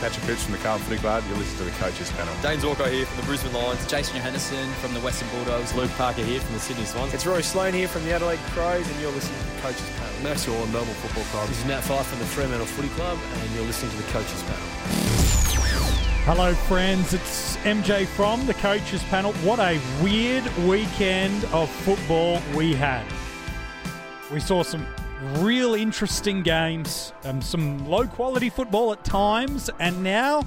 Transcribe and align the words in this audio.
Patrick 0.00 0.24
Cripps 0.26 0.44
from 0.44 0.52
the 0.52 0.58
Carlton 0.58 0.86
Footy 0.86 1.00
Club. 1.00 1.24
You're 1.28 1.38
listening 1.38 1.58
to 1.58 1.64
the 1.64 1.78
Coaches 1.82 2.10
Panel. 2.12 2.34
James 2.42 2.64
Walker 2.64 2.88
here 2.88 3.06
from 3.06 3.20
the 3.20 3.26
Brisbane 3.26 3.52
Lions. 3.52 3.86
Jason 3.86 4.20
Johannisen 4.20 4.72
from 4.74 4.94
the 4.94 5.00
Western 5.00 5.28
Bulldogs. 5.30 5.74
Luke 5.74 5.90
Parker 5.92 6.22
here 6.22 6.40
from 6.40 6.54
the 6.54 6.60
Sydney 6.60 6.84
Swans. 6.84 7.14
It's 7.14 7.26
Rory 7.26 7.42
Sloane 7.42 7.74
here 7.74 7.88
from 7.88 8.04
the 8.04 8.12
Adelaide 8.12 8.40
Crows, 8.50 8.88
and 8.88 9.00
you're 9.00 9.12
listening 9.12 9.38
to 9.40 9.46
the 9.54 9.60
Coaches 9.62 9.90
Panel. 9.96 10.22
Max 10.22 10.46
Gawn, 10.46 10.72
Melbourne 10.72 10.94
Football 10.94 11.24
Club. 11.24 11.48
This 11.48 11.58
is 11.58 11.64
Nat 11.66 11.80
Fyfe 11.80 12.06
from 12.06 12.18
the 12.18 12.24
Fremantle 12.26 12.66
Footy 12.66 12.88
Club, 12.88 13.18
and 13.40 13.54
you're 13.54 13.64
listening 13.64 13.90
to 13.92 13.96
the 13.98 14.10
Coaches 14.10 14.42
Panel. 14.42 14.66
Hello, 16.24 16.54
friends. 16.54 17.12
It's 17.12 17.56
MJ 17.58 18.06
from 18.06 18.46
the 18.46 18.54
Coaches 18.54 19.02
Panel. 19.04 19.32
What 19.44 19.58
a 19.58 19.78
weird 20.02 20.44
weekend 20.66 21.44
of 21.52 21.68
football 21.70 22.40
we 22.54 22.72
had. 22.74 23.04
We 24.32 24.40
saw 24.40 24.62
some 24.62 24.86
real 25.38 25.74
interesting 25.74 26.42
games, 26.42 27.12
um, 27.24 27.40
some 27.40 27.88
low 27.88 28.06
quality 28.06 28.50
football 28.50 28.92
at 28.92 29.04
times, 29.04 29.70
and 29.78 30.02
now 30.02 30.42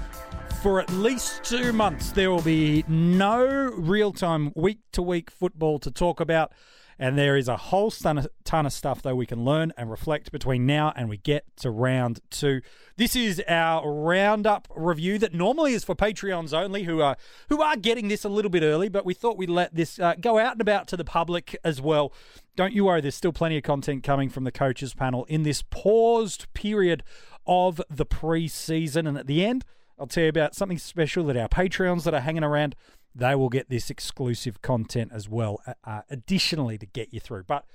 for 0.62 0.80
at 0.80 0.90
least 0.90 1.44
two 1.44 1.72
months 1.72 2.12
there 2.12 2.32
will 2.32 2.42
be 2.42 2.84
no 2.88 3.46
real 3.76 4.12
time 4.12 4.52
week 4.56 4.80
to 4.92 5.02
week 5.02 5.30
football 5.30 5.80
to 5.80 5.92
talk 5.92 6.20
about. 6.20 6.52
And 7.00 7.16
there 7.16 7.38
is 7.38 7.48
a 7.48 7.58
whole 7.58 7.92
ton 7.92 8.18
of, 8.18 8.28
ton 8.44 8.66
of 8.66 8.74
stuff 8.74 9.04
though 9.04 9.14
we 9.14 9.28
can 9.28 9.46
learn 9.46 9.72
and 9.78 9.92
reflect 9.92 10.32
between 10.32 10.66
now 10.66 10.94
and 10.96 11.09
we 11.09 11.18
get 11.18 11.46
to 11.58 11.70
round 11.70 12.22
two. 12.32 12.62
This 12.96 13.16
is 13.16 13.42
our 13.48 13.88
roundup 13.92 14.68
review 14.76 15.20
that 15.20 15.34
normally 15.34 15.73
is 15.73 15.84
for 15.84 15.94
Patreons 15.94 16.54
only, 16.54 16.84
who 16.84 17.02
are 17.02 17.16
who 17.50 17.62
are 17.62 17.78
getting 17.78 18.08
this 18.08 18.26
a 18.26 18.30
little 18.30 18.50
bit 18.50 18.64
early, 18.64 18.90
but 18.90 19.06
we 19.06 19.14
thought 19.14 19.38
we'd 19.38 19.50
let 19.50 19.76
this 19.76 20.00
uh, 20.00 20.16
go 20.20 20.40
out 20.40 20.54
and 20.54 20.62
about 20.62 20.88
to 20.88 20.98
the 20.98 21.06
public 21.06 21.56
as 21.64 21.80
well. 21.80 22.12
Don't 22.58 22.74
you 22.74 22.86
worry, 22.86 23.02
there's 23.02 23.14
still 23.14 23.32
plenty 23.32 23.56
of 23.56 23.64
content 23.64 24.04
coming 24.04 24.30
from 24.30 24.44
the 24.44 24.52
coaches 24.52 24.96
panel 24.96 25.26
in 25.26 25.44
this 25.44 25.62
paused 25.62 26.52
period 26.56 27.04
of 27.46 27.80
the 27.88 28.04
pre-season, 28.04 29.06
and 29.06 29.16
at 29.16 29.28
the 29.28 29.46
end, 29.46 29.64
I'll 30.00 30.08
tell 30.08 30.24
you 30.24 30.30
about 30.30 30.56
something 30.56 30.80
special 30.80 31.24
that 31.26 31.38
our 31.38 31.48
Patreons 31.48 32.04
that 32.04 32.16
are 32.16 32.22
hanging 32.22 32.44
around 32.44 32.76
they 33.14 33.36
will 33.36 33.50
get 33.50 33.70
this 33.70 33.90
exclusive 33.90 34.62
content 34.62 35.12
as 35.14 35.28
well, 35.28 35.59
uh, 35.66 35.73
uh, 35.84 36.02
additionally 36.09 36.78
to 36.78 36.86
get 36.86 37.14
you 37.14 37.20
through. 37.20 37.44
But 37.44 37.66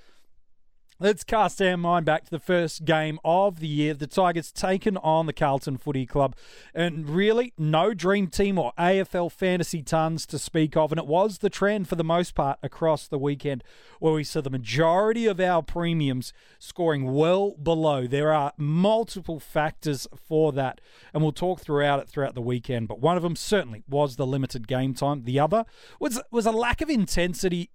Let's 1.03 1.25
cast 1.25 1.61
our 1.61 1.75
mind 1.75 2.05
back 2.05 2.23
to 2.23 2.31
the 2.31 2.39
first 2.39 2.85
game 2.85 3.19
of 3.25 3.59
the 3.59 3.67
year. 3.67 3.93
The 3.93 4.07
Tigers 4.07 4.53
taken 4.53 4.95
on 4.95 5.25
the 5.25 5.33
Carlton 5.33 5.75
Footy 5.75 6.05
Club. 6.05 6.33
And 6.73 7.09
really, 7.09 7.51
no 7.57 7.93
dream 7.93 8.27
team 8.27 8.57
or 8.57 8.71
AFL 8.79 9.29
fantasy 9.29 9.81
tons 9.83 10.25
to 10.27 10.39
speak 10.39 10.77
of. 10.77 10.93
And 10.93 10.99
it 10.99 11.05
was 11.05 11.39
the 11.39 11.49
trend 11.49 11.89
for 11.89 11.97
the 11.97 12.05
most 12.05 12.35
part 12.35 12.57
across 12.63 13.05
the 13.05 13.17
weekend 13.17 13.65
where 13.99 14.13
we 14.13 14.23
saw 14.23 14.39
the 14.39 14.49
majority 14.49 15.25
of 15.25 15.41
our 15.41 15.61
premiums 15.61 16.31
scoring 16.57 17.11
well 17.11 17.51
below. 17.61 18.07
There 18.07 18.31
are 18.31 18.53
multiple 18.55 19.41
factors 19.41 20.07
for 20.15 20.53
that. 20.53 20.79
And 21.13 21.21
we'll 21.21 21.33
talk 21.33 21.59
throughout 21.59 21.99
it 21.99 22.07
throughout 22.07 22.33
the 22.33 22.41
weekend. 22.41 22.87
But 22.87 23.01
one 23.01 23.17
of 23.17 23.23
them 23.23 23.35
certainly 23.35 23.83
was 23.89 24.15
the 24.15 24.25
limited 24.25 24.69
game 24.69 24.93
time. 24.93 25.25
The 25.25 25.37
other 25.37 25.65
was, 25.99 26.21
was 26.31 26.45
a 26.45 26.53
lack 26.53 26.79
of 26.79 26.89
intensity 26.89 27.71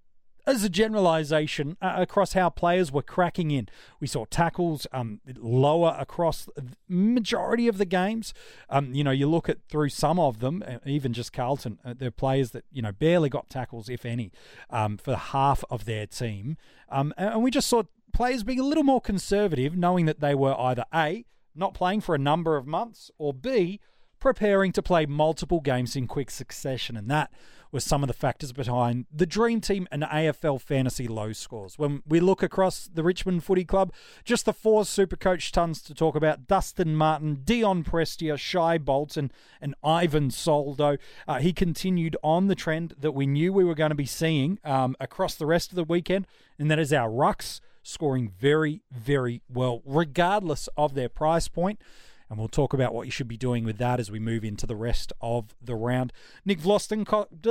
as 0.48 0.64
a 0.64 0.68
generalization 0.70 1.76
uh, 1.82 1.92
across 1.96 2.32
how 2.32 2.48
players 2.48 2.90
were 2.90 3.02
cracking 3.02 3.50
in. 3.50 3.68
We 4.00 4.06
saw 4.06 4.24
tackles 4.24 4.86
um, 4.92 5.20
lower 5.36 5.94
across 5.98 6.48
the 6.56 6.64
majority 6.88 7.68
of 7.68 7.76
the 7.76 7.84
games. 7.84 8.32
Um, 8.70 8.94
you 8.94 9.04
know, 9.04 9.10
you 9.10 9.28
look 9.28 9.50
at 9.50 9.58
through 9.68 9.90
some 9.90 10.18
of 10.18 10.40
them, 10.40 10.64
uh, 10.66 10.78
even 10.86 11.12
just 11.12 11.34
Carlton, 11.34 11.78
uh, 11.84 11.92
they're 11.96 12.10
players 12.10 12.52
that, 12.52 12.64
you 12.72 12.80
know, 12.80 12.92
barely 12.92 13.28
got 13.28 13.50
tackles, 13.50 13.90
if 13.90 14.06
any, 14.06 14.32
um, 14.70 14.96
for 14.96 15.16
half 15.16 15.62
of 15.68 15.84
their 15.84 16.06
team. 16.06 16.56
Um, 16.88 17.12
and 17.18 17.42
we 17.42 17.50
just 17.50 17.68
saw 17.68 17.82
players 18.14 18.42
being 18.42 18.58
a 18.58 18.64
little 18.64 18.84
more 18.84 19.02
conservative, 19.02 19.76
knowing 19.76 20.06
that 20.06 20.20
they 20.20 20.34
were 20.34 20.58
either 20.58 20.86
A, 20.94 21.26
not 21.54 21.74
playing 21.74 22.00
for 22.00 22.14
a 22.14 22.18
number 22.18 22.56
of 22.56 22.66
months, 22.66 23.10
or 23.18 23.34
B, 23.34 23.80
preparing 24.18 24.72
to 24.72 24.82
play 24.82 25.04
multiple 25.04 25.60
games 25.60 25.94
in 25.94 26.06
quick 26.06 26.30
succession. 26.30 26.96
And 26.96 27.10
that 27.10 27.30
was 27.70 27.84
some 27.84 28.02
of 28.02 28.06
the 28.08 28.14
factors 28.14 28.52
behind 28.52 29.06
the 29.12 29.26
Dream 29.26 29.60
Team 29.60 29.86
and 29.90 30.02
AFL 30.02 30.60
fantasy 30.60 31.06
low 31.06 31.32
scores. 31.32 31.78
When 31.78 32.02
we 32.06 32.20
look 32.20 32.42
across 32.42 32.88
the 32.92 33.02
Richmond 33.02 33.44
Footy 33.44 33.64
Club, 33.64 33.92
just 34.24 34.44
the 34.44 34.52
four 34.52 34.84
super 34.84 35.16
coach 35.16 35.52
tons 35.52 35.82
to 35.82 35.94
talk 35.94 36.16
about 36.16 36.46
Dustin 36.46 36.94
Martin, 36.94 37.42
Dion 37.44 37.84
Prestia, 37.84 38.38
Shai 38.38 38.78
Bolton, 38.78 39.30
and 39.60 39.74
Ivan 39.82 40.30
Soldo. 40.30 40.96
Uh, 41.26 41.38
he 41.38 41.52
continued 41.52 42.16
on 42.22 42.46
the 42.46 42.54
trend 42.54 42.94
that 42.98 43.12
we 43.12 43.26
knew 43.26 43.52
we 43.52 43.64
were 43.64 43.74
going 43.74 43.90
to 43.90 43.94
be 43.94 44.06
seeing 44.06 44.58
um, 44.64 44.96
across 45.00 45.34
the 45.34 45.46
rest 45.46 45.70
of 45.70 45.76
the 45.76 45.84
weekend, 45.84 46.26
and 46.58 46.70
that 46.70 46.78
is 46.78 46.92
our 46.92 47.10
rucks 47.10 47.60
scoring 47.82 48.32
very, 48.38 48.82
very 48.90 49.42
well, 49.48 49.82
regardless 49.84 50.68
of 50.76 50.94
their 50.94 51.08
price 51.08 51.48
point 51.48 51.80
and 52.28 52.38
we'll 52.38 52.48
talk 52.48 52.72
about 52.72 52.94
what 52.94 53.06
you 53.06 53.10
should 53.10 53.28
be 53.28 53.36
doing 53.36 53.64
with 53.64 53.78
that 53.78 53.98
as 53.98 54.10
we 54.10 54.18
move 54.18 54.44
into 54.44 54.66
the 54.66 54.76
rest 54.76 55.12
of 55.20 55.54
the 55.62 55.74
round. 55.74 56.12
Nick 56.44 56.60
Vlastuin, 56.60 57.06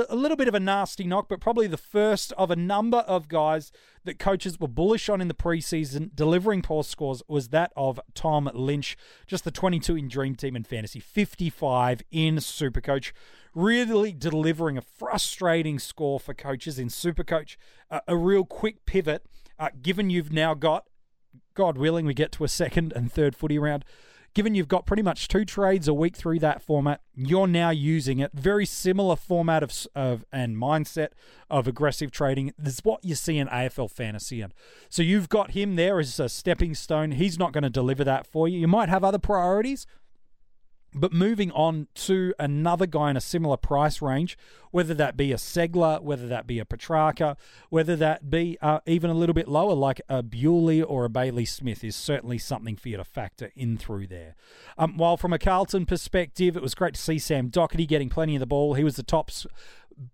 a 0.08 0.14
little 0.14 0.36
bit 0.36 0.48
of 0.48 0.54
a 0.54 0.60
nasty 0.60 1.04
knock, 1.04 1.28
but 1.28 1.40
probably 1.40 1.66
the 1.66 1.76
first 1.76 2.32
of 2.32 2.50
a 2.50 2.56
number 2.56 2.98
of 2.98 3.28
guys 3.28 3.72
that 4.04 4.18
coaches 4.18 4.60
were 4.60 4.68
bullish 4.68 5.08
on 5.08 5.20
in 5.20 5.28
the 5.28 5.34
preseason, 5.34 6.14
delivering 6.14 6.62
poor 6.62 6.84
scores, 6.84 7.22
was 7.28 7.48
that 7.48 7.72
of 7.76 7.98
Tom 8.14 8.48
Lynch, 8.54 8.96
just 9.26 9.44
the 9.44 9.50
22 9.50 9.96
in 9.96 10.08
Dream 10.08 10.34
Team 10.34 10.54
and 10.54 10.66
Fantasy, 10.66 11.00
55 11.00 12.02
in 12.10 12.36
Supercoach. 12.36 13.12
Really 13.54 14.12
delivering 14.12 14.78
a 14.78 14.82
frustrating 14.82 15.78
score 15.78 16.20
for 16.20 16.34
coaches 16.34 16.78
in 16.78 16.88
Supercoach. 16.88 17.56
Uh, 17.90 18.00
a 18.06 18.16
real 18.16 18.44
quick 18.44 18.86
pivot, 18.86 19.24
uh, 19.58 19.70
given 19.82 20.10
you've 20.10 20.32
now 20.32 20.54
got, 20.54 20.84
God 21.54 21.76
willing, 21.76 22.06
we 22.06 22.14
get 22.14 22.30
to 22.32 22.44
a 22.44 22.48
second 22.48 22.92
and 22.92 23.12
third 23.12 23.34
footy 23.34 23.58
round 23.58 23.84
given 24.34 24.54
you've 24.54 24.68
got 24.68 24.86
pretty 24.86 25.02
much 25.02 25.28
two 25.28 25.44
trades 25.44 25.88
a 25.88 25.94
week 25.94 26.16
through 26.16 26.38
that 26.40 26.62
format, 26.62 27.00
you're 27.14 27.46
now 27.46 27.70
using 27.70 28.18
it. 28.18 28.32
Very 28.32 28.66
similar 28.66 29.16
format 29.16 29.62
of, 29.62 29.86
of 29.94 30.24
and 30.32 30.56
mindset 30.56 31.08
of 31.50 31.66
aggressive 31.66 32.10
trading. 32.10 32.52
This 32.58 32.74
is 32.74 32.84
what 32.84 33.04
you 33.04 33.14
see 33.14 33.38
in 33.38 33.48
AFL 33.48 33.90
fantasy. 33.90 34.40
And 34.40 34.52
so 34.88 35.02
you've 35.02 35.28
got 35.28 35.52
him 35.52 35.76
there 35.76 35.98
as 35.98 36.20
a 36.20 36.28
stepping 36.28 36.74
stone. 36.74 37.12
He's 37.12 37.38
not 37.38 37.52
going 37.52 37.64
to 37.64 37.70
deliver 37.70 38.04
that 38.04 38.26
for 38.26 38.48
you. 38.48 38.58
You 38.58 38.68
might 38.68 38.88
have 38.88 39.04
other 39.04 39.18
priorities. 39.18 39.86
But 40.94 41.12
moving 41.12 41.50
on 41.52 41.86
to 41.94 42.32
another 42.38 42.86
guy 42.86 43.10
in 43.10 43.16
a 43.16 43.20
similar 43.20 43.58
price 43.58 44.00
range, 44.00 44.38
whether 44.70 44.94
that 44.94 45.16
be 45.16 45.32
a 45.32 45.36
Ceglar, 45.36 46.02
whether 46.02 46.26
that 46.28 46.46
be 46.46 46.58
a 46.58 46.64
Petrarca, 46.64 47.36
whether 47.68 47.94
that 47.96 48.30
be 48.30 48.56
uh, 48.62 48.80
even 48.86 49.10
a 49.10 49.14
little 49.14 49.34
bit 49.34 49.48
lower 49.48 49.74
like 49.74 50.00
a 50.08 50.22
Bewley 50.22 50.82
or 50.82 51.04
a 51.04 51.10
Bailey 51.10 51.44
Smith, 51.44 51.84
is 51.84 51.94
certainly 51.94 52.38
something 52.38 52.76
for 52.76 52.88
you 52.88 52.96
to 52.96 53.04
factor 53.04 53.52
in 53.54 53.76
through 53.76 54.06
there. 54.06 54.34
Um, 54.78 54.96
while 54.96 55.16
from 55.16 55.32
a 55.32 55.38
Carlton 55.38 55.84
perspective, 55.84 56.56
it 56.56 56.62
was 56.62 56.74
great 56.74 56.94
to 56.94 57.00
see 57.00 57.18
Sam 57.18 57.50
Docherty 57.50 57.86
getting 57.86 58.08
plenty 58.08 58.36
of 58.36 58.40
the 58.40 58.46
ball. 58.46 58.74
He 58.74 58.84
was 58.84 58.96
the 58.96 59.02
top 59.02 59.30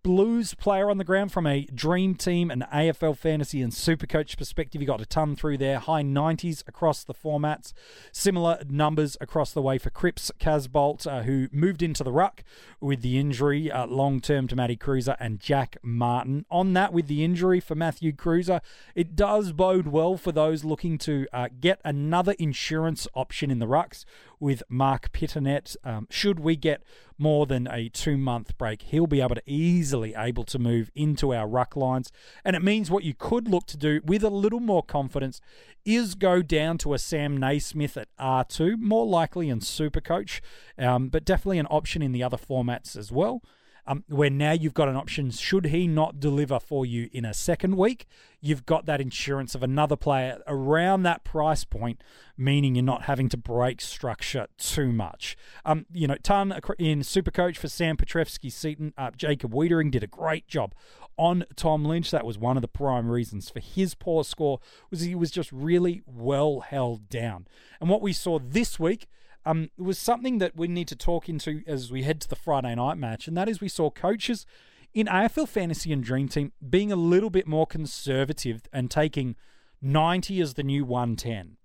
Blues 0.02 0.54
player 0.54 0.88
on 0.90 0.98
the 0.98 1.04
ground 1.04 1.30
from 1.30 1.46
a 1.46 1.66
dream 1.66 2.14
team 2.14 2.50
and 2.50 2.62
AFL 2.72 3.16
fantasy 3.16 3.60
and 3.60 3.72
super 3.72 4.06
coach 4.06 4.38
perspective. 4.38 4.80
You 4.80 4.86
got 4.86 5.00
a 5.00 5.06
ton 5.06 5.36
through 5.36 5.58
there, 5.58 5.78
high 5.78 6.02
90s 6.02 6.66
across 6.66 7.04
the 7.04 7.12
formats, 7.12 7.72
similar 8.10 8.62
numbers 8.68 9.16
across 9.20 9.52
the 9.52 9.60
way 9.60 9.76
for 9.76 9.90
Cripps 9.90 10.30
Casboult, 10.40 11.06
uh, 11.06 11.22
who 11.24 11.48
moved 11.52 11.82
into 11.82 12.02
the 12.02 12.12
ruck 12.12 12.42
with 12.80 13.02
the 13.02 13.18
injury 13.18 13.70
uh, 13.70 13.86
long 13.86 14.20
term 14.20 14.48
to 14.48 14.56
Matty 14.56 14.76
Kreuzer 14.76 15.16
and 15.20 15.38
Jack 15.38 15.76
Martin. 15.82 16.46
On 16.50 16.72
that, 16.72 16.92
with 16.92 17.06
the 17.06 17.22
injury 17.22 17.60
for 17.60 17.74
Matthew 17.74 18.12
Kreuzer, 18.12 18.60
it 18.94 19.14
does 19.14 19.52
bode 19.52 19.88
well 19.88 20.16
for 20.16 20.32
those 20.32 20.64
looking 20.64 20.96
to 20.98 21.26
uh, 21.32 21.48
get 21.60 21.80
another 21.84 22.34
insurance 22.38 23.06
option 23.14 23.50
in 23.50 23.58
the 23.58 23.66
rucks 23.66 24.04
with 24.40 24.62
Marc 24.68 25.12
Pittonet. 25.12 25.76
Um, 25.84 26.06
should 26.10 26.40
we 26.40 26.56
get 26.56 26.82
more 27.18 27.46
than 27.46 27.68
a 27.70 27.88
two 27.88 28.16
month 28.16 28.56
break, 28.58 28.82
he'll 28.82 29.06
be 29.06 29.20
able 29.20 29.34
to 29.34 29.42
easily 29.74 30.14
able 30.16 30.44
to 30.44 30.58
move 30.58 30.90
into 30.94 31.34
our 31.34 31.46
ruck 31.46 31.76
lines. 31.76 32.12
And 32.44 32.54
it 32.54 32.62
means 32.62 32.90
what 32.90 33.04
you 33.04 33.14
could 33.14 33.48
look 33.48 33.66
to 33.66 33.76
do 33.76 34.00
with 34.04 34.22
a 34.22 34.30
little 34.30 34.60
more 34.60 34.82
confidence 34.82 35.40
is 35.84 36.14
go 36.14 36.42
down 36.42 36.78
to 36.78 36.94
a 36.94 36.98
Sam 36.98 37.36
Naismith 37.36 37.96
at 37.96 38.08
R2, 38.18 38.78
more 38.78 39.06
likely 39.06 39.48
in 39.50 39.60
Supercoach, 39.60 40.40
um, 40.78 41.08
but 41.08 41.24
definitely 41.24 41.58
an 41.58 41.66
option 41.70 42.02
in 42.02 42.12
the 42.12 42.22
other 42.22 42.38
formats 42.38 42.96
as 42.96 43.12
well 43.12 43.42
um, 43.86 44.04
where 44.08 44.30
now 44.30 44.52
you've 44.52 44.74
got 44.74 44.88
an 44.88 44.96
option. 44.96 45.30
Should 45.30 45.66
he 45.66 45.86
not 45.86 46.20
deliver 46.20 46.58
for 46.58 46.86
you 46.86 47.08
in 47.12 47.24
a 47.24 47.34
second 47.34 47.76
week, 47.76 48.06
you've 48.40 48.66
got 48.66 48.86
that 48.86 49.00
insurance 49.00 49.54
of 49.54 49.62
another 49.62 49.96
player 49.96 50.42
around 50.46 51.02
that 51.02 51.24
price 51.24 51.64
point, 51.64 52.02
meaning 52.36 52.74
you're 52.74 52.84
not 52.84 53.02
having 53.02 53.28
to 53.30 53.36
break 53.36 53.80
structure 53.80 54.46
too 54.58 54.92
much. 54.92 55.36
Um, 55.64 55.86
you 55.92 56.06
know, 56.06 56.16
ton 56.22 56.52
in 56.78 57.00
Supercoach 57.00 57.56
for 57.56 57.68
Sam 57.68 57.96
Petrevski 57.96 58.50
Seton. 58.50 58.92
Uh, 58.96 59.10
Jacob 59.16 59.52
Weitering 59.52 59.90
did 59.90 60.02
a 60.02 60.08
great 60.08 60.46
job 60.46 60.74
on 61.16 61.44
Tom 61.56 61.84
Lynch. 61.84 62.10
That 62.10 62.26
was 62.26 62.38
one 62.38 62.56
of 62.56 62.62
the 62.62 62.68
prime 62.68 63.10
reasons 63.10 63.50
for 63.50 63.60
his 63.60 63.94
poor 63.94 64.24
score 64.24 64.60
was 64.90 65.02
he 65.02 65.14
was 65.14 65.30
just 65.30 65.52
really 65.52 66.02
well 66.06 66.60
held 66.60 67.08
down. 67.08 67.46
And 67.80 67.88
what 67.88 68.02
we 68.02 68.12
saw 68.12 68.38
this 68.38 68.78
week 68.78 69.06
um, 69.46 69.70
it 69.78 69.82
was 69.82 69.98
something 69.98 70.38
that 70.38 70.56
we 70.56 70.68
need 70.68 70.88
to 70.88 70.96
talk 70.96 71.28
into 71.28 71.62
as 71.66 71.90
we 71.90 72.02
head 72.02 72.20
to 72.22 72.28
the 72.28 72.36
Friday 72.36 72.74
night 72.74 72.98
match, 72.98 73.28
and 73.28 73.36
that 73.36 73.48
is 73.48 73.60
we 73.60 73.68
saw 73.68 73.90
coaches 73.90 74.46
in 74.94 75.06
AFL 75.06 75.48
Fantasy 75.48 75.92
and 75.92 76.02
Dream 76.02 76.28
Team 76.28 76.52
being 76.68 76.92
a 76.92 76.96
little 76.96 77.30
bit 77.30 77.46
more 77.46 77.66
conservative 77.66 78.62
and 78.72 78.90
taking 78.90 79.36
90 79.82 80.40
as 80.40 80.54
the 80.54 80.62
new 80.62 80.84
110. 80.84 81.56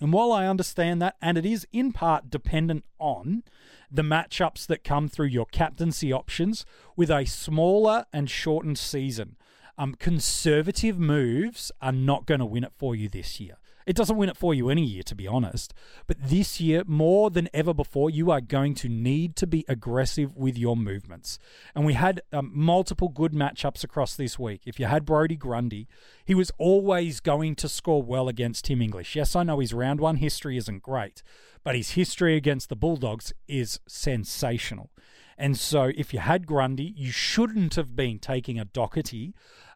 And 0.00 0.12
while 0.12 0.32
I 0.32 0.48
understand 0.48 1.00
that, 1.00 1.14
and 1.22 1.38
it 1.38 1.46
is 1.46 1.66
in 1.72 1.92
part 1.92 2.28
dependent 2.28 2.84
on 2.98 3.44
the 3.88 4.02
matchups 4.02 4.66
that 4.66 4.82
come 4.82 5.08
through 5.08 5.26
your 5.26 5.46
captaincy 5.46 6.12
options 6.12 6.64
with 6.96 7.10
a 7.10 7.24
smaller 7.24 8.06
and 8.12 8.28
shortened 8.28 8.78
season, 8.78 9.36
um, 9.78 9.94
conservative 9.94 10.98
moves 10.98 11.70
are 11.80 11.92
not 11.92 12.26
going 12.26 12.40
to 12.40 12.46
win 12.46 12.64
it 12.64 12.72
for 12.76 12.96
you 12.96 13.08
this 13.08 13.38
year. 13.38 13.58
It 13.86 13.96
doesn't 13.96 14.16
win 14.16 14.28
it 14.28 14.36
for 14.36 14.54
you 14.54 14.68
any 14.68 14.84
year, 14.84 15.02
to 15.04 15.14
be 15.14 15.26
honest. 15.26 15.74
But 16.06 16.18
this 16.22 16.60
year, 16.60 16.82
more 16.86 17.30
than 17.30 17.48
ever 17.52 17.74
before, 17.74 18.10
you 18.10 18.30
are 18.30 18.40
going 18.40 18.74
to 18.76 18.88
need 18.88 19.36
to 19.36 19.46
be 19.46 19.64
aggressive 19.68 20.36
with 20.36 20.56
your 20.56 20.76
movements. 20.76 21.38
And 21.74 21.84
we 21.84 21.94
had 21.94 22.22
um, 22.32 22.50
multiple 22.54 23.08
good 23.08 23.32
matchups 23.32 23.84
across 23.84 24.14
this 24.14 24.38
week. 24.38 24.62
If 24.66 24.78
you 24.78 24.86
had 24.86 25.04
Brodie 25.04 25.36
Grundy, 25.36 25.88
he 26.24 26.34
was 26.34 26.50
always 26.58 27.20
going 27.20 27.56
to 27.56 27.68
score 27.68 28.02
well 28.02 28.28
against 28.28 28.66
Tim 28.66 28.82
English. 28.82 29.16
Yes, 29.16 29.34
I 29.34 29.42
know 29.42 29.58
his 29.58 29.74
round 29.74 30.00
one 30.00 30.16
history 30.16 30.56
isn't 30.56 30.82
great, 30.82 31.22
but 31.64 31.74
his 31.74 31.90
history 31.90 32.36
against 32.36 32.68
the 32.68 32.76
Bulldogs 32.76 33.32
is 33.48 33.80
sensational. 33.86 34.90
And 35.38 35.56
so, 35.56 35.90
if 35.96 36.12
you 36.12 36.20
had 36.20 36.46
Grundy, 36.46 36.94
you 36.96 37.10
shouldn't 37.10 37.74
have 37.74 37.96
been 37.96 38.18
taking 38.18 38.58
a 38.58 38.66
Docherty 38.66 39.32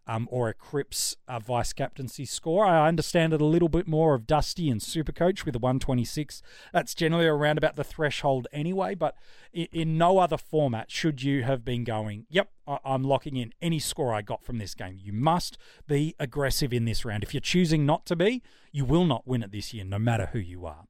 um, 0.07 0.29
or 0.31 0.49
a 0.49 0.55
Cripps 0.55 1.17
uh, 1.29 1.39
vice 1.39 1.73
captaincy 1.73 2.25
score. 2.25 2.65
I 2.65 2.89
understand 2.89 3.33
it 3.33 3.41
a 3.41 3.45
little 3.45 3.69
bit 3.69 3.89
more 3.89 4.15
of 4.15 4.27
Dusty 4.27 4.71
and 4.71 4.81
Supercoach 4.81 5.45
with 5.45 5.57
a 5.57 5.59
126. 5.59 6.43
That's 6.73 6.95
generally 6.95 7.27
around 7.27 7.59
about 7.59 7.77
the 7.77 7.85
threshold 7.85 8.47
anyway, 8.53 8.95
but 8.95 9.17
in, 9.53 9.67
in 9.73 9.99
no 9.99 10.19
other 10.19 10.39
format 10.39 10.91
should 10.91 11.23
you 11.23 11.43
have 11.43 11.65
been 11.65 11.85
going, 11.85 12.27
yep, 12.29 12.51
I, 12.67 12.79
I'm 12.85 13.05
locking 13.05 13.37
in 13.37 13.53
any 13.61 13.79
score 13.79 14.15
I 14.15 14.23
got 14.23 14.45
from 14.45 14.59
this 14.59 14.75
game. 14.75 14.99
You 15.03 15.13
must 15.13 15.59
be 15.87 16.15
aggressive 16.19 16.73
in 16.73 16.85
this 16.85 17.05
round. 17.05 17.23
If 17.23 17.35
you're 17.35 17.41
choosing 17.41 17.85
not 17.85 18.07
to 18.07 18.17
be, 18.17 18.43
you 18.73 18.85
will 18.85 19.07
not 19.07 19.27
win 19.27 19.43
it 19.43 19.53
this 19.53 19.75
year, 19.75 19.85
no 19.85 19.99
matter 19.99 20.27
who 20.33 20.39
you 20.39 20.67
are. 20.67 20.85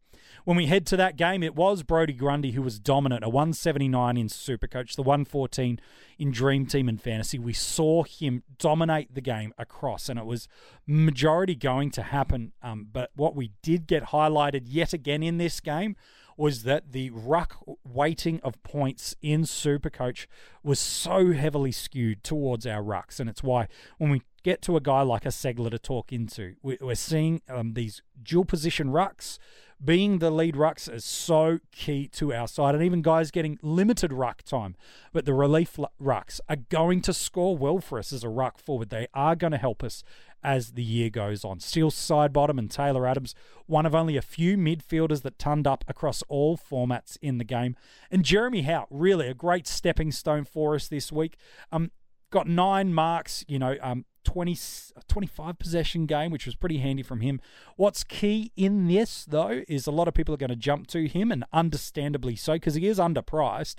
When 0.47 0.57
we 0.57 0.67
head 0.67 0.87
to 0.87 0.97
that 0.97 1.17
game, 1.17 1.43
it 1.43 1.57
was 1.57 1.83
Brodie 1.83 2.13
Grundy 2.13 2.53
who 2.53 2.63
was 2.63 2.79
dominant, 2.79 3.25
a 3.25 3.29
179 3.29 4.17
in 4.17 4.29
Supercoach, 4.29 4.95
the 4.95 5.03
114 5.03 5.81
in 6.21 6.31
Dream 6.31 6.67
Team 6.67 6.89
and 6.89 7.03
Fantasy. 7.03 7.37
We 7.37 7.53
saw 7.53 8.05
him 8.05 8.45
dominate 8.57 9.13
the 9.13 9.21
game 9.21 9.53
across, 9.59 10.09
and 10.09 10.21
it 10.21 10.25
was 10.25 10.47
majority 10.87 11.57
going 11.57 11.91
to 11.91 12.03
happen. 12.03 12.53
Um, 12.63 12.87
but 12.93 13.11
what 13.17 13.35
we 13.35 13.55
did 13.61 13.89
get 13.89 14.11
highlighted 14.11 14.67
yet 14.67 14.93
again 14.93 15.25
in 15.25 15.39
this 15.39 15.59
game 15.59 15.97
was 16.37 16.63
that 16.63 16.93
the 16.93 17.11
ruck 17.11 17.57
weighting 17.83 18.39
of 18.45 18.63
points 18.63 19.17
in 19.23 19.43
Supercoach 19.43 20.27
was 20.63 20.79
so 20.79 21.33
heavily 21.33 21.73
skewed 21.73 22.23
towards 22.23 22.69
our 22.69 22.85
rucks. 22.85 23.19
And 23.19 23.29
it's 23.29 23.43
why 23.43 23.67
when 23.99 24.11
we 24.11 24.23
get 24.45 24.63
to 24.63 24.77
a 24.77 24.81
guy 24.81 25.03
like 25.03 25.25
a 25.25 25.31
Ceglar 25.31 25.73
to 25.73 25.79
talk 25.81 26.13
into, 26.13 26.55
we're 26.63 26.95
seeing 26.95 27.43
um, 27.49 27.75
these 27.75 28.01
dual 28.23 28.45
position 28.45 28.91
rucks 28.91 29.41
being 29.85 30.19
the 30.19 30.31
lead 30.31 30.55
rucks 30.55 30.93
is 30.93 31.05
so 31.05 31.59
key 31.71 32.09
to 32.09 32.33
our 32.33 32.49
side. 32.49 32.75
And 32.75 32.83
even 32.83 33.03
guys 33.03 33.31
getting 33.31 33.59
limited 33.63 34.13
ruck 34.13 34.43
time, 34.43 34.75
but 35.13 35.25
the 35.25 35.35
relief 35.35 35.79
rucks 36.01 36.41
are 36.49 36.57
going 36.57 37.03
to 37.03 37.13
score 37.13 37.57
well 37.57 37.81
for 37.81 37.99
us 37.99 38.13
as 38.13 38.25
a 38.25 38.29
ruck 38.29 38.59
forward. 38.59 38.91
They 38.91 39.07
are 39.15 39.37
going 39.37 39.53
to 39.53 39.59
help 39.59 39.85
us 39.85 40.03
as 40.43 40.73
the 40.73 40.83
year 40.83 41.11
goes 41.11 41.45
on. 41.45 41.61
Steele 41.61 41.91
Sidebottom 41.91 42.59
and 42.59 42.71
Taylor 42.71 43.07
Adams, 43.07 43.35
one 43.67 43.85
of 43.85 43.95
only 43.95 44.17
a 44.17 44.23
few 44.23 44.57
midfielders 44.57 45.23
that 45.23 45.39
turned 45.39 45.67
up 45.67 45.85
across 45.89 46.23
all 46.29 46.57
formats 46.57 47.19
in 47.21 47.39
the 47.39 47.45
game. 47.45 47.77
And 48.11 48.25
Jeremy 48.25 48.63
Howe, 48.63 48.87
really 48.91 49.29
a 49.29 49.35
great 49.35 49.67
stepping 49.67 50.13
stone 50.13 50.45
for 50.45 50.75
us 50.75 50.89
this 50.89 51.11
week. 51.11 51.37
Um, 51.73 51.91
got 52.31 52.47
nine 52.49 52.95
marks, 52.95 53.45
you 53.49 53.59
know, 53.59 53.77
um, 53.83 54.05
20, 54.27 54.59
25 55.07 55.59
possession 55.59 56.05
game, 56.05 56.33
which 56.33 56.47
was 56.47 56.57
pretty 56.57 56.79
handy 56.79 57.03
from 57.03 57.21
him. 57.21 57.41
What's 57.77 58.03
key 58.03 58.51
in 58.57 58.89
this, 58.89 59.25
though, 59.25 59.63
is 59.69 59.87
a 59.87 59.93
lot 59.93 60.09
of 60.09 60.15
people 60.15 60.35
are 60.35 60.39
going 60.39 60.51
to 60.51 60.57
jump 60.57 60.89
to 60.89 61.07
him, 61.07 61.31
and 61.31 61.45
understandably 61.53 62.35
so, 62.35 62.55
because 62.55 62.75
he 62.75 62.89
is 62.89 62.99
underpriced. 62.99 63.77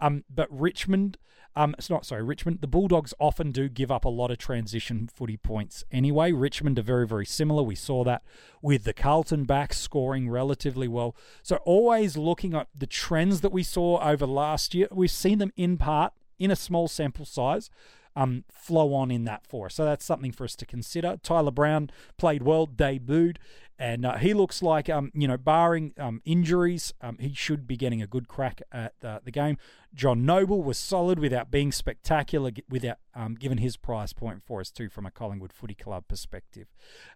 Um, 0.00 0.24
but 0.34 0.48
Richmond, 0.50 1.18
um, 1.54 1.74
it's 1.76 1.90
not 1.90 2.06
sorry, 2.06 2.22
Richmond. 2.22 2.62
The 2.62 2.66
Bulldogs 2.66 3.12
often 3.20 3.52
do 3.52 3.68
give 3.68 3.92
up 3.92 4.06
a 4.06 4.08
lot 4.08 4.30
of 4.30 4.38
transition 4.38 5.06
footy 5.12 5.36
points 5.36 5.84
anyway. 5.92 6.32
Richmond 6.32 6.78
are 6.78 6.82
very, 6.82 7.06
very 7.06 7.26
similar. 7.26 7.62
We 7.62 7.74
saw 7.74 8.02
that 8.04 8.22
with 8.62 8.84
the 8.84 8.94
Carlton 8.94 9.44
back 9.44 9.74
scoring 9.74 10.30
relatively 10.30 10.88
well. 10.88 11.14
So 11.42 11.56
always 11.66 12.16
looking 12.16 12.54
at 12.54 12.68
the 12.74 12.86
trends 12.86 13.42
that 13.42 13.52
we 13.52 13.62
saw 13.62 14.00
over 14.00 14.26
last 14.26 14.74
year, 14.74 14.88
we've 14.90 15.10
seen 15.10 15.38
them 15.38 15.52
in 15.58 15.76
part 15.76 16.14
in 16.38 16.50
a 16.50 16.56
small 16.56 16.88
sample 16.88 17.26
size 17.26 17.68
um, 18.16 18.44
flow 18.50 18.94
on 18.94 19.10
in 19.10 19.24
that 19.24 19.46
for 19.46 19.66
us. 19.66 19.74
So 19.74 19.84
that's 19.84 20.04
something 20.04 20.32
for 20.32 20.44
us 20.44 20.56
to 20.56 20.66
consider. 20.66 21.18
Tyler 21.22 21.50
Brown 21.50 21.90
played 22.16 22.42
well, 22.42 22.66
debuted, 22.66 23.36
and 23.78 24.04
uh, 24.04 24.18
he 24.18 24.34
looks 24.34 24.62
like, 24.62 24.90
um, 24.90 25.10
you 25.14 25.26
know, 25.26 25.38
barring 25.38 25.94
um, 25.98 26.20
injuries, 26.26 26.92
um, 27.00 27.16
he 27.18 27.32
should 27.32 27.66
be 27.66 27.76
getting 27.78 28.02
a 28.02 28.06
good 28.06 28.28
crack 28.28 28.60
at 28.70 28.92
uh, 29.02 29.20
the 29.24 29.30
game. 29.30 29.56
John 29.94 30.24
Noble 30.24 30.62
was 30.62 30.78
solid 30.78 31.18
without 31.18 31.50
being 31.50 31.72
spectacular, 31.72 32.52
without 32.68 32.98
um, 33.14 33.34
given 33.34 33.58
his 33.58 33.76
price 33.76 34.12
point 34.12 34.42
for 34.44 34.60
us 34.60 34.70
too, 34.70 34.88
from 34.88 35.04
a 35.04 35.10
Collingwood 35.10 35.52
Footy 35.52 35.74
Club 35.74 36.04
perspective. 36.06 36.68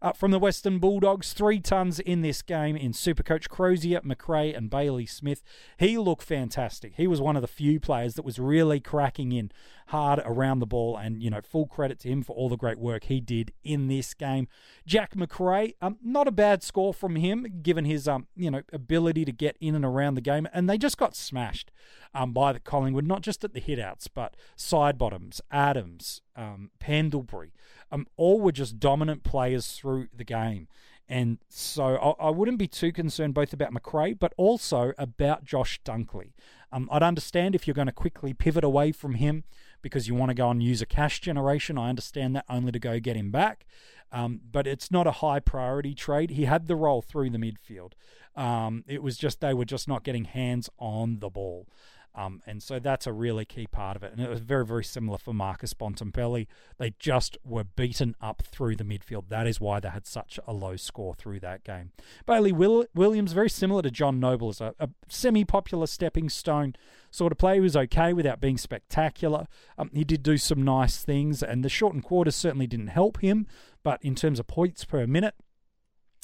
Uh, 0.02 0.12
from 0.12 0.32
the 0.32 0.38
Western 0.38 0.78
Bulldogs, 0.78 1.32
three 1.32 1.60
tons 1.60 2.00
in 2.00 2.22
this 2.22 2.42
game 2.42 2.76
in 2.76 2.92
Supercoach 2.92 3.48
Crozier, 3.48 4.00
Macrae, 4.02 4.52
and 4.52 4.70
Bailey 4.70 5.06
Smith. 5.06 5.44
He 5.78 5.96
looked 5.96 6.24
fantastic. 6.24 6.94
He 6.96 7.06
was 7.06 7.20
one 7.20 7.36
of 7.36 7.42
the 7.42 7.48
few 7.48 7.78
players 7.78 8.14
that 8.14 8.24
was 8.24 8.38
really 8.38 8.80
cracking 8.80 9.30
in 9.30 9.52
hard 9.88 10.20
around 10.24 10.58
the 10.58 10.66
ball, 10.66 10.96
and 10.96 11.22
you 11.22 11.30
know, 11.30 11.40
full 11.40 11.66
credit 11.66 12.00
to 12.00 12.08
him 12.08 12.22
for 12.22 12.34
all 12.34 12.48
the 12.48 12.56
great 12.56 12.78
work 12.78 13.04
he 13.04 13.20
did 13.20 13.52
in 13.62 13.86
this 13.86 14.14
game. 14.14 14.48
Jack 14.86 15.14
Macrae, 15.14 15.74
um, 15.80 15.96
not 16.02 16.26
a 16.26 16.32
bad 16.32 16.62
score 16.62 16.92
from 16.92 17.16
him, 17.16 17.60
given 17.62 17.84
his 17.84 18.08
um, 18.08 18.26
you 18.34 18.50
know, 18.50 18.62
ability 18.72 19.24
to 19.24 19.32
get 19.32 19.56
in 19.60 19.74
and 19.74 19.84
around 19.84 20.14
the 20.14 20.20
game, 20.20 20.48
and 20.52 20.68
they 20.68 20.78
just 20.78 20.98
got 20.98 21.14
smashed 21.14 21.70
um, 22.14 22.32
by 22.32 22.52
the 22.52 22.60
Collingwood, 22.64 23.06
not 23.06 23.22
just 23.22 23.44
at 23.44 23.54
the 23.54 23.60
hitouts, 23.60 24.08
but 24.12 24.36
Sidebottoms, 24.56 25.40
Adams, 25.50 26.22
um, 26.36 26.70
Pendlebury. 26.78 27.52
Um, 27.92 28.06
all 28.16 28.40
were 28.40 28.52
just 28.52 28.80
dominant 28.80 29.22
players 29.22 29.72
through 29.72 30.08
the 30.14 30.24
game. 30.24 30.68
And 31.08 31.38
so 31.48 31.96
I, 31.96 32.26
I, 32.26 32.30
wouldn't 32.30 32.58
be 32.58 32.66
too 32.66 32.90
concerned 32.90 33.34
both 33.34 33.52
about 33.52 33.72
Macrae, 33.72 34.14
but 34.14 34.32
also 34.38 34.94
about 34.96 35.44
Josh 35.44 35.78
Dunkley. 35.84 36.32
Um, 36.72 36.88
I'd 36.90 37.02
understand 37.02 37.54
if 37.54 37.66
you're 37.66 37.74
going 37.74 37.86
to 37.86 37.92
quickly 37.92 38.32
pivot 38.32 38.64
away 38.64 38.90
from 38.90 39.14
him 39.14 39.44
because 39.82 40.08
you 40.08 40.14
want 40.14 40.30
to 40.30 40.34
go 40.34 40.48
and 40.48 40.62
use 40.62 40.80
a 40.80 40.86
cash 40.86 41.20
generation. 41.20 41.76
I 41.76 41.90
understand 41.90 42.34
that 42.34 42.46
only 42.48 42.72
to 42.72 42.78
go 42.78 42.98
get 43.00 43.16
him 43.16 43.30
back. 43.30 43.66
Um, 44.10 44.40
but 44.50 44.66
it's 44.66 44.90
not 44.90 45.06
a 45.06 45.12
high 45.12 45.40
priority 45.40 45.94
trade. 45.94 46.30
He 46.30 46.46
had 46.46 46.68
the 46.68 46.76
role 46.76 47.02
through 47.02 47.30
the 47.30 47.38
midfield. 47.38 47.92
Um, 48.36 48.84
it 48.86 49.02
was 49.02 49.16
just 49.16 49.40
they 49.40 49.54
were 49.54 49.64
just 49.64 49.88
not 49.88 50.04
getting 50.04 50.24
hands 50.24 50.70
on 50.78 51.18
the 51.18 51.28
ball. 51.28 51.68
Um, 52.16 52.42
and 52.46 52.62
so 52.62 52.78
that's 52.78 53.06
a 53.06 53.12
really 53.12 53.44
key 53.44 53.66
part 53.66 53.96
of 53.96 54.04
it. 54.04 54.12
And 54.12 54.20
it 54.20 54.30
was 54.30 54.40
very, 54.40 54.64
very 54.64 54.84
similar 54.84 55.18
for 55.18 55.34
Marcus 55.34 55.74
Bontempelli. 55.74 56.46
They 56.78 56.94
just 56.98 57.36
were 57.44 57.64
beaten 57.64 58.14
up 58.20 58.42
through 58.42 58.76
the 58.76 58.84
midfield. 58.84 59.28
That 59.28 59.48
is 59.48 59.60
why 59.60 59.80
they 59.80 59.88
had 59.88 60.06
such 60.06 60.38
a 60.46 60.52
low 60.52 60.76
score 60.76 61.14
through 61.14 61.40
that 61.40 61.64
game. 61.64 61.90
Bailey 62.24 62.52
Will- 62.52 62.86
Williams, 62.94 63.32
very 63.32 63.50
similar 63.50 63.82
to 63.82 63.90
John 63.90 64.20
Noble, 64.20 64.50
is 64.50 64.60
a, 64.60 64.74
a 64.78 64.90
semi 65.08 65.44
popular 65.44 65.88
stepping 65.88 66.28
stone 66.28 66.74
sort 67.10 67.32
of 67.32 67.38
play. 67.38 67.54
He 67.54 67.60
was 67.60 67.76
okay 67.76 68.12
without 68.12 68.40
being 68.40 68.58
spectacular. 68.58 69.46
Um, 69.76 69.90
he 69.92 70.04
did 70.04 70.22
do 70.22 70.38
some 70.38 70.62
nice 70.62 71.02
things, 71.02 71.42
and 71.42 71.64
the 71.64 71.68
shortened 71.68 72.04
quarters 72.04 72.36
certainly 72.36 72.68
didn't 72.68 72.88
help 72.88 73.20
him. 73.20 73.46
But 73.82 74.02
in 74.02 74.14
terms 74.14 74.38
of 74.38 74.46
points 74.46 74.84
per 74.84 75.06
minute, 75.06 75.34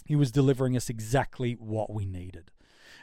he 0.06 0.16
was 0.16 0.30
delivering 0.30 0.76
us 0.76 0.88
exactly 0.88 1.54
what 1.54 1.92
we 1.92 2.06
needed. 2.06 2.50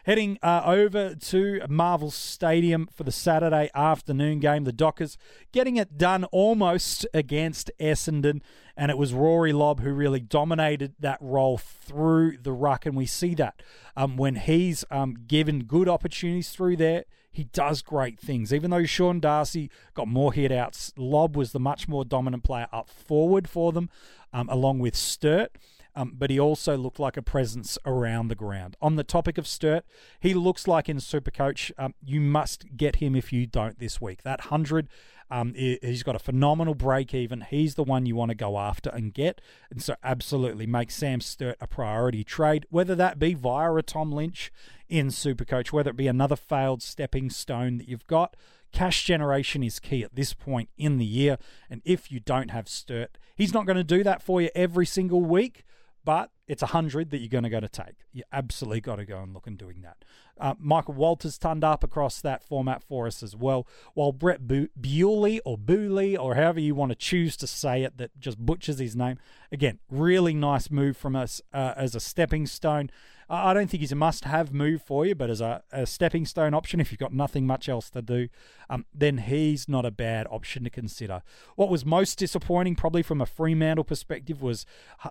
Heading 0.08 0.40
uh, 0.42 0.62
over 0.64 1.16
to 1.16 1.60
Marvel 1.68 2.12
Stadium 2.12 2.88
for 2.94 3.04
the 3.04 3.12
Saturday 3.12 3.70
afternoon 3.76 4.40
game, 4.40 4.64
the 4.64 4.72
Dockers 4.72 5.18
getting 5.52 5.76
it 5.76 5.98
done 5.98 6.24
almost 6.32 7.06
against 7.14 7.72
Essendon, 7.78 8.40
and 8.78 8.90
it 8.90 8.98
was 8.98 9.14
Rory 9.14 9.52
Lobb 9.52 9.82
who 9.82 9.92
really 9.92 10.22
dominated 10.22 10.94
that 11.02 11.18
role 11.20 11.58
through 11.58 12.38
the 12.38 12.54
ruck, 12.54 12.86
and 12.86 12.96
we 12.96 13.06
see 13.06 13.36
that 13.36 13.62
um, 13.98 14.16
when 14.16 14.36
he's 14.36 14.86
um, 14.90 15.14
given 15.28 15.66
good 15.66 15.90
opportunities 15.90 16.52
through 16.52 16.78
there. 16.78 17.04
He 17.30 17.44
does 17.44 17.84
great 17.84 18.20
things. 18.20 18.52
Even 18.52 18.72
though 18.72 18.86
Sean 18.86 19.20
Darcy 19.20 19.70
got 19.94 20.08
more 20.08 20.34
hit 20.34 20.52
outs, 20.52 20.92
Lobb 20.98 21.36
was 21.36 21.52
the 21.52 21.60
much 21.60 21.88
more 21.88 22.04
dominant 22.04 22.44
player 22.44 22.66
up 22.74 22.90
forward 22.90 23.48
for 23.48 23.72
them, 23.72 23.92
um, 24.34 24.50
along 24.50 24.80
with 24.80 24.96
Sturt 24.96 25.52
um, 25.98 26.14
but 26.16 26.30
he 26.30 26.40
also 26.40 26.78
looked 26.78 27.00
like 27.00 27.18
a 27.18 27.24
presence 27.24 27.80
around 27.84 28.28
the 28.28 28.36
ground. 28.36 28.78
On 28.80 28.98
the 28.98 29.04
topic 29.04 29.40
of 29.40 29.48
Sturt, 29.48 29.84
he 30.20 30.36
looks 30.36 30.68
like 30.68 30.88
in 30.88 30.98
Supercoach, 30.98 31.72
um, 31.76 31.96
you 32.06 32.22
must 32.22 32.78
get 32.78 32.98
him 32.98 33.16
if 33.16 33.34
you 33.34 33.48
don't 33.48 33.80
this 33.80 34.00
week. 34.00 34.22
That 34.22 34.42
100, 34.42 34.90
um, 35.32 35.56
he's 35.56 36.04
got 36.04 36.16
a 36.16 36.20
phenomenal 36.20 36.76
break 36.76 37.16
even. 37.16 37.42
He's 37.42 37.74
the 37.74 37.84
one 37.84 38.06
you 38.06 38.16
want 38.16 38.30
to 38.30 38.36
go 38.36 38.60
after 38.60 38.92
and 38.92 39.12
get. 39.12 39.42
And 39.72 39.82
so, 39.82 39.96
absolutely, 40.04 40.68
make 40.68 40.92
Sam 40.92 41.20
Sturt 41.20 41.58
a 41.60 41.66
priority 41.66 42.24
trade, 42.24 42.68
whether 42.70 42.94
that 42.94 43.18
be 43.18 43.34
via 43.34 43.74
a 43.74 43.82
Tom 43.82 44.12
Lynch 44.12 44.52
in 44.88 45.08
Supercoach, 45.08 45.72
whether 45.72 45.90
it 45.90 45.98
be 45.98 46.08
another 46.08 46.36
failed 46.36 46.84
stepping 46.84 47.32
stone 47.32 47.80
that 47.80 47.90
you've 47.90 48.06
got. 48.06 48.36
Cash 48.72 49.04
generation 49.06 49.64
is 49.64 49.80
key 49.80 50.04
at 50.04 50.14
this 50.14 50.36
point 50.36 50.70
in 50.78 51.00
the 51.00 51.06
year. 51.06 51.40
And 51.72 51.82
if 51.86 52.12
you 52.12 52.20
don't 52.20 52.52
have 52.52 52.70
Sturt, 52.70 53.18
he's 53.36 53.54
not 53.54 53.66
going 53.66 53.78
to 53.78 53.84
do 53.84 54.04
that 54.04 54.22
for 54.22 54.44
you 54.44 54.52
every 54.54 54.86
single 54.86 55.24
week. 55.24 55.64
But 56.08 56.30
it's 56.48 56.62
a 56.62 56.68
hundred 56.68 57.10
that 57.12 57.20
you're 57.20 57.30
going 57.30 57.44
to 57.44 57.50
go 57.50 57.60
to 57.60 57.70
take. 57.70 57.96
You 58.14 58.24
absolutely 58.32 58.82
got 58.82 58.98
to 58.98 59.06
go 59.06 59.20
and 59.20 59.34
look 59.34 59.48
and 59.48 59.58
doing 59.58 59.82
that. 59.82 59.98
Uh, 60.40 60.54
Michael 60.60 60.94
Walters 60.94 61.38
turned 61.38 61.64
up 61.64 61.84
across 61.84 62.22
that 62.22 62.44
format 62.44 62.84
for 62.84 63.08
us 63.08 63.22
as 63.22 63.36
well. 63.36 63.68
While 63.96 64.12
Brett 64.12 64.48
Bu- 64.48 64.70
Bewley 64.80 65.42
or 65.46 65.58
Booley 65.58 66.18
or 66.18 66.36
however 66.36 66.60
you 66.60 66.76
want 66.76 66.92
to 66.92 66.96
choose 66.96 67.36
to 67.38 67.48
say 67.48 67.84
it, 67.84 67.98
that 67.98 68.18
just 68.20 68.38
butchers 68.38 68.80
his 68.80 68.96
name. 68.96 69.18
Again, 69.52 69.80
really 69.90 70.34
nice 70.34 70.72
move 70.72 70.96
from 70.96 71.16
us 71.16 71.42
uh, 71.54 71.74
as 71.76 71.96
a 71.96 72.00
stepping 72.00 72.46
stone. 72.46 72.90
I 73.30 73.54
don't 73.54 73.70
think 73.70 73.82
he's 73.82 73.92
a 73.92 73.96
must-have 73.96 74.54
move 74.54 74.82
for 74.82 75.06
you, 75.06 75.14
but 75.14 75.30
as 75.30 75.42
a, 75.42 75.62
a, 75.74 75.86
stepping 75.86 76.26
stone 76.26 76.54
option, 76.54 76.80
if 76.80 76.92
you've 76.92 77.00
got 77.00 77.14
nothing 77.14 77.46
much 77.46 77.68
else 77.68 77.90
to 77.90 78.02
do, 78.02 78.30
um, 78.70 78.86
then 78.94 79.18
he's 79.18 79.68
not 79.68 79.86
a 79.86 79.92
bad 79.92 80.28
option 80.30 80.64
to 80.64 80.70
consider. 80.70 81.22
What 81.56 81.70
was 81.70 81.86
most 81.86 82.18
disappointing, 82.18 82.76
probably 82.76 83.04
from 83.04 83.20
a 83.20 83.26
Fremantle 83.26 83.84
perspective, 83.84 84.42
was 84.42 84.66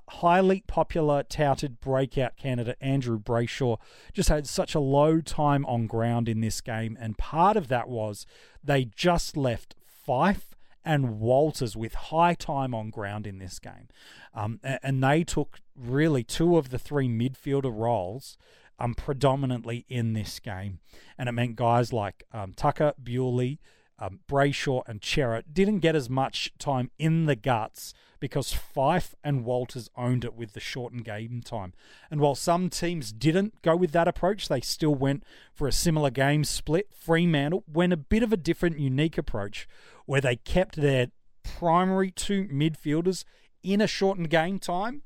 highly 0.09 0.63
popular, 0.67 1.25
touted 1.29 1.81
breakout 1.81 2.37
candidate 2.37 2.79
Andrew 2.81 3.19
Brayshaw 3.19 3.79
just 4.13 4.29
had 4.29 4.47
such 4.47 4.75
a 4.75 4.81
low 4.81 5.21
time 5.21 5.65
on 5.67 5.87
ground 5.87 6.29
in 6.29 6.41
this 6.41 6.61
game, 6.61 6.97
and 7.01 7.19
part 7.19 7.57
of 7.57 7.69
that 7.69 7.89
was 7.89 8.27
they 8.63 8.85
just 8.85 9.37
left 9.37 9.75
Fyfe 10.07 10.55
and 10.85 11.19
Walters 11.19 11.77
with 11.77 11.95
high 11.95 12.35
time 12.35 12.73
on 12.73 12.91
ground 12.91 13.27
in 13.27 13.39
this 13.39 13.59
game. 13.59 13.89
Um, 14.33 14.61
and 14.63 15.03
they 15.03 15.25
took 15.25 15.59
really 15.75 16.23
two 16.23 16.57
of 16.57 16.71
the 16.71 16.79
three 16.79 17.09
midfielder 17.09 17.77
roles 17.77 18.39
um, 18.79 18.95
predominantly 18.95 19.85
in 19.89 20.13
this 20.13 20.39
game. 20.39 20.79
And 21.19 21.29
it 21.29 21.33
meant 21.33 21.57
guys 21.57 21.93
like 21.93 22.25
um, 22.33 22.53
Tucker, 22.55 22.93
Bewley, 23.03 23.59
um, 23.99 24.21
Brayshaw, 24.29 24.83
and 24.87 25.03
Cerra 25.03 25.43
didn't 25.51 25.81
get 25.81 25.97
as 25.97 26.11
much 26.11 26.53
time 26.59 26.91
in 26.99 27.27
the 27.27 27.37
guts 27.37 27.95
because 28.21 28.53
Fyfe 28.53 29.15
and 29.23 29.45
Walters 29.45 29.91
owned 29.97 30.25
it 30.25 30.35
with 30.35 30.53
the 30.53 30.61
shortened 30.61 31.05
game 31.05 31.43
time. 31.45 31.73
And 32.11 32.21
while 32.21 32.35
some 32.35 32.71
teams 32.71 33.13
didn't 33.13 33.63
go 33.63 33.77
with 33.77 33.93
that 33.93 34.09
approach, 34.09 34.49
they 34.49 34.61
still 34.61 34.95
went 34.95 35.23
for 35.55 35.69
a 35.69 35.73
similar 35.73 36.11
game 36.11 36.45
split. 36.45 36.89
Fremantle 36.95 37.65
went 37.71 37.93
a 37.93 37.99
bit 37.99 38.23
of 38.23 38.33
a 38.33 38.37
different, 38.37 38.79
unique 38.79 39.19
approach 39.19 39.69
where 40.07 40.21
they 40.21 40.37
kept 40.37 40.77
their 40.77 41.09
primary 41.43 42.11
two 42.11 42.45
midfielders 42.45 43.25
in 43.63 43.81
a 43.81 43.87
shortened 43.87 44.31
game 44.31 44.59
time. 44.59 45.03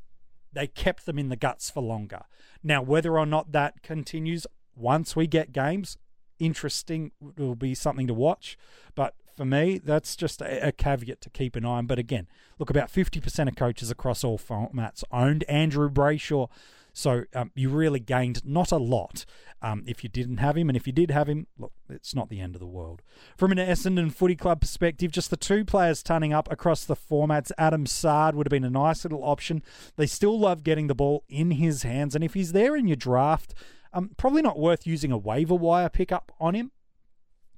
They 0.52 0.66
kept 0.66 1.06
them 1.06 1.18
in 1.18 1.28
the 1.28 1.36
guts 1.36 1.70
for 1.70 1.82
longer. 1.82 2.22
Now, 2.62 2.82
whether 2.82 3.18
or 3.18 3.26
not 3.26 3.52
that 3.52 3.82
continues 3.82 4.46
once 4.76 5.14
we 5.14 5.26
get 5.26 5.52
games, 5.52 5.96
interesting. 6.40 7.12
Will 7.20 7.54
be 7.54 7.74
something 7.74 8.06
to 8.08 8.14
watch. 8.14 8.58
But 8.94 9.14
for 9.36 9.44
me, 9.44 9.78
that's 9.78 10.16
just 10.16 10.42
a, 10.42 10.68
a, 10.68 10.72
caveat 10.72 11.20
to 11.22 11.30
keep 11.30 11.56
an 11.56 11.64
eye 11.64 11.78
on. 11.78 11.86
But 11.86 11.98
again, 11.98 12.26
look, 12.58 12.70
about 12.70 12.92
50% 12.92 13.48
of 13.48 13.56
coaches 13.56 13.90
across 13.90 14.24
all 14.24 14.38
formats 14.38 15.04
owned 15.12 15.44
Andrew 15.48 15.88
Brayshaw. 15.88 16.48
So 16.92 17.24
um, 17.34 17.50
you 17.54 17.68
really 17.68 18.00
gained 18.00 18.44
not 18.44 18.72
a 18.72 18.76
lot 18.76 19.24
um, 19.62 19.84
if 19.86 20.02
you 20.02 20.10
didn't 20.10 20.38
have 20.38 20.56
him. 20.56 20.68
And 20.68 20.76
if 20.76 20.86
you 20.86 20.92
did 20.92 21.10
have 21.10 21.28
him, 21.28 21.46
look, 21.58 21.72
it's 21.88 22.14
not 22.14 22.28
the 22.28 22.40
end 22.40 22.54
of 22.54 22.60
the 22.60 22.66
world. 22.66 23.02
From 23.36 23.52
an 23.52 23.58
Essendon 23.58 24.12
Footy 24.12 24.36
Club 24.36 24.60
perspective, 24.60 25.12
just 25.12 25.30
the 25.30 25.36
two 25.36 25.64
players 25.64 26.02
turning 26.02 26.32
up 26.32 26.50
across 26.50 26.84
the 26.84 26.96
formats, 26.96 27.52
Adam 27.56 27.86
Saad 27.86 28.34
would 28.34 28.46
have 28.46 28.50
been 28.50 28.64
a 28.64 28.70
nice 28.70 29.04
little 29.04 29.24
option. 29.24 29.62
They 29.96 30.06
still 30.06 30.38
love 30.38 30.64
getting 30.64 30.86
the 30.86 30.94
ball 30.94 31.24
in 31.28 31.52
his 31.52 31.82
hands. 31.82 32.14
And 32.14 32.24
if 32.24 32.34
he's 32.34 32.52
there 32.52 32.76
in 32.76 32.86
your 32.86 32.96
draft, 32.96 33.54
um, 33.92 34.10
probably 34.16 34.42
not 34.42 34.58
worth 34.58 34.86
using 34.86 35.12
a 35.12 35.18
waiver 35.18 35.54
wire 35.54 35.88
pickup 35.88 36.32
on 36.40 36.54
him 36.54 36.72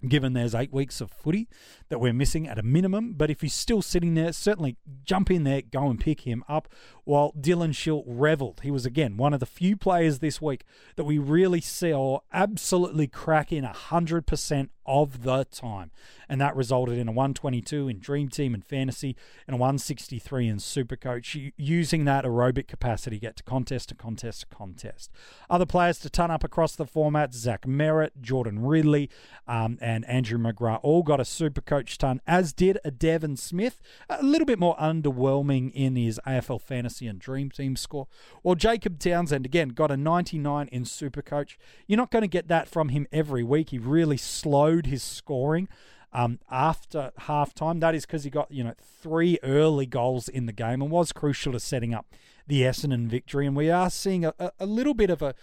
given 0.09 0.33
there's 0.33 0.55
eight 0.55 0.73
weeks 0.73 1.01
of 1.01 1.11
footy 1.11 1.49
that 1.89 2.01
we're 2.01 2.13
missing 2.13 2.49
at 2.49 2.59
a 2.59 2.63
minimum. 2.63 3.15
But 3.15 3.31
if 3.31 3.41
he's 3.41 3.55
still 3.55 3.83
sitting 3.83 4.15
there, 4.15 4.33
certainly 4.33 4.77
jump 5.05 5.31
in 5.31 5.45
there, 5.45 5.63
go 5.63 5.89
and 5.89 6.01
pick 6.01 6.23
him 6.23 6.45
up. 6.49 6.69
While 7.05 7.33
Dylan 7.33 7.75
Shiel 7.75 8.05
revelled, 8.07 8.61
he 8.63 8.71
was 8.71 8.87
again 8.87 9.17
one 9.17 9.35
of 9.35 9.41
the 9.41 9.47
few 9.47 9.77
players 9.77 10.19
this 10.19 10.41
week 10.41 10.65
that 10.97 11.05
we 11.05 11.19
really 11.19 11.61
saw 11.61 12.21
absolutely 12.33 13.07
crack 13.07 13.53
in 13.53 13.65
100% 13.65 14.69
of 14.87 15.23
the 15.23 15.45
time. 15.45 15.91
And 16.29 16.41
that 16.41 16.57
resulted 16.57 16.99
in 16.99 17.09
a 17.09 17.13
122 17.13 17.89
in 17.89 17.99
Dream 17.99 18.29
Team 18.29 18.55
and 18.55 18.65
Fantasy 18.65 19.17
and 19.47 19.55
a 19.55 19.59
163 19.59 20.49
in 20.49 20.57
Supercoach, 20.57 21.53
using 21.57 22.05
that 22.05 22.25
aerobic 22.25 22.69
capacity 22.69 23.19
get 23.19 23.37
to 23.37 23.43
contest 23.43 23.91
to 23.91 23.95
contest 23.95 24.41
to 24.41 24.47
contest. 24.47 25.11
Other 25.51 25.67
players 25.67 25.99
to 26.01 26.11
ton 26.11 26.31
up 26.31 26.43
across 26.43 26.75
the 26.75 26.87
format 26.87 27.35
Zach 27.35 27.63
Merrett, 27.63 28.11
Jordan 28.21 28.65
Ridley, 28.65 29.11
um, 29.47 29.79
and 29.81 30.05
Andrew 30.07 30.39
McGrath 30.39 30.81
all 30.83 31.03
got 31.03 31.21
a 31.21 31.25
Supercoach 31.25 31.97
ton, 31.99 32.21
as 32.27 32.53
did 32.53 32.79
a 32.85 32.91
Devon 32.91 33.37
Smith. 33.37 33.81
A 34.09 34.23
little 34.23 34.47
bit 34.47 34.59
more 34.59 34.77
underwhelming 34.77 35.71
in 35.75 35.97
his 35.97 36.21
AFL 36.27 36.61
Fantasy 36.61 37.07
and 37.07 37.19
Dream 37.19 37.51
Team 37.51 37.77
score. 37.77 38.09
Well, 38.43 38.55
Jacob 38.55 38.99
Townsend, 38.99 39.45
again, 39.45 39.71
got 39.71 39.91
a 39.91 39.97
99 39.97 40.69
in 40.69 40.85
Supercoach. 40.85 41.57
You're 41.87 41.99
not 41.99 42.11
going 42.11 42.23
to 42.23 42.29
get 42.29 42.49
that 42.49 42.69
from 42.69 42.89
him 42.89 43.07
every 43.13 43.43
week. 43.43 43.71
He 43.71 43.79
really 43.79 44.17
slowed 44.17 44.72
slowed 44.73 44.87
his 44.87 45.03
scoring 45.03 45.69
um, 46.13 46.39
after 46.51 47.13
halftime. 47.21 47.81
That 47.81 47.95
is 47.95 48.07
because 48.07 48.25
he 48.25 48.31
got 48.31 48.51
you 48.51 48.65
know 48.65 48.75
three 49.03 49.39
early 49.43 49.87
goals 49.87 50.29
in 50.29 50.47
the 50.47 50.53
game 50.53 50.83
and 50.83 50.91
was 50.91 51.13
crucial 51.13 51.53
to 51.53 51.61
setting 51.61 51.95
up 51.95 52.07
the 52.47 52.63
Essendon 52.63 53.07
victory. 53.07 53.47
And 53.47 53.57
we 53.57 53.71
are 53.71 53.91
seeing 53.91 54.25
a, 54.25 54.35
a 54.59 54.67
little 54.67 54.95
bit 54.95 55.11
of 55.11 55.23
a 55.23 55.35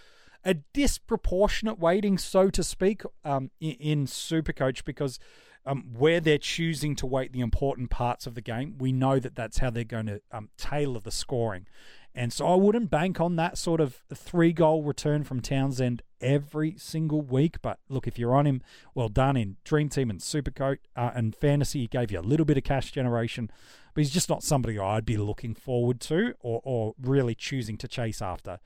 a 0.42 0.54
disproportionate 0.54 1.78
weighting, 1.78 2.16
so 2.16 2.48
to 2.48 2.62
speak, 2.62 3.02
um, 3.26 3.50
in, 3.60 3.72
in 3.72 4.06
Supercoach 4.06 4.84
because 4.84 5.18
um, 5.66 5.90
where 5.92 6.18
they're 6.18 6.38
choosing 6.38 6.96
to 6.96 7.06
weight 7.06 7.32
the 7.32 7.40
important 7.40 7.90
parts 7.90 8.26
of 8.26 8.34
the 8.34 8.40
game, 8.40 8.76
we 8.78 8.90
know 8.90 9.18
that 9.18 9.34
that's 9.34 9.58
how 9.58 9.68
they're 9.68 9.84
going 9.84 10.06
to 10.06 10.22
um, 10.32 10.48
tailor 10.56 11.00
the 11.00 11.10
scoring. 11.10 11.66
And 12.14 12.32
so 12.32 12.46
I 12.46 12.56
wouldn't 12.56 12.90
bank 12.90 13.20
on 13.20 13.36
that 13.36 13.56
sort 13.56 13.80
of 13.80 14.00
three 14.12 14.52
goal 14.52 14.82
return 14.82 15.22
from 15.22 15.40
Townsend 15.40 16.02
every 16.20 16.74
single 16.76 17.22
week. 17.22 17.62
But 17.62 17.78
look, 17.88 18.06
if 18.06 18.18
you're 18.18 18.34
on 18.34 18.46
him, 18.46 18.62
well 18.94 19.08
done 19.08 19.36
in 19.36 19.56
Dream 19.64 19.88
Team 19.88 20.10
and 20.10 20.20
Supercoach 20.20 20.78
uh, 20.96 21.10
and 21.14 21.34
Fantasy. 21.34 21.80
He 21.80 21.86
gave 21.86 22.10
you 22.10 22.18
a 22.18 22.22
little 22.22 22.46
bit 22.46 22.58
of 22.58 22.64
cash 22.64 22.90
generation, 22.90 23.50
but 23.94 24.00
he's 24.00 24.10
just 24.10 24.28
not 24.28 24.42
somebody 24.42 24.78
I'd 24.78 25.06
be 25.06 25.16
looking 25.16 25.54
forward 25.54 26.00
to 26.02 26.34
or, 26.40 26.60
or 26.64 26.94
really 27.00 27.34
choosing 27.34 27.76
to 27.78 27.88
chase 27.88 28.20
after 28.20 28.58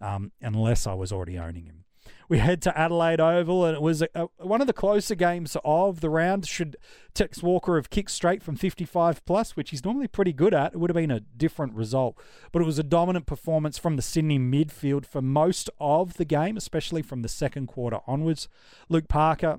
um, 0.00 0.32
unless 0.40 0.86
I 0.86 0.94
was 0.94 1.12
already 1.12 1.38
owning 1.38 1.66
him 1.66 1.84
we 2.28 2.38
head 2.38 2.62
to 2.62 2.78
Adelaide 2.78 3.20
Oval, 3.20 3.64
and 3.64 3.74
it 3.74 3.82
was 3.82 4.02
a, 4.02 4.08
a, 4.14 4.26
one 4.38 4.60
of 4.60 4.66
the 4.66 4.72
closer 4.72 5.14
games 5.14 5.56
of 5.64 6.00
the 6.00 6.08
round. 6.08 6.46
Should 6.46 6.76
Tex 7.12 7.42
Walker 7.42 7.76
have 7.76 7.90
kicked 7.90 8.12
straight 8.12 8.42
from 8.42 8.56
55 8.56 9.24
plus, 9.24 9.56
which 9.56 9.70
he's 9.70 9.84
normally 9.84 10.06
pretty 10.06 10.32
good 10.32 10.54
at, 10.54 10.72
it 10.72 10.78
would 10.78 10.90
have 10.90 10.96
been 10.96 11.10
a 11.10 11.20
different 11.20 11.74
result. 11.74 12.16
But 12.52 12.62
it 12.62 12.66
was 12.66 12.78
a 12.78 12.84
dominant 12.84 13.26
performance 13.26 13.78
from 13.78 13.96
the 13.96 14.02
Sydney 14.02 14.38
midfield 14.38 15.06
for 15.06 15.20
most 15.20 15.68
of 15.80 16.14
the 16.14 16.24
game, 16.24 16.56
especially 16.56 17.02
from 17.02 17.22
the 17.22 17.28
second 17.28 17.66
quarter 17.66 17.98
onwards. 18.06 18.48
Luke 18.88 19.08
Parker, 19.08 19.58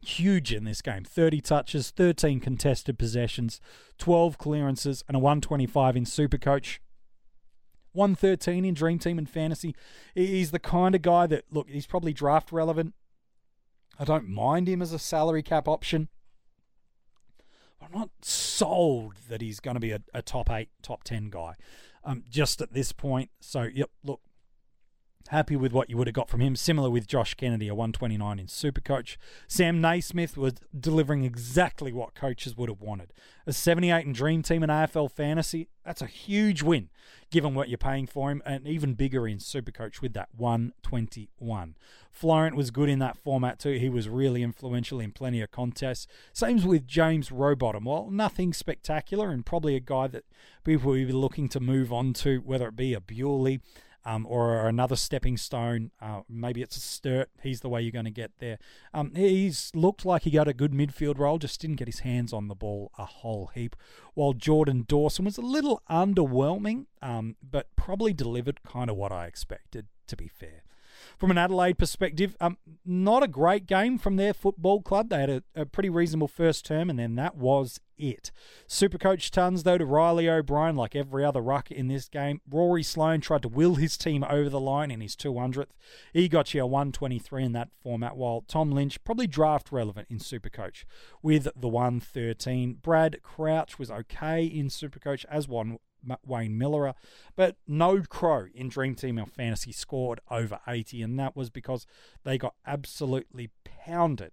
huge 0.00 0.52
in 0.52 0.64
this 0.64 0.82
game 0.82 1.04
30 1.04 1.40
touches, 1.40 1.90
13 1.90 2.40
contested 2.40 2.98
possessions, 2.98 3.60
12 3.98 4.38
clearances, 4.38 5.04
and 5.08 5.16
a 5.16 5.20
125 5.20 5.96
in 5.96 6.04
Supercoach. 6.04 6.78
113 7.98 8.64
in 8.64 8.74
Dream 8.74 8.98
Team 8.98 9.18
and 9.18 9.28
Fantasy. 9.28 9.74
He's 10.14 10.52
the 10.52 10.58
kind 10.58 10.94
of 10.94 11.02
guy 11.02 11.26
that, 11.26 11.44
look, 11.50 11.68
he's 11.68 11.86
probably 11.86 12.12
draft 12.12 12.52
relevant. 12.52 12.94
I 13.98 14.04
don't 14.04 14.28
mind 14.28 14.68
him 14.68 14.80
as 14.80 14.92
a 14.92 14.98
salary 14.98 15.42
cap 15.42 15.66
option. 15.66 16.08
I'm 17.82 17.92
not 17.92 18.10
sold 18.22 19.14
that 19.28 19.40
he's 19.40 19.60
going 19.60 19.74
to 19.74 19.80
be 19.80 19.92
a, 19.92 20.00
a 20.14 20.22
top 20.22 20.50
eight, 20.50 20.68
top 20.82 21.04
10 21.04 21.30
guy 21.30 21.54
um, 22.04 22.24
just 22.30 22.60
at 22.60 22.72
this 22.72 22.92
point. 22.92 23.30
So, 23.40 23.62
yep, 23.62 23.90
look, 24.02 24.20
Happy 25.28 25.56
with 25.56 25.72
what 25.72 25.90
you 25.90 25.98
would 25.98 26.06
have 26.06 26.14
got 26.14 26.30
from 26.30 26.40
him. 26.40 26.56
Similar 26.56 26.88
with 26.88 27.06
Josh 27.06 27.34
Kennedy, 27.34 27.68
a 27.68 27.74
129 27.74 28.38
in 28.38 28.46
Supercoach. 28.46 29.18
Sam 29.46 29.78
Naismith 29.78 30.38
was 30.38 30.54
delivering 30.78 31.22
exactly 31.22 31.92
what 31.92 32.14
coaches 32.14 32.56
would 32.56 32.70
have 32.70 32.80
wanted. 32.80 33.12
A 33.46 33.52
78 33.52 34.06
in 34.06 34.14
Dream 34.14 34.42
Team 34.42 34.62
and 34.62 34.72
AFL 34.72 35.10
Fantasy, 35.10 35.68
that's 35.84 36.00
a 36.00 36.06
huge 36.06 36.62
win 36.62 36.88
given 37.30 37.54
what 37.54 37.68
you're 37.68 37.76
paying 37.76 38.06
for 38.06 38.30
him, 38.30 38.42
and 38.46 38.66
even 38.66 38.94
bigger 38.94 39.28
in 39.28 39.36
Supercoach 39.36 40.00
with 40.00 40.14
that 40.14 40.28
121. 40.34 41.76
Florent 42.10 42.56
was 42.56 42.70
good 42.70 42.88
in 42.88 42.98
that 43.00 43.18
format 43.18 43.58
too. 43.58 43.72
He 43.72 43.90
was 43.90 44.08
really 44.08 44.42
influential 44.42 44.98
in 44.98 45.12
plenty 45.12 45.42
of 45.42 45.50
contests. 45.50 46.06
Same 46.32 46.64
with 46.64 46.86
James 46.86 47.30
Rowbottom. 47.30 47.84
Well, 47.84 48.10
nothing 48.10 48.54
spectacular, 48.54 49.30
and 49.30 49.44
probably 49.44 49.76
a 49.76 49.80
guy 49.80 50.06
that 50.06 50.24
people 50.64 50.92
will 50.92 51.06
be 51.06 51.12
looking 51.12 51.48
to 51.50 51.60
move 51.60 51.92
on 51.92 52.14
to, 52.14 52.38
whether 52.38 52.68
it 52.68 52.76
be 52.76 52.94
a 52.94 53.00
Bewley 53.00 53.60
um, 54.08 54.26
or 54.26 54.66
another 54.66 54.96
stepping 54.96 55.36
stone. 55.36 55.90
Uh, 56.00 56.22
maybe 56.30 56.62
it's 56.62 56.78
a 56.78 56.80
Sturt. 56.80 57.28
He's 57.42 57.60
the 57.60 57.68
way 57.68 57.82
you're 57.82 57.92
going 57.92 58.06
to 58.06 58.10
get 58.10 58.30
there. 58.38 58.58
Um, 58.94 59.12
he's 59.14 59.70
looked 59.74 60.06
like 60.06 60.22
he 60.22 60.30
got 60.30 60.48
a 60.48 60.54
good 60.54 60.72
midfield 60.72 61.18
role, 61.18 61.36
just 61.36 61.60
didn't 61.60 61.76
get 61.76 61.88
his 61.88 62.00
hands 62.00 62.32
on 62.32 62.48
the 62.48 62.54
ball 62.54 62.90
a 62.96 63.04
whole 63.04 63.50
heap. 63.54 63.76
While 64.14 64.32
Jordan 64.32 64.86
Dawson 64.88 65.26
was 65.26 65.36
a 65.36 65.42
little 65.42 65.82
underwhelming, 65.90 66.86
um, 67.02 67.36
but 67.42 67.76
probably 67.76 68.14
delivered 68.14 68.62
kind 68.62 68.88
of 68.88 68.96
what 68.96 69.12
I 69.12 69.26
expected, 69.26 69.88
to 70.06 70.16
be 70.16 70.26
fair. 70.26 70.62
From 71.18 71.32
an 71.32 71.38
Adelaide 71.38 71.78
perspective, 71.78 72.36
um, 72.40 72.58
not 72.84 73.24
a 73.24 73.28
great 73.28 73.66
game 73.66 73.98
from 73.98 74.14
their 74.14 74.32
football 74.32 74.82
club. 74.82 75.08
They 75.08 75.18
had 75.18 75.30
a, 75.30 75.42
a 75.56 75.66
pretty 75.66 75.90
reasonable 75.90 76.28
first 76.28 76.64
term, 76.64 76.88
and 76.88 76.96
then 76.96 77.16
that 77.16 77.36
was 77.36 77.80
it. 77.96 78.30
Supercoach 78.68 79.30
tons, 79.30 79.64
though, 79.64 79.78
to 79.78 79.84
Reilly 79.84 80.28
O'Brien, 80.28 80.76
like 80.76 80.94
every 80.94 81.24
other 81.24 81.40
ruck 81.40 81.72
in 81.72 81.88
this 81.88 82.08
game. 82.08 82.40
Rory 82.48 82.84
Sloane 82.84 83.20
tried 83.20 83.42
to 83.42 83.48
will 83.48 83.74
his 83.74 83.96
team 83.96 84.22
over 84.22 84.48
the 84.48 84.60
line 84.60 84.92
in 84.92 85.00
his 85.00 85.16
200th. 85.16 85.70
He 86.12 86.28
got 86.28 86.54
you 86.54 86.62
a 86.62 86.66
123 86.66 87.42
in 87.42 87.52
that 87.52 87.70
format, 87.82 88.16
while 88.16 88.44
Tom 88.46 88.70
Lynch, 88.70 89.02
probably 89.02 89.26
draft 89.26 89.72
relevant 89.72 90.06
in 90.08 90.18
Supercoach, 90.18 90.84
with 91.20 91.48
the 91.56 91.68
113. 91.68 92.74
Brad 92.74 93.22
Crouch 93.22 93.76
was 93.76 93.90
okay 93.90 94.44
in 94.44 94.68
Supercoach, 94.68 95.24
as 95.28 95.48
one 95.48 95.78
Wayne 96.24 96.58
Milera, 96.58 96.94
but 97.36 97.56
no 97.66 98.02
Crow 98.02 98.46
in 98.54 98.68
Dream 98.68 98.94
Team 98.94 99.18
or 99.18 99.26
Fantasy 99.26 99.72
scored 99.72 100.20
over 100.30 100.60
80, 100.66 101.02
and 101.02 101.18
that 101.18 101.36
was 101.36 101.50
because 101.50 101.86
they 102.24 102.38
got 102.38 102.54
absolutely 102.66 103.50
pounded 103.64 104.32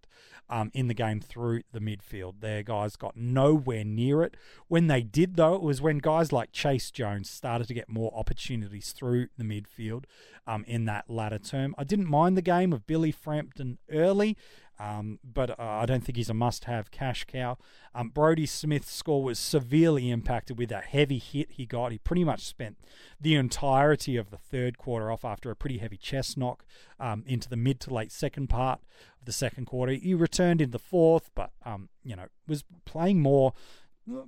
um, 0.50 0.72
in 0.74 0.88
the 0.88 0.94
game 0.94 1.20
through 1.20 1.62
the 1.72 1.80
midfield. 1.80 2.40
Their 2.40 2.64
guys 2.64 2.96
got 2.96 3.16
nowhere 3.16 3.84
near 3.84 4.22
it. 4.24 4.36
When 4.68 4.88
they 4.88 5.02
did, 5.02 5.36
though, 5.36 5.56
it 5.56 5.62
was 5.62 5.82
when 5.82 5.98
guys 6.00 6.32
like 6.32 6.52
Chayce 6.52 6.92
Jones 6.92 7.30
started 7.30 7.68
to 7.68 7.74
get 7.74 7.90
more 7.90 8.12
opportunities 8.16 8.92
through 8.92 9.28
the 9.38 9.44
midfield 9.44 10.04
um, 10.48 10.64
in 10.68 10.86
that 10.86 11.10
latter 11.10 11.40
term. 11.40 11.74
I 11.78 11.84
didn't 11.84 12.10
mind 12.10 12.38
the 12.38 12.42
game 12.42 12.74
of 12.74 12.86
Billy 12.86 13.12
Frampton 13.12 13.80
early. 13.92 14.38
Um, 14.78 15.20
but 15.24 15.52
uh, 15.52 15.64
I 15.64 15.86
don't 15.86 16.04
think 16.04 16.18
he's 16.18 16.30
a 16.30 16.34
must 16.34 16.66
have 16.66 16.92
cash 16.92 17.26
cow. 17.26 17.58
Um, 17.94 18.10
Brodie 18.10 18.46
Smith's 18.46 18.92
score 18.92 19.24
was 19.24 19.40
severely 19.40 20.10
impacted 20.10 20.58
with 20.58 20.70
that 20.70 20.86
heavy 20.86 21.18
hit 21.18 21.52
he 21.52 21.66
got. 21.66 21.92
He 21.92 21.98
pretty 21.98 22.24
much 22.24 22.42
spent 22.42 22.78
the 23.20 23.36
entirety 23.36 24.18
of 24.18 24.32
the 24.32 24.38
third 24.38 24.78
quarter 24.78 25.12
off 25.12 25.24
after 25.24 25.50
a 25.50 25.56
pretty 25.56 25.78
heavy 25.78 25.98
chest 25.98 26.38
knock 26.38 26.66
um, 27.00 27.24
into 27.26 27.48
the 27.48 27.56
mid 27.56 27.80
to 27.82 27.94
late 27.94 28.12
second 28.12 28.48
part 28.48 28.82
of 29.20 29.26
the 29.26 29.32
second 29.32 29.66
quarter. 29.66 29.94
He 29.94 30.14
returned 30.14 30.62
in 30.62 30.72
the 30.72 30.80
fourth, 30.80 31.30
but 31.36 31.52
um, 31.66 31.90
you 32.04 32.16
know 32.16 32.26
was 32.48 32.66
playing 32.84 33.22
more, 33.22 33.54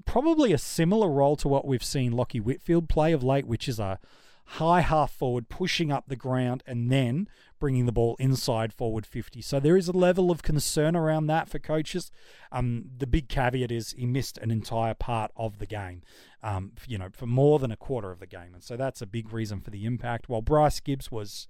probably 0.05 0.53
a 0.53 0.57
similar 0.57 1.09
role 1.09 1.35
to 1.37 1.49
what 1.49 1.67
we've 1.67 1.83
seen 1.83 2.13
Lachie 2.13 2.41
Whitfield 2.41 2.87
play 2.87 3.11
of 3.11 3.21
late, 3.21 3.47
which 3.47 3.67
is 3.67 3.79
a 3.79 3.99
high 4.51 4.81
half 4.81 5.11
forward, 5.11 5.49
pushing 5.49 5.91
up 5.91 6.05
the 6.07 6.15
ground, 6.15 6.63
and 6.65 6.91
then 6.91 7.27
bringing 7.59 7.85
the 7.85 7.91
ball 7.91 8.15
inside 8.19 8.73
forward 8.73 9.05
50. 9.05 9.41
So 9.41 9.59
there 9.59 9.75
is 9.75 9.87
a 9.87 9.93
level 9.93 10.31
of 10.31 10.41
concern 10.41 10.95
around 10.95 11.27
that 11.27 11.49
for 11.49 11.59
coaches. 11.59 12.11
Um, 12.51 12.85
the 12.97 13.07
big 13.07 13.27
caveat 13.27 13.71
is 13.71 13.91
he 13.91 14.05
missed 14.05 14.37
an 14.37 14.51
entire 14.51 14.93
part 14.93 15.31
of 15.35 15.59
the 15.59 15.65
game, 15.65 16.01
um, 16.41 16.71
you 16.87 16.97
know, 16.97 17.09
for 17.11 17.25
more 17.25 17.59
than 17.59 17.71
a 17.71 17.77
quarter 17.77 18.11
of 18.11 18.19
the 18.19 18.27
game. 18.27 18.53
And 18.53 18.63
so 18.63 18.77
that's 18.77 19.01
a 19.01 19.07
big 19.07 19.33
reason 19.33 19.59
for 19.59 19.69
the 19.69 19.85
impact. 19.85 20.29
While 20.29 20.41
Bryce 20.41 20.79
Gibbs 20.79 21.11
was 21.11 21.47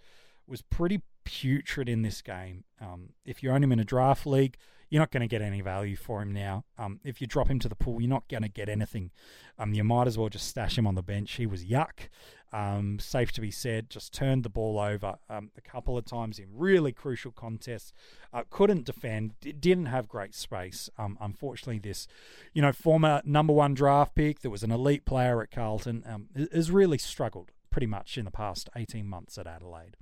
was 0.48 0.62
pretty 0.62 1.02
putrid 1.26 1.90
in 1.90 2.04
this 2.04 2.22
game. 2.22 2.64
Um, 2.80 3.10
if 3.26 3.44
you 3.44 3.52
own 3.52 3.64
him 3.64 3.74
in 3.74 3.82
a 3.82 3.84
draft 3.84 4.26
league, 4.26 4.58
you're 4.90 5.02
not 5.02 5.12
going 5.12 5.22
to 5.22 5.28
get 5.28 5.42
any 5.42 5.62
value 5.62 5.96
for 5.96 6.22
him 6.22 6.32
now. 6.32 6.64
Um, 6.78 7.00
if 7.04 7.20
you 7.22 7.28
drop 7.28 7.50
him 7.50 7.60
to 7.60 7.70
the 7.70 7.76
pool, 7.76 8.02
you're 8.02 8.10
not 8.10 8.28
going 8.28 8.44
to 8.44 8.50
get 8.50 8.70
anything. 8.70 9.12
Um, 9.60 9.74
you 9.74 9.84
might 9.84 10.08
as 10.08 10.18
well 10.18 10.30
just 10.30 10.48
stash 10.48 10.78
him 10.78 10.88
on 10.88 10.96
the 10.96 11.02
bench. 11.02 11.34
He 11.34 11.46
was 11.46 11.66
yuck. 11.66 12.10
Um, 12.54 12.98
safe 13.00 13.34
to 13.34 13.42
be 13.42 13.52
said, 13.52 13.90
just 13.90 14.14
turned 14.14 14.44
the 14.44 14.50
ball 14.50 14.80
over 14.80 15.16
um, 15.30 15.52
a 15.58 15.62
couple 15.62 15.98
of 15.98 16.06
times 16.06 16.40
in 16.40 16.48
really 16.54 16.94
crucial 16.94 17.32
contests. 17.32 17.92
Uh, 18.34 18.44
couldn't 18.50 18.86
defend, 18.86 19.34
didn't 19.42 19.88
have 19.88 20.08
great 20.08 20.34
space. 20.34 20.90
Um, 20.98 21.18
unfortunately, 21.20 21.80
this, 21.80 22.08
you 22.54 22.62
know, 22.62 22.72
former 22.72 23.22
number 23.26 23.52
one 23.52 23.74
draft 23.74 24.16
pick 24.16 24.40
that 24.42 24.50
was 24.50 24.64
an 24.64 24.72
elite 24.72 25.04
player 25.04 25.42
at 25.42 25.52
Carlton 25.52 26.04
um, 26.06 26.28
has 26.54 26.72
really 26.72 26.98
struggled 26.98 27.52
pretty 27.70 27.88
much 27.88 28.18
in 28.18 28.24
the 28.24 28.32
past 28.32 28.70
18 28.78 29.06
months 29.06 29.38
at 29.38 29.46
Adelaide 29.46 29.98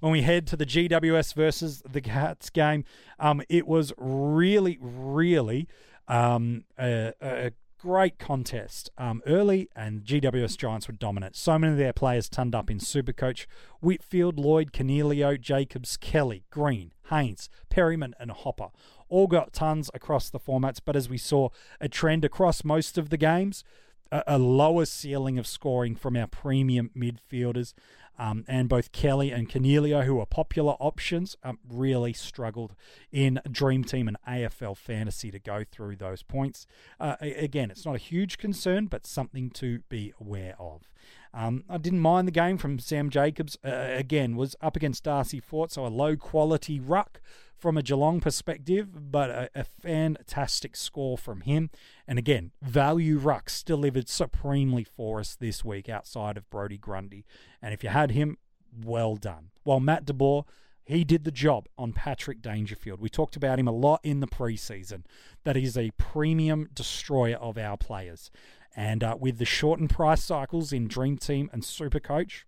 when 0.00 0.12
we 0.12 0.22
head 0.22 0.46
to 0.48 0.56
the 0.56 0.66
GWS 0.66 1.34
versus 1.34 1.82
the 1.90 2.00
Cats 2.00 2.50
game, 2.50 2.84
um, 3.18 3.42
it 3.48 3.66
was 3.66 3.92
really, 3.96 4.78
really 4.80 5.68
um, 6.08 6.64
a, 6.78 7.12
a, 7.20 7.52
great 7.78 8.18
contest 8.18 8.88
um, 8.96 9.22
early, 9.26 9.68
and 9.76 10.04
GWS 10.04 10.56
Giants 10.56 10.88
were 10.88 10.94
dominant. 10.94 11.36
So 11.36 11.58
many 11.58 11.72
of 11.72 11.78
their 11.78 11.92
players 11.92 12.30
turned 12.30 12.54
up 12.54 12.70
in 12.70 12.78
Supercoach. 12.78 13.44
Whitfield, 13.80 14.38
Lloyd, 14.38 14.72
Coniglio, 14.72 15.38
Jacobs, 15.38 15.98
Kelly, 15.98 16.44
Green, 16.50 16.92
Haynes, 17.10 17.50
Perryman, 17.68 18.14
and 18.18 18.30
Hopper 18.30 18.68
all 19.08 19.26
got 19.26 19.52
tons 19.52 19.90
across 19.94 20.30
the 20.30 20.40
formats, 20.40 20.80
but 20.84 20.96
as 20.96 21.08
we 21.08 21.18
saw 21.18 21.48
a 21.80 21.88
trend 21.88 22.24
across 22.24 22.64
most 22.64 22.98
of 22.98 23.10
the 23.10 23.16
games, 23.16 23.62
a, 24.10 24.24
a 24.26 24.38
lower 24.38 24.84
ceiling 24.84 25.38
of 25.38 25.46
scoring 25.46 25.94
from 25.94 26.16
our 26.16 26.26
premium 26.26 26.90
midfielders. 26.96 27.74
Um, 28.18 28.44
and 28.46 28.68
both 28.68 28.92
Kelly 28.92 29.30
and 29.30 29.48
Coniglio, 29.48 30.04
who 30.04 30.20
are 30.20 30.26
popular 30.26 30.74
options, 30.78 31.36
um, 31.42 31.58
really 31.68 32.12
struggled 32.12 32.74
in 33.10 33.40
Dream 33.50 33.84
Team 33.84 34.06
and 34.08 34.16
AFL 34.28 34.76
Fantasy 34.76 35.30
to 35.30 35.38
go 35.38 35.64
through 35.64 35.96
those 35.96 36.22
points. 36.22 36.66
Uh, 37.00 37.16
again, 37.20 37.70
it's 37.70 37.84
not 37.84 37.96
a 37.96 37.98
huge 37.98 38.38
concern, 38.38 38.86
but 38.86 39.06
something 39.06 39.50
to 39.50 39.80
be 39.88 40.12
aware 40.20 40.54
of. 40.58 40.88
Um, 41.34 41.64
I 41.68 41.78
didn't 41.78 42.00
mind 42.00 42.28
the 42.28 42.32
game 42.32 42.58
from 42.58 42.78
Sam 42.78 43.10
Jacobs. 43.10 43.58
Uh, 43.64 43.70
again, 43.70 44.36
was 44.36 44.54
up 44.60 44.76
against 44.76 45.02
Darcy 45.02 45.40
Fort, 45.40 45.72
so 45.72 45.84
a 45.84 45.88
low 45.88 46.16
quality 46.16 46.78
ruck 46.78 47.20
from 47.58 47.76
a 47.76 47.82
Geelong 47.82 48.20
perspective, 48.20 49.10
but 49.10 49.30
a, 49.30 49.50
a, 49.54 49.64
fantastic 49.64 50.76
score 50.76 51.16
from 51.16 51.40
him. 51.40 51.70
And 52.06 52.18
again, 52.18 52.52
value 52.62 53.18
rucks 53.18 53.64
delivered 53.64 54.08
supremely 54.08 54.84
for 54.84 55.18
us 55.18 55.34
this 55.34 55.64
week 55.64 55.88
outside 55.88 56.36
of 56.36 56.48
Brodie 56.50 56.78
Grundy. 56.78 57.24
And 57.62 57.72
if 57.72 57.82
you 57.82 57.90
had 57.90 58.10
him, 58.10 58.38
well 58.84 59.16
done. 59.16 59.50
While 59.62 59.80
Matt 59.80 60.04
DeBoer, 60.04 60.44
he 60.84 61.04
did 61.04 61.24
the 61.24 61.30
job 61.30 61.66
on 61.78 61.94
Patrick 61.94 62.42
Dangerfield. 62.42 63.00
We 63.00 63.08
talked 63.08 63.36
about 63.36 63.58
him 63.58 63.66
a 63.66 63.72
lot 63.72 64.00
in 64.02 64.20
the 64.20 64.26
preseason. 64.26 65.04
That 65.44 65.56
he's 65.56 65.78
a 65.78 65.90
premium 65.92 66.68
destroyer 66.74 67.36
of 67.36 67.56
our 67.56 67.78
players. 67.78 68.30
And 68.76 69.04
uh, 69.04 69.16
with 69.18 69.38
the 69.38 69.44
shortened 69.44 69.90
price 69.90 70.24
cycles 70.24 70.72
in 70.72 70.88
Dream 70.88 71.16
Team 71.16 71.48
and 71.52 71.64
Super 71.64 72.00
Coach, 72.00 72.46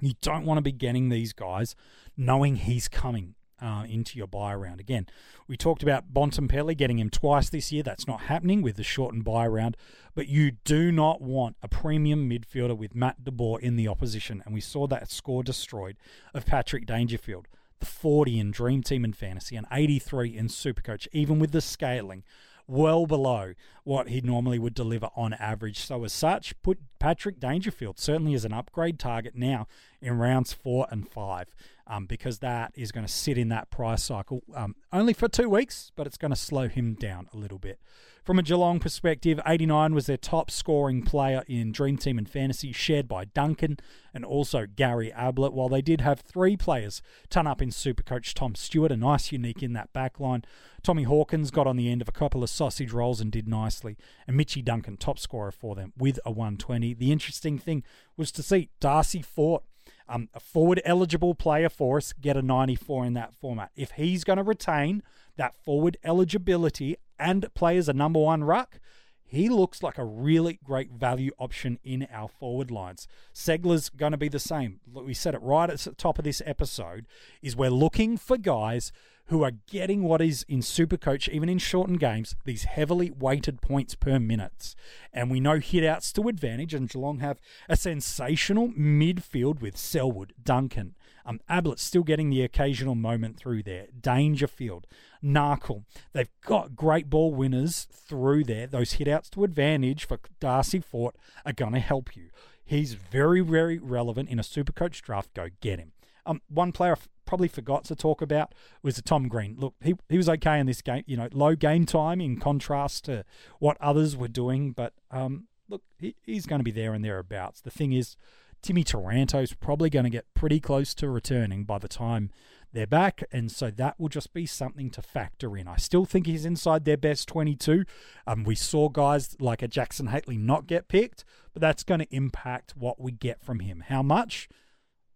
you 0.00 0.14
don't 0.20 0.44
want 0.44 0.58
to 0.58 0.62
be 0.62 0.72
getting 0.72 1.08
these 1.08 1.32
guys 1.32 1.74
knowing 2.16 2.56
he's 2.56 2.88
coming 2.88 3.34
uh, 3.62 3.84
into 3.88 4.18
your 4.18 4.26
buy 4.26 4.54
round. 4.54 4.80
Again, 4.80 5.06
we 5.46 5.56
talked 5.56 5.82
about 5.82 6.12
Bontempelli 6.12 6.76
getting 6.76 6.98
him 6.98 7.10
twice 7.10 7.48
this 7.48 7.70
year. 7.70 7.82
That's 7.82 8.08
not 8.08 8.22
happening 8.22 8.60
with 8.60 8.76
the 8.76 8.82
shortened 8.82 9.24
buy 9.24 9.46
round. 9.46 9.76
But 10.14 10.26
you 10.26 10.52
do 10.64 10.90
not 10.90 11.22
want 11.22 11.56
a 11.62 11.68
premium 11.68 12.28
midfielder 12.28 12.76
with 12.76 12.94
Matt 12.94 13.22
DeBoer 13.22 13.60
in 13.60 13.76
the 13.76 13.86
opposition. 13.88 14.42
And 14.44 14.52
we 14.52 14.60
saw 14.60 14.86
that 14.88 15.10
score 15.10 15.44
destroyed 15.44 15.96
of 16.34 16.44
Patrick 16.44 16.86
Dangerfield. 16.86 17.46
The 17.78 17.86
40 17.86 18.38
in 18.38 18.50
Dream 18.50 18.82
Team 18.82 19.04
and 19.04 19.16
Fantasy 19.16 19.56
and 19.56 19.66
83 19.70 20.36
in 20.36 20.48
Supercoach, 20.48 21.06
even 21.12 21.38
with 21.38 21.52
the 21.52 21.60
scaling 21.60 22.24
well 22.66 23.06
below 23.06 23.54
what 23.84 24.08
he 24.08 24.20
normally 24.20 24.58
would 24.58 24.74
deliver 24.74 25.08
on 25.16 25.34
average. 25.34 25.80
So, 25.80 26.04
as 26.04 26.12
such, 26.12 26.60
put 26.62 26.78
Patrick 26.98 27.40
Dangerfield 27.40 27.98
certainly 27.98 28.34
as 28.34 28.44
an 28.44 28.52
upgrade 28.52 28.98
target 28.98 29.34
now 29.34 29.66
in 30.00 30.18
rounds 30.18 30.52
four 30.52 30.86
and 30.90 31.08
five 31.08 31.54
um, 31.92 32.06
because 32.06 32.38
that 32.38 32.72
is 32.74 32.90
going 32.90 33.04
to 33.04 33.12
sit 33.12 33.36
in 33.36 33.50
that 33.50 33.70
price 33.70 34.02
cycle 34.02 34.42
um, 34.54 34.74
only 34.94 35.12
for 35.12 35.28
two 35.28 35.50
weeks, 35.50 35.92
but 35.94 36.06
it's 36.06 36.16
going 36.16 36.30
to 36.30 36.36
slow 36.36 36.66
him 36.66 36.94
down 36.94 37.28
a 37.34 37.36
little 37.36 37.58
bit. 37.58 37.78
From 38.24 38.38
a 38.38 38.42
Geelong 38.42 38.80
perspective, 38.80 39.38
89 39.46 39.94
was 39.94 40.06
their 40.06 40.16
top 40.16 40.50
scoring 40.50 41.02
player 41.02 41.44
in 41.48 41.70
Dream 41.70 41.98
Team 41.98 42.16
and 42.16 42.26
Fantasy, 42.26 42.72
shared 42.72 43.08
by 43.08 43.26
Duncan 43.26 43.76
and 44.14 44.24
also 44.24 44.64
Gary 44.64 45.12
Ablett, 45.12 45.52
while 45.52 45.68
they 45.68 45.82
did 45.82 46.00
have 46.00 46.20
three 46.20 46.56
players 46.56 47.02
turn 47.28 47.46
up 47.46 47.60
in 47.60 47.68
Supercoach 47.68 48.32
Tom 48.32 48.54
Stewart, 48.54 48.92
a 48.92 48.96
nice 48.96 49.30
unique 49.30 49.62
in 49.62 49.74
that 49.74 49.92
backline. 49.92 50.44
Tommy 50.82 51.02
Hawkins 51.02 51.50
got 51.50 51.66
on 51.66 51.76
the 51.76 51.90
end 51.90 52.00
of 52.00 52.08
a 52.08 52.12
couple 52.12 52.42
of 52.42 52.48
sausage 52.48 52.92
rolls 52.92 53.20
and 53.20 53.30
did 53.30 53.46
nicely, 53.46 53.98
and 54.26 54.34
Mitchy 54.36 54.62
Duncan, 54.62 54.96
top 54.96 55.18
scorer 55.18 55.52
for 55.52 55.74
them, 55.74 55.92
with 55.98 56.18
a 56.24 56.30
120. 56.30 56.94
The 56.94 57.12
interesting 57.12 57.58
thing 57.58 57.82
was 58.16 58.32
to 58.32 58.42
see 58.42 58.70
Darcy 58.80 59.20
Fort 59.20 59.64
um, 60.12 60.28
a 60.34 60.40
forward 60.40 60.82
eligible 60.84 61.34
player 61.34 61.70
for 61.70 61.96
us, 61.96 62.12
get 62.12 62.36
a 62.36 62.42
94 62.42 63.06
in 63.06 63.14
that 63.14 63.34
format. 63.34 63.70
If 63.74 63.92
he's 63.92 64.24
going 64.24 64.36
to 64.36 64.42
retain 64.42 65.02
that 65.36 65.54
forward 65.54 65.96
eligibility 66.04 66.96
and 67.18 67.46
play 67.54 67.78
as 67.78 67.88
a 67.88 67.94
number 67.94 68.20
one 68.20 68.44
ruck, 68.44 68.78
he 69.24 69.48
looks 69.48 69.82
like 69.82 69.96
a 69.96 70.04
really 70.04 70.58
great 70.62 70.90
value 70.90 71.30
option 71.38 71.78
in 71.82 72.06
our 72.12 72.28
forward 72.28 72.70
lines. 72.70 73.08
Ceglar's 73.34 73.88
going 73.88 74.12
to 74.12 74.18
be 74.18 74.28
the 74.28 74.38
same. 74.38 74.80
We 74.92 75.14
said 75.14 75.34
it 75.34 75.40
right 75.40 75.70
at 75.70 75.78
the 75.78 75.94
top 75.94 76.18
of 76.18 76.24
this 76.24 76.42
episode 76.44 77.06
is 77.40 77.56
we're 77.56 77.70
looking 77.70 78.18
for 78.18 78.36
guys 78.36 78.92
who 79.32 79.42
are 79.42 79.52
getting 79.66 80.02
what 80.02 80.20
is 80.20 80.44
in 80.48 80.60
Supercoach, 80.60 81.28
even 81.30 81.48
in 81.48 81.58
shortened 81.58 82.00
games, 82.00 82.36
these 82.44 82.64
heavily 82.64 83.10
weighted 83.10 83.60
points 83.60 83.94
per 83.94 84.20
minutes. 84.20 84.76
And 85.12 85.30
we 85.30 85.40
know 85.40 85.58
hitouts 85.58 86.12
to 86.12 86.28
advantage, 86.28 86.74
and 86.74 86.88
Geelong 86.88 87.20
have 87.20 87.40
a 87.68 87.76
sensational 87.76 88.68
midfield 88.68 89.60
with 89.60 89.76
Selwood, 89.76 90.34
Duncan, 90.42 90.94
um, 91.24 91.40
Ablett 91.48 91.78
still 91.78 92.02
getting 92.02 92.30
the 92.30 92.42
occasional 92.42 92.94
moment 92.94 93.36
through 93.36 93.62
there. 93.62 93.86
Dangerfield, 93.98 94.86
Narkle. 95.22 95.84
They've 96.12 96.30
got 96.44 96.76
great 96.76 97.08
ball 97.08 97.32
winners 97.32 97.86
through 97.90 98.44
there. 98.44 98.66
Those 98.66 98.94
hitouts 98.94 99.30
to 99.30 99.44
advantage 99.44 100.04
for 100.04 100.18
Darcy 100.40 100.80
Fort 100.80 101.16
are 101.46 101.52
going 101.52 101.72
to 101.74 101.80
help 101.80 102.16
you. 102.16 102.30
He's 102.64 102.94
very, 102.94 103.40
very 103.40 103.78
relevant 103.78 104.28
in 104.28 104.38
a 104.38 104.44
super 104.44 104.72
coach 104.72 105.02
draft. 105.02 105.34
Go 105.34 105.48
get 105.60 105.78
him. 105.78 105.92
Um, 106.24 106.40
one 106.48 106.72
player 106.72 106.96
probably 107.32 107.48
forgot 107.48 107.82
to 107.84 107.96
talk 107.96 108.20
about 108.20 108.54
was 108.82 108.96
the 108.96 109.00
Tom 109.00 109.26
Green. 109.26 109.56
Look, 109.58 109.72
he 109.82 109.94
he 110.10 110.18
was 110.18 110.28
okay 110.28 110.60
in 110.60 110.66
this 110.66 110.82
game. 110.82 111.02
You 111.06 111.16
know, 111.16 111.30
low 111.32 111.56
game 111.56 111.86
time 111.86 112.20
in 112.20 112.38
contrast 112.38 113.06
to 113.06 113.24
what 113.58 113.78
others 113.80 114.14
were 114.14 114.28
doing, 114.28 114.72
but 114.72 114.92
um, 115.10 115.46
look, 115.66 115.80
he, 115.98 116.14
he's 116.26 116.44
going 116.44 116.58
to 116.60 116.62
be 116.64 116.70
there 116.70 116.92
and 116.92 117.02
thereabouts. 117.02 117.62
The 117.62 117.70
thing 117.70 117.94
is, 117.94 118.16
Timmy 118.60 118.84
Taranto's 118.84 119.54
probably 119.54 119.88
going 119.88 120.04
to 120.04 120.10
get 120.10 120.26
pretty 120.34 120.60
close 120.60 120.92
to 120.96 121.08
returning 121.08 121.64
by 121.64 121.78
the 121.78 121.88
time 121.88 122.28
they're 122.70 122.86
back, 122.86 123.22
and 123.32 123.50
so 123.50 123.70
that 123.70 123.98
will 123.98 124.10
just 124.10 124.34
be 124.34 124.44
something 124.44 124.90
to 124.90 125.00
factor 125.00 125.56
in. 125.56 125.66
I 125.66 125.76
still 125.76 126.04
think 126.04 126.26
he's 126.26 126.44
inside 126.44 126.84
their 126.84 126.98
best 126.98 127.28
22. 127.28 127.86
Um, 128.26 128.44
we 128.44 128.56
saw 128.56 128.90
guys 128.90 129.40
like 129.40 129.62
a 129.62 129.68
Jackson 129.68 130.08
Hately 130.08 130.36
not 130.38 130.66
get 130.66 130.86
picked, 130.86 131.24
but 131.54 131.62
that's 131.62 131.82
going 131.82 132.00
to 132.00 132.14
impact 132.14 132.74
what 132.76 133.00
we 133.00 133.10
get 133.10 133.42
from 133.42 133.60
him. 133.60 133.84
How 133.88 134.02
much? 134.02 134.50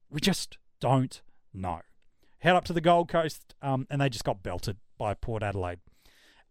We 0.09 0.19
just 0.19 0.57
don't 0.81 1.21
know. 1.53 1.83
Head 2.47 2.55
up 2.55 2.65
to 2.67 2.73
the 2.73 2.81
Gold 2.81 3.09
Coast, 3.09 3.57
um, 3.61 3.89
and 3.91 4.01
they 4.01 4.09
just 4.09 4.23
got 4.23 4.45
belted 4.45 4.77
by 4.99 5.15
Port 5.15 5.43
Adelaide. 5.43 5.81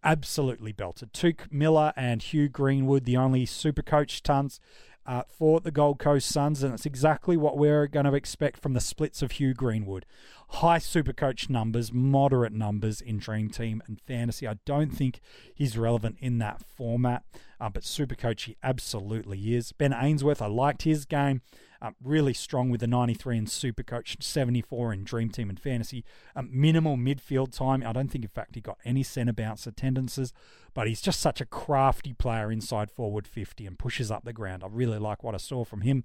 Absolutely 0.03 0.73
belted. 0.73 1.13
Touk 1.13 1.49
Miller 1.49 1.93
and 1.95 2.21
Hugh 2.21 2.49
Greenwood, 2.49 3.05
the 3.05 3.15
only 3.15 3.45
super 3.45 3.81
coach 3.81 4.21
tons 4.21 4.59
uh, 5.05 5.23
for 5.29 5.61
the 5.61 5.71
Gold 5.71 5.97
Coast 5.97 6.27
Suns, 6.27 6.63
and 6.63 6.73
it's 6.73 6.85
exactly 6.85 7.37
what 7.37 7.57
we're 7.57 7.87
going 7.87 8.05
to 8.05 8.13
expect 8.13 8.59
from 8.59 8.73
the 8.73 8.81
splits 8.81 9.21
of 9.21 9.31
Hugh 9.31 9.53
Greenwood. 9.53 10.05
High 10.49 10.79
super 10.79 11.13
coach 11.13 11.49
numbers, 11.49 11.93
moderate 11.93 12.51
numbers 12.51 12.99
in 12.99 13.17
Dream 13.17 13.49
Team 13.49 13.81
and 13.87 14.01
Fantasy. 14.01 14.45
I 14.49 14.55
don't 14.65 14.93
think 14.93 15.21
he's 15.53 15.77
relevant 15.77 16.17
in 16.19 16.39
that 16.39 16.61
format, 16.61 17.23
uh, 17.57 17.69
but 17.69 17.85
super 17.85 18.15
coach 18.15 18.43
he 18.43 18.57
absolutely 18.61 19.55
is. 19.55 19.71
Ben 19.71 19.93
Ainsworth, 19.93 20.41
I 20.41 20.47
liked 20.47 20.81
his 20.81 21.05
game. 21.05 21.41
Uh, 21.81 21.91
really 22.03 22.33
strong 22.33 22.69
with 22.69 22.81
the 22.81 22.87
93 22.87 23.37
in 23.37 23.47
super 23.47 23.83
coach, 23.83 24.17
74 24.19 24.93
in 24.93 25.03
Dream 25.03 25.29
Team 25.29 25.49
and 25.49 25.59
Fantasy. 25.59 26.03
Um, 26.35 26.49
minimal 26.51 26.97
midfield 26.97 27.55
time. 27.55 27.83
I 27.85 27.93
don't 27.93 28.09
think, 28.09 28.23
in 28.23 28.29
fact, 28.29 28.55
he 28.55 28.61
got 28.61 28.77
any 28.85 29.03
centre 29.03 29.33
bounce 29.33 29.67
attendances 29.67 30.33
but 30.75 30.87
he's 30.87 31.01
just 31.01 31.21
such 31.21 31.41
a 31.41 31.45
crafty 31.45 32.13
player 32.13 32.51
inside 32.51 32.91
forward 32.91 33.27
50 33.27 33.65
and 33.65 33.79
pushes 33.79 34.11
up 34.11 34.25
the 34.25 34.33
ground. 34.33 34.61
I 34.63 34.67
really 34.69 34.99
like 34.99 35.23
what 35.23 35.33
I 35.33 35.37
saw 35.37 35.63
from 35.63 35.81
him. 35.81 36.03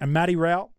And 0.00 0.12
Matty 0.12 0.36
Rowell, 0.36 0.70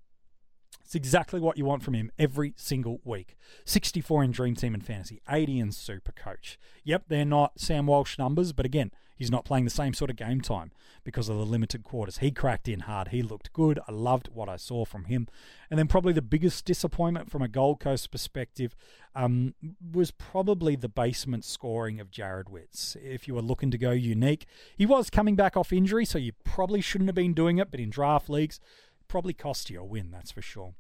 it's 0.84 0.96
exactly 0.96 1.40
what 1.40 1.58
you 1.58 1.66
want 1.66 1.84
from 1.84 1.94
him 1.94 2.12
every 2.18 2.54
single 2.56 3.02
week. 3.04 3.36
64 3.66 4.24
in 4.24 4.32
Dream 4.32 4.56
Team 4.56 4.74
and 4.74 4.86
Fantasy, 4.86 5.22
80 5.30 5.60
in 5.60 5.72
Super 5.74 6.14
Coach. 6.14 6.58
Yep, 6.86 7.04
they're 7.10 7.26
not 7.26 7.60
Sam 7.60 7.88
Walsh 7.88 8.18
numbers, 8.18 8.54
but 8.54 8.66
again, 8.66 8.92
He's 9.16 9.32
not 9.32 9.46
playing 9.46 9.64
the 9.64 9.70
same 9.72 9.94
sort 9.94 10.10
of 10.10 10.18
game 10.18 10.42
time 10.42 10.72
because 11.04 11.30
of 11.30 11.38
the 11.38 11.46
limited 11.46 11.84
quarters. 11.84 12.18
He 12.18 12.32
cracked 12.32 12.68
in 12.68 12.82
hard. 12.82 13.10
He 13.10 13.22
looked 13.22 13.54
good. 13.54 13.80
I 13.88 13.92
loved 13.92 14.30
what 14.34 14.50
I 14.50 14.58
saw 14.58 14.86
from 14.86 15.06
him. 15.06 15.28
And 15.70 15.80
then 15.80 15.88
probably 15.88 16.14
the 16.14 16.22
biggest 16.22 16.66
disappointment 16.66 17.32
from 17.32 17.42
a 17.42 17.48
Gold 17.48 17.80
Coast 17.80 18.12
perspective 18.12 18.76
um, 19.16 19.54
was 19.94 20.12
probably 20.12 20.76
the 20.76 20.90
basement 20.90 21.46
scoring 21.46 22.00
of 22.00 22.12
Jarrod 22.12 22.50
Witts. 22.50 22.98
If 23.02 23.28
you 23.28 23.36
were 23.36 23.42
looking 23.42 23.72
to 23.72 23.78
go 23.78 23.92
unique, 23.92 24.46
he 24.76 24.86
was 24.86 25.10
coming 25.10 25.36
back 25.36 25.56
off 25.56 25.72
injury, 25.72 26.06
so 26.06 26.18
you 26.18 26.34
probably 26.44 26.82
shouldn't 26.82 27.08
have 27.08 27.16
been 27.16 27.34
doing 27.34 27.58
it. 27.58 27.72
But 27.72 27.80
in 27.80 27.90
draft 27.90 28.30
leagues, 28.30 28.60
probably 29.08 29.34
cost 29.34 29.70
you 29.70 29.80
a 29.80 29.86
win, 29.86 30.12
that's 30.12 30.32
for 30.32 30.42
sure. 30.42 30.74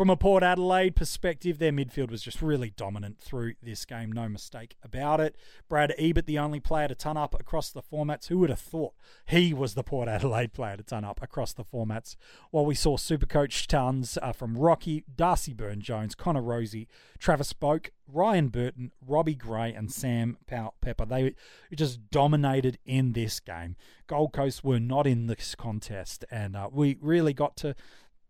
From 0.00 0.08
a 0.08 0.16
Port 0.16 0.42
Adelaide 0.42 0.96
perspective, 0.96 1.58
their 1.58 1.72
midfield 1.72 2.10
was 2.10 2.22
just 2.22 2.40
really 2.40 2.70
dominant 2.70 3.18
through 3.18 3.56
this 3.62 3.84
game, 3.84 4.10
no 4.10 4.30
mistake 4.30 4.74
about 4.82 5.20
it. 5.20 5.36
Brad 5.68 5.92
Ebert, 5.98 6.24
the 6.24 6.38
only 6.38 6.58
player 6.58 6.88
to 6.88 6.94
ton 6.94 7.18
up 7.18 7.38
across 7.38 7.68
the 7.68 7.82
formats. 7.82 8.28
Who 8.28 8.38
would 8.38 8.48
have 8.48 8.60
thought 8.60 8.94
he 9.26 9.52
was 9.52 9.74
the 9.74 9.82
Port 9.82 10.08
Adelaide 10.08 10.54
player 10.54 10.78
to 10.78 10.82
ton 10.82 11.04
up 11.04 11.20
across 11.22 11.52
the 11.52 11.64
formats? 11.64 12.16
While 12.50 12.64
we 12.64 12.74
saw 12.74 12.96
Supercoach 12.96 13.66
tons 13.66 14.16
uh, 14.22 14.32
from 14.32 14.56
Rocky, 14.56 15.04
Darcy 15.14 15.52
Byrne 15.52 15.82
Jones, 15.82 16.14
Connor 16.14 16.40
Rozee, 16.40 16.86
Travis 17.18 17.52
Boak, 17.52 17.90
Ryan 18.08 18.48
Burton, 18.48 18.92
Robbie 19.06 19.34
Gray, 19.34 19.74
and 19.74 19.92
Sam 19.92 20.38
Pepper. 20.46 21.04
They 21.04 21.34
just 21.74 22.10
dominated 22.10 22.78
in 22.86 23.12
this 23.12 23.38
game. 23.38 23.76
Gold 24.06 24.32
Coast 24.32 24.64
were 24.64 24.80
not 24.80 25.06
in 25.06 25.26
this 25.26 25.54
contest, 25.54 26.24
and 26.30 26.56
uh, 26.56 26.70
we 26.72 26.96
really 27.02 27.34
got 27.34 27.54
to 27.58 27.76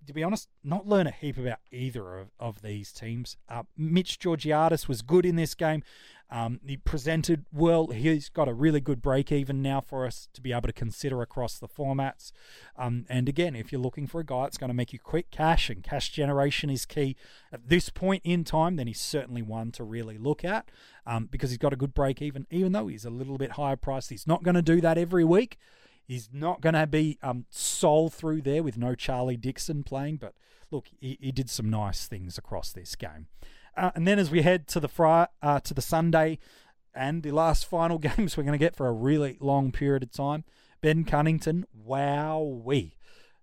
to 0.06 0.12
be 0.12 0.22
honest, 0.22 0.48
not 0.64 0.86
learn 0.86 1.06
a 1.06 1.10
heap 1.10 1.36
about 1.36 1.58
either 1.70 2.18
of, 2.18 2.28
of 2.38 2.62
these 2.62 2.92
teams. 2.92 3.36
Uh, 3.48 3.64
Mitch 3.76 4.18
Georgiades 4.18 4.88
was 4.88 5.02
good 5.02 5.26
in 5.26 5.36
this 5.36 5.54
game. 5.54 5.82
Um, 6.32 6.60
he 6.64 6.76
presented 6.76 7.44
well. 7.52 7.88
He's 7.88 8.28
got 8.28 8.48
a 8.48 8.54
really 8.54 8.80
good 8.80 9.02
break 9.02 9.32
even 9.32 9.62
now 9.62 9.80
for 9.80 10.06
us 10.06 10.28
to 10.32 10.40
be 10.40 10.52
able 10.52 10.68
to 10.68 10.72
consider 10.72 11.22
across 11.22 11.58
the 11.58 11.66
formats. 11.66 12.30
Um, 12.76 13.04
and 13.08 13.28
again, 13.28 13.56
if 13.56 13.72
you're 13.72 13.80
looking 13.80 14.06
for 14.06 14.20
a 14.20 14.24
guy 14.24 14.42
that's 14.42 14.56
going 14.56 14.68
to 14.68 14.74
make 14.74 14.92
you 14.92 15.00
quick 15.00 15.30
cash 15.32 15.68
and 15.68 15.82
cash 15.82 16.10
generation 16.10 16.70
is 16.70 16.86
key 16.86 17.16
at 17.52 17.68
this 17.68 17.88
point 17.88 18.22
in 18.24 18.44
time, 18.44 18.76
then 18.76 18.86
he's 18.86 19.00
certainly 19.00 19.42
one 19.42 19.72
to 19.72 19.82
really 19.82 20.18
look 20.18 20.44
at 20.44 20.70
um, 21.04 21.26
because 21.30 21.50
he's 21.50 21.58
got 21.58 21.72
a 21.72 21.76
good 21.76 21.94
break 21.94 22.22
even, 22.22 22.46
even 22.50 22.70
though 22.72 22.86
he's 22.86 23.04
a 23.04 23.10
little 23.10 23.36
bit 23.36 23.52
higher 23.52 23.76
priced. 23.76 24.10
He's 24.10 24.26
not 24.26 24.44
going 24.44 24.54
to 24.54 24.62
do 24.62 24.80
that 24.80 24.98
every 24.98 25.24
week. 25.24 25.58
He's 26.10 26.28
not 26.32 26.60
going 26.60 26.74
to 26.74 26.88
be 26.88 27.18
um, 27.22 27.46
soul 27.50 28.10
through 28.10 28.42
there 28.42 28.64
with 28.64 28.76
no 28.76 28.96
Charlie 28.96 29.36
Dixon 29.36 29.84
playing, 29.84 30.16
but 30.16 30.34
look, 30.72 30.88
he, 30.98 31.16
he 31.20 31.30
did 31.30 31.48
some 31.48 31.70
nice 31.70 32.08
things 32.08 32.36
across 32.36 32.72
this 32.72 32.96
game. 32.96 33.28
Uh, 33.76 33.92
and 33.94 34.08
then 34.08 34.18
as 34.18 34.28
we 34.28 34.42
head 34.42 34.66
to 34.66 34.80
the 34.80 34.88
fri- 34.88 35.28
uh, 35.40 35.60
to 35.60 35.72
the 35.72 35.80
Sunday 35.80 36.40
and 36.92 37.22
the 37.22 37.30
last 37.30 37.64
final 37.64 37.98
games 38.00 38.36
we're 38.36 38.42
going 38.42 38.58
to 38.58 38.58
get 38.58 38.74
for 38.74 38.88
a 38.88 38.92
really 38.92 39.38
long 39.38 39.70
period 39.70 40.02
of 40.02 40.10
time, 40.10 40.42
Ben 40.80 41.04
Cunnington, 41.04 41.64
wow, 41.72 42.40
we, 42.40 42.96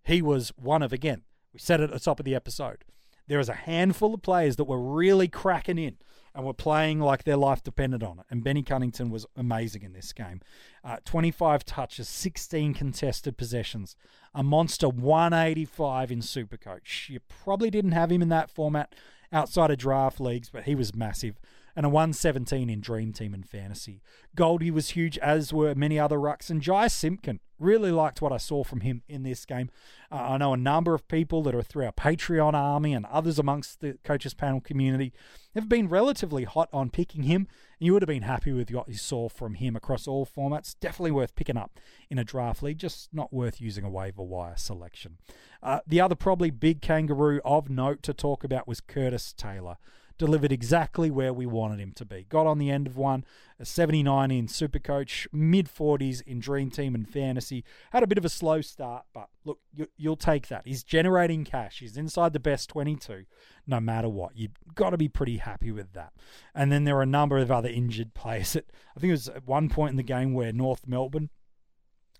he 0.03 0.21
was 0.21 0.51
one 0.57 0.83
of 0.83 0.91
again. 0.91 1.21
We 1.53 1.61
said 1.61 1.79
it 1.79 1.85
at 1.85 1.91
the 1.91 1.99
top 2.01 2.19
of 2.19 2.25
the 2.25 2.35
episode. 2.35 2.83
There 3.27 3.39
is 3.39 3.47
a 3.47 3.53
handful 3.53 4.13
of 4.13 4.21
players 4.21 4.57
that 4.57 4.65
were 4.65 4.81
really 4.81 5.29
cracking 5.29 5.77
in 5.77 5.95
and 6.37 6.45
were 6.45 6.53
playing 6.53 6.99
like 6.99 7.23
their 7.23 7.35
life 7.35 7.63
depended 7.63 8.03
on 8.03 8.19
it. 8.19 8.25
And 8.29 8.43
Benny 8.43 8.61
Cunnington 8.61 9.09
was 9.09 9.25
amazing 9.35 9.81
in 9.81 9.93
this 9.93 10.13
game. 10.13 10.39
Uh, 10.83 10.97
25 11.03 11.65
touches, 11.65 12.07
16 12.07 12.75
contested 12.75 13.37
possessions, 13.37 13.95
a 14.35 14.43
monster 14.43 14.87
185 14.87 16.11
in 16.11 16.19
Supercoach. 16.19 17.09
You 17.09 17.21
probably 17.27 17.71
didn't 17.71 17.93
have 17.93 18.11
him 18.11 18.21
in 18.21 18.29
that 18.29 18.51
format 18.51 18.93
outside 19.33 19.71
of 19.71 19.79
draft 19.79 20.19
leagues, 20.19 20.51
but 20.51 20.65
he 20.65 20.75
was 20.75 20.93
massive 20.93 21.39
and 21.77 21.85
a 21.85 21.89
117 21.89 22.71
in 22.71 22.81
Dream 22.81 23.13
Team 23.13 23.35
and 23.35 23.47
Fantasy. 23.47 24.01
Goldie 24.35 24.71
was 24.71 24.89
huge, 24.89 25.19
as 25.19 25.53
were 25.53 25.75
many 25.75 25.99
other 25.99 26.17
rucks, 26.17 26.49
and 26.49 26.59
Jy 26.59 26.87
Simpkin. 26.87 27.39
Really 27.59 27.91
liked 27.91 28.19
what 28.19 28.31
I 28.31 28.37
saw 28.37 28.63
from 28.63 28.81
him 28.81 29.03
in 29.07 29.21
this 29.21 29.45
game. 29.45 29.69
Uh, 30.11 30.15
I 30.15 30.37
know 30.37 30.53
a 30.53 30.57
number 30.57 30.95
of 30.95 31.07
people 31.07 31.43
that 31.43 31.53
are 31.53 31.61
through 31.61 31.85
our 31.85 31.91
Patreon 31.91 32.53
army 32.53 32.93
and 32.93 33.05
others 33.05 33.37
amongst 33.37 33.79
the 33.79 33.99
coaches 34.03 34.33
panel 34.33 34.59
community 34.59 35.13
have 35.53 35.69
been 35.69 35.87
relatively 35.87 36.45
hot 36.45 36.69
on 36.73 36.89
picking 36.89 37.23
him. 37.23 37.47
And 37.79 37.85
you 37.85 37.93
would 37.93 38.01
have 38.01 38.07
been 38.07 38.23
happy 38.23 38.53
with 38.53 38.71
what 38.71 38.89
you 38.89 38.95
saw 38.95 39.29
from 39.29 39.55
him 39.55 39.75
across 39.75 40.07
all 40.07 40.25
formats. 40.25 40.75
Definitely 40.79 41.11
worth 41.11 41.35
picking 41.35 41.57
up 41.57 41.79
in 42.09 42.17
a 42.17 42.23
draft 42.23 42.61
league, 42.63 42.79
just 42.79 43.09
not 43.13 43.33
worth 43.33 43.61
using 43.61 43.83
a 43.83 43.89
waiver 43.89 44.23
wire 44.23 44.57
selection. 44.57 45.17
Uh, 45.61 45.79
the 45.85 46.01
other 46.01 46.15
probably 46.15 46.51
big 46.51 46.81
kangaroo 46.81 47.41
of 47.43 47.69
note 47.69 48.01
to 48.03 48.13
talk 48.13 48.43
about 48.43 48.67
was 48.67 48.81
Curtis 48.81 49.33
Taylor 49.33 49.77
delivered 50.17 50.51
exactly 50.51 51.09
where 51.11 51.33
we 51.33 51.45
wanted 51.45 51.79
him 51.79 51.91
to 51.93 52.05
be. 52.05 52.25
Got 52.29 52.47
on 52.47 52.57
the 52.57 52.71
end 52.71 52.87
of 52.87 52.97
one, 52.97 53.23
a 53.59 53.65
79 53.65 54.31
in 54.31 54.47
Supercoach, 54.47 55.27
mid 55.31 55.67
40s 55.67 56.21
in 56.23 56.39
Dream 56.39 56.69
Team 56.69 56.95
and 56.95 57.07
Fantasy. 57.07 57.63
Had 57.91 58.03
a 58.03 58.07
bit 58.07 58.17
of 58.17 58.25
a 58.25 58.29
slow 58.29 58.61
start, 58.61 59.05
but 59.13 59.29
look, 59.45 59.59
you, 59.73 60.09
will 60.09 60.15
take 60.15 60.47
that. 60.47 60.65
He's 60.65 60.83
generating 60.83 61.43
cash. 61.43 61.79
He's 61.79 61.97
inside 61.97 62.33
the 62.33 62.39
best 62.39 62.69
22, 62.69 63.25
no 63.65 63.79
matter 63.79 64.09
what. 64.09 64.35
You've 64.35 64.57
got 64.75 64.91
to 64.91 64.97
be 64.97 65.07
pretty 65.07 65.37
happy 65.37 65.71
with 65.71 65.93
that. 65.93 66.13
And 66.55 66.71
then 66.71 66.83
there 66.83 66.97
are 66.97 67.03
a 67.03 67.07
number 67.07 67.37
of 67.37 67.51
other 67.51 67.69
injured 67.69 68.13
players. 68.13 68.55
At, 68.55 68.65
I 68.95 68.99
think 68.99 69.09
it 69.09 69.13
was 69.13 69.29
at 69.29 69.47
one 69.47 69.69
point 69.69 69.91
in 69.91 69.97
the 69.97 70.03
game 70.03 70.33
where 70.33 70.51
North 70.51 70.87
Melbourne 70.87 71.29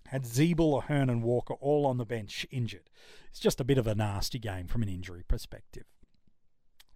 had 0.08 0.24
Ziebell 0.24 0.60
or 0.60 0.84
and 0.88 1.22
Walker 1.22 1.54
all 1.54 1.86
on 1.86 1.98
the 1.98 2.06
bench 2.06 2.46
injured. 2.50 2.88
It's 3.30 3.40
just 3.40 3.60
a 3.60 3.64
bit 3.64 3.78
of 3.78 3.86
a 3.86 3.94
nasty 3.94 4.38
game 4.38 4.66
from 4.66 4.82
an 4.82 4.88
injury 4.88 5.22
perspective. 5.26 5.84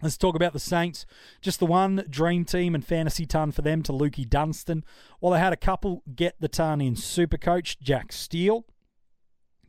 Let's 0.02 0.16
talk 0.16 0.34
about 0.34 0.52
the 0.52 0.58
Saints. 0.58 1.06
Just 1.40 1.60
the 1.60 1.66
one 1.66 2.04
dream 2.10 2.44
team 2.44 2.74
and 2.74 2.84
fantasy 2.84 3.24
ton 3.24 3.52
for 3.52 3.62
them 3.62 3.84
to 3.84 3.92
Lukey 3.92 4.28
Dunstan. 4.28 4.84
While 5.20 5.32
they 5.32 5.38
had 5.38 5.52
a 5.52 5.56
couple 5.56 6.02
get 6.14 6.34
the 6.40 6.48
ton 6.48 6.80
in 6.80 6.96
Super 6.96 7.38
Coach 7.38 7.78
Jack 7.78 8.12
Steele, 8.12 8.66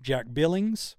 Jack 0.01 0.33
Billings, 0.33 0.95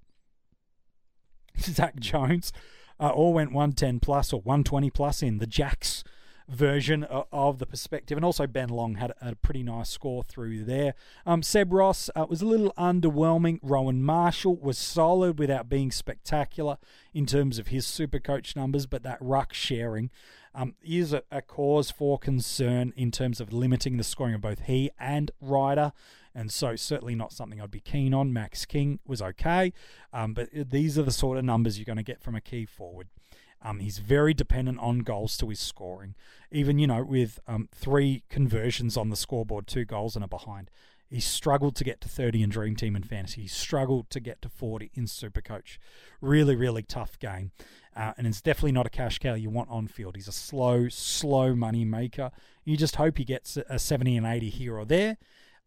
Zak 1.61 1.99
Jones, 1.99 2.53
uh, 3.01 3.09
all 3.09 3.35
went 3.35 3.51
110 3.51 3.99
plus 3.99 4.33
or 4.33 4.41
120 4.43 4.89
plus 4.91 5.21
in 5.21 5.39
the 5.39 5.49
Jacks 5.49 6.05
version 6.49 7.05
of 7.05 7.59
the 7.59 7.67
perspective. 7.67 8.17
And 8.19 8.25
also, 8.25 8.47
Ben 8.47 8.69
Long 8.69 8.97
had 8.97 9.13
a 9.21 9.35
pretty 9.35 9.63
nice 9.63 9.91
score 9.91 10.23
through 10.23 10.65
there. 10.65 10.95
Um, 11.27 11.43
Seb 11.43 11.73
Ross 11.73 12.11
uh, 12.15 12.27
was 12.29 12.43
a 12.43 12.47
little 12.47 12.73
underwhelming. 12.77 13.59
Rowan 13.63 14.03
Marshall 14.03 14.57
was 14.57 14.79
solid 14.79 15.39
without 15.39 15.69
being 15.69 15.91
spectacular 15.91 16.79
in 17.13 17.27
terms 17.27 17.59
of 17.59 17.69
his 17.69 17.87
super 17.87 18.19
coach 18.19 18.55
numbers, 18.57 18.87
but 18.87 19.03
that 19.03 19.19
ruck 19.21 19.53
sharing 19.53 20.11
um, 20.55 20.75
is 20.83 21.13
a, 21.13 21.23
a, 21.31 21.43
cause 21.43 21.91
for 21.91 22.19
concern 22.19 22.93
in 22.97 23.11
terms 23.11 23.41
of 23.41 23.53
limiting 23.53 23.97
the 23.97 24.05
scoring 24.05 24.35
of 24.35 24.41
both 24.41 24.61
he 24.61 24.91
and 24.99 25.31
Ryder. 25.41 25.93
And 26.35 26.51
so, 26.51 26.75
certainly 26.77 27.15
not 27.15 27.33
something 27.33 27.61
I'd 27.61 27.71
be 27.71 27.81
keen 27.81 28.13
on. 28.13 28.33
Max 28.33 28.65
King 28.65 28.99
was 29.07 29.23
okay, 29.23 29.73
um, 30.13 30.35
but 30.35 30.49
these 30.53 30.99
are 30.99 31.03
the 31.03 31.13
sort 31.13 31.39
of 31.39 31.45
numbers 31.45 31.79
you're 31.79 31.85
going 31.85 31.97
to 31.97 32.03
get 32.03 32.21
from 32.21 32.35
a 32.35 32.41
key 32.41 32.67
forward. 32.67 33.09
Um, 33.65 33.81
he's 33.81 33.99
very 33.99 34.35
dependent 34.35 34.79
on 34.79 35.01
goals 35.01 35.37
to 35.39 35.49
his 35.49 35.59
scoring. 35.59 36.15
Even, 36.53 36.79
you 36.79 36.87
know, 36.87 37.03
with 37.03 37.41
um, 37.49 37.69
three 37.75 38.23
conversions 38.29 38.97
on 38.97 39.09
the 39.09 39.17
scoreboard, 39.17 39.67
two 39.67 39.87
goals 39.87 40.15
and 40.15 40.25
a 40.25 40.29
behind. 40.29 40.71
He 41.09 41.21
struggled 41.21 41.77
to 41.77 41.85
get 41.85 42.01
to 42.03 42.09
30 42.09 42.43
in 42.43 42.51
Dream 42.51 42.77
Team 42.77 42.97
and 42.97 43.07
Fantasy. 43.07 43.43
He 43.43 43.49
struggled 43.49 44.11
to 44.11 44.21
get 44.21 44.43
to 44.43 44.49
40 44.49 44.91
in 44.95 45.05
Supercoach. 45.05 45.79
Really, 46.21 46.57
really 46.57 46.83
tough 46.83 47.19
game. 47.19 47.53
Uh, 47.97 48.13
and 48.19 48.27
it's 48.27 48.43
definitely 48.43 48.73
not 48.73 48.87
a 48.87 48.91
cash 48.91 49.19
cow 49.19 49.35
you 49.35 49.49
want 49.49 49.71
on 49.71 49.87
field. 49.87 50.17
He's 50.17 50.29
a 50.29 50.33
slow, 50.33 50.89
slow 50.89 51.55
money 51.55 51.85
maker. 51.85 52.33
You 52.65 52.77
just 52.77 52.97
hope 52.97 53.19
he 53.19 53.25
gets 53.25 53.57
a 53.57 53.79
70 53.79 54.17
and 54.17 54.27
80 54.27 54.51
here 54.51 54.77
or 54.77 54.85
there 54.85 55.17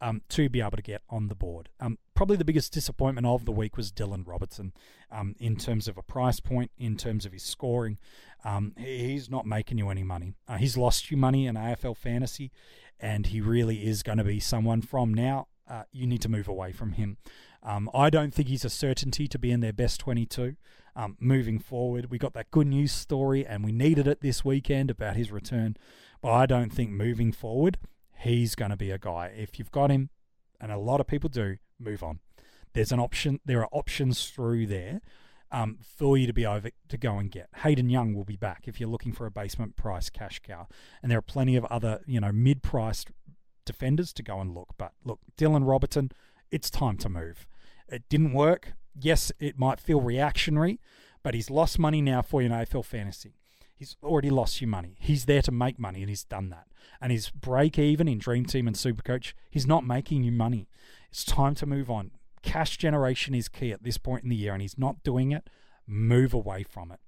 um, 0.01 0.21
to 0.29 0.49
be 0.49 0.61
able 0.61 0.77
to 0.77 0.81
get 0.81 1.01
on 1.09 1.27
the 1.27 1.35
board. 1.35 1.69
Um, 1.79 1.97
probably 2.13 2.37
the 2.37 2.45
biggest 2.45 2.73
disappointment 2.73 3.25
of 3.25 3.45
the 3.45 3.51
week 3.51 3.77
was 3.77 3.91
Dylan 3.91 4.27
Robertson 4.27 4.73
um, 5.11 5.35
in 5.39 5.55
terms 5.55 5.87
of 5.87 5.97
a 5.97 6.03
price 6.03 6.39
point, 6.39 6.71
in 6.77 6.97
terms 6.97 7.25
of 7.25 7.33
his 7.33 7.43
scoring. 7.43 7.97
Um, 8.45 8.73
he's 8.77 9.29
not 9.29 9.45
making 9.45 9.77
you 9.77 9.89
any 9.89 10.03
money. 10.03 10.35
Uh, 10.47 10.57
he's 10.57 10.77
lost 10.77 11.09
you 11.09 11.17
money 11.17 11.47
in 11.47 11.55
AFL 11.55 11.97
fantasy, 11.97 12.51
and 12.99 13.27
he 13.27 13.41
really 13.41 13.85
is 13.87 14.03
going 14.03 14.19
to 14.19 14.23
be 14.23 14.39
someone 14.39 14.81
from 14.81 15.13
now. 15.13 15.47
Uh, 15.69 15.83
you 15.91 16.07
need 16.07 16.21
to 16.21 16.29
move 16.29 16.47
away 16.47 16.71
from 16.71 16.93
him. 16.93 17.17
Um, 17.63 17.89
I 17.93 18.09
don't 18.09 18.33
think 18.33 18.47
he's 18.47 18.63
a 18.63 18.69
certainty 18.69 19.27
to 19.27 19.37
be 19.37 19.51
in 19.51 19.59
their 19.59 19.73
best 19.73 19.99
22 19.99 20.55
um, 20.95 21.17
moving 21.19 21.59
forward. 21.59 22.09
We 22.09 22.17
got 22.17 22.33
that 22.33 22.51
good 22.51 22.67
news 22.67 22.91
story 22.91 23.45
and 23.45 23.63
we 23.63 23.71
needed 23.71 24.07
it 24.07 24.21
this 24.21 24.45
weekend 24.45 24.89
about 24.89 25.15
his 25.15 25.31
return. 25.31 25.75
But 26.21 26.31
I 26.31 26.45
don't 26.45 26.71
think 26.71 26.89
moving 26.89 27.31
forward, 27.31 27.77
he's 28.19 28.55
going 28.55 28.71
to 28.71 28.77
be 28.77 28.91
a 28.91 28.97
guy. 28.97 29.33
If 29.35 29.59
you've 29.59 29.71
got 29.71 29.91
him, 29.91 30.09
and 30.59 30.71
a 30.71 30.77
lot 30.77 30.99
of 30.99 31.07
people 31.07 31.29
do, 31.29 31.57
move 31.79 32.03
on. 32.03 32.19
There's 32.73 32.91
an 32.91 32.99
option. 32.99 33.39
There 33.45 33.61
are 33.61 33.69
options 33.71 34.29
through 34.29 34.67
there 34.67 35.01
um, 35.51 35.77
for 35.81 36.17
you 36.17 36.27
to 36.27 36.33
be 36.33 36.45
over 36.45 36.69
to 36.89 36.97
go 36.97 37.17
and 37.17 37.31
get. 37.31 37.49
Hayden 37.57 37.89
Young 37.89 38.13
will 38.13 38.25
be 38.25 38.35
back 38.35 38.63
if 38.65 38.79
you're 38.79 38.89
looking 38.89 39.13
for 39.13 39.25
a 39.25 39.31
basement 39.31 39.75
price 39.75 40.09
cash 40.09 40.39
cow, 40.39 40.67
and 41.01 41.11
there 41.11 41.19
are 41.19 41.23
plenty 41.23 41.55
of 41.55 41.65
other 41.65 42.01
you 42.05 42.19
know 42.19 42.31
mid-priced 42.31 43.11
defenders 43.65 44.13
to 44.13 44.23
go 44.23 44.39
and 44.39 44.53
look. 44.53 44.69
But 44.77 44.93
look, 45.03 45.19
Dylan 45.37 45.67
Robertson, 45.67 46.11
it's 46.51 46.69
time 46.69 46.97
to 46.97 47.09
move. 47.09 47.47
It 47.87 48.03
didn't 48.09 48.33
work. 48.33 48.73
Yes, 48.99 49.31
it 49.39 49.57
might 49.57 49.79
feel 49.79 50.01
reactionary, 50.01 50.79
but 51.23 51.33
he's 51.33 51.49
lost 51.49 51.77
money 51.79 52.01
now 52.01 52.21
for 52.21 52.41
you 52.41 52.47
in 52.47 52.51
AFL 52.51 52.83
fantasy. 52.83 53.35
He's 53.77 53.95
already 54.03 54.29
lost 54.29 54.59
you 54.59 54.67
money. 54.67 54.95
He's 54.99 55.25
there 55.25 55.41
to 55.43 55.51
make 55.51 55.77
money, 55.77 56.01
and 56.01 56.09
he's 56.09 56.23
done 56.23 56.49
that. 56.49 56.67
And 56.99 57.11
his 57.11 57.29
break 57.29 57.77
even 57.77 58.07
in 58.07 58.17
Dream 58.17 58.45
Team 58.45 58.67
and 58.67 58.75
Supercoach, 58.75 59.33
he's 59.51 59.67
not 59.67 59.85
making 59.85 60.23
you 60.23 60.31
money. 60.31 60.67
It's 61.09 61.23
time 61.23 61.53
to 61.55 61.65
move 61.65 61.89
on 61.89 62.11
cash 62.47 62.77
generation 62.77 63.35
is 63.35 63.49
key 63.49 63.71
at 63.71 63.83
this 63.83 63.97
point 63.97 64.23
in 64.23 64.29
the 64.29 64.35
year, 64.35 64.53
and 64.53 64.61
he's 64.61 64.77
not 64.77 65.03
doing 65.03 65.31
it. 65.31 65.49
Move 65.85 66.33
away 66.33 66.63
from 66.63 66.91
it. 66.91 66.99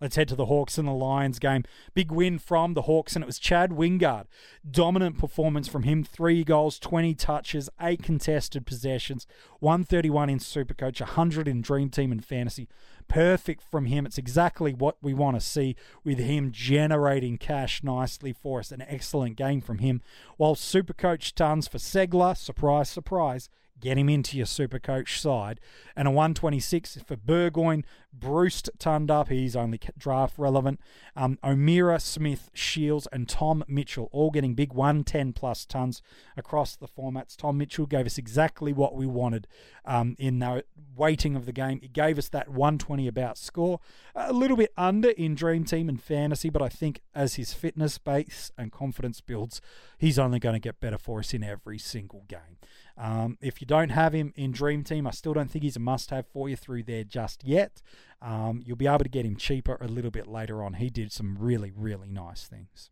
Let's 0.00 0.16
head 0.16 0.28
to 0.28 0.34
the 0.34 0.46
Hawks 0.46 0.76
and 0.76 0.86
the 0.86 0.92
Lions 0.92 1.38
game. 1.38 1.64
Big 1.94 2.12
win 2.12 2.38
from 2.38 2.74
the 2.74 2.82
Hawks, 2.82 3.16
and 3.16 3.22
it 3.22 3.26
was 3.26 3.38
Chad 3.38 3.70
Wingard. 3.70 4.26
Dominant 4.68 5.18
performance 5.18 5.68
from 5.68 5.84
him. 5.84 6.04
Three 6.04 6.44
goals, 6.44 6.78
20 6.78 7.14
touches, 7.14 7.70
eight 7.80 8.02
contested 8.02 8.66
possessions, 8.66 9.26
131 9.60 10.28
in 10.28 10.38
Supercoach, 10.38 11.00
100 11.00 11.48
in 11.48 11.62
Dream 11.62 11.88
Team 11.88 12.12
and 12.12 12.22
Fantasy. 12.22 12.68
Perfect 13.08 13.62
from 13.62 13.86
him. 13.86 14.04
It's 14.04 14.18
exactly 14.18 14.74
what 14.74 14.96
we 15.00 15.14
want 15.14 15.36
to 15.36 15.40
see 15.40 15.76
with 16.04 16.18
him 16.18 16.50
generating 16.52 17.38
cash 17.38 17.82
nicely 17.82 18.32
for 18.32 18.60
us. 18.60 18.72
An 18.72 18.82
excellent 18.82 19.36
game 19.36 19.60
from 19.60 19.78
him. 19.78 20.02
While 20.36 20.54
Supercoach 20.54 21.34
tons 21.34 21.68
for 21.68 21.78
Ceglar, 21.78 22.36
surprise, 22.36 22.88
surprise, 22.88 23.48
get 23.80 23.98
him 23.98 24.08
into 24.08 24.36
your 24.36 24.46
super 24.46 24.78
coach 24.78 25.20
side. 25.20 25.60
And 25.94 26.08
a 26.08 26.10
126 26.10 26.98
for 27.06 27.16
Burgoyne. 27.16 27.84
Bruce 28.12 28.62
turned 28.78 29.10
up. 29.10 29.28
He's 29.28 29.54
only 29.54 29.78
draft 29.98 30.38
relevant. 30.38 30.80
Um, 31.14 31.38
O'Meara, 31.44 32.00
Smith, 32.00 32.50
Shiels, 32.54 33.06
and 33.12 33.28
Tom 33.28 33.64
Mitchell 33.68 34.08
all 34.12 34.30
getting 34.30 34.54
big 34.54 34.72
110 34.72 35.32
plus 35.34 35.66
tons 35.66 36.02
across 36.36 36.76
the 36.76 36.88
formats. 36.88 37.36
Tom 37.36 37.58
Mitchell 37.58 37.86
gave 37.86 38.06
us 38.06 38.18
exactly 38.18 38.72
what 38.72 38.94
we 38.94 39.06
wanted 39.06 39.46
um, 39.84 40.16
in 40.18 40.38
the 40.38 40.64
weighting 40.94 41.36
of 41.36 41.44
the 41.44 41.52
game. 41.52 41.80
He 41.80 41.88
gave 41.88 42.18
us 42.18 42.28
that 42.30 42.48
120 42.48 43.06
about 43.06 43.36
score. 43.36 43.80
A 44.14 44.32
little 44.32 44.56
bit 44.56 44.72
under 44.76 45.10
in 45.10 45.34
Dream 45.34 45.64
Team 45.64 45.88
and 45.88 46.02
Fantasy, 46.02 46.48
but 46.48 46.62
I 46.62 46.68
think 46.68 47.02
as 47.14 47.34
his 47.34 47.52
fitness 47.52 47.98
base 47.98 48.50
and 48.56 48.72
confidence 48.72 49.20
builds, 49.20 49.60
he's 49.98 50.18
only 50.18 50.38
going 50.38 50.54
to 50.54 50.60
get 50.60 50.80
better 50.80 50.98
for 50.98 51.18
us 51.18 51.34
in 51.34 51.44
every 51.44 51.78
single 51.78 52.24
game. 52.28 52.58
Um, 52.98 53.36
if 53.40 53.60
you 53.60 53.66
don't 53.66 53.90
have 53.90 54.14
him 54.14 54.32
in 54.36 54.52
Dream 54.52 54.82
Team, 54.82 55.06
I 55.06 55.10
still 55.10 55.34
don't 55.34 55.50
think 55.50 55.64
he's 55.64 55.76
a 55.76 55.80
must 55.80 56.10
have 56.10 56.26
for 56.26 56.48
you 56.48 56.56
through 56.56 56.84
there 56.84 57.04
just 57.04 57.44
yet. 57.44 57.82
Um, 58.22 58.62
you'll 58.64 58.76
be 58.76 58.86
able 58.86 59.00
to 59.00 59.08
get 59.08 59.26
him 59.26 59.36
cheaper 59.36 59.76
a 59.80 59.88
little 59.88 60.10
bit 60.10 60.26
later 60.26 60.62
on. 60.62 60.74
He 60.74 60.88
did 60.88 61.12
some 61.12 61.36
really, 61.38 61.72
really 61.74 62.10
nice 62.10 62.46
things. 62.46 62.90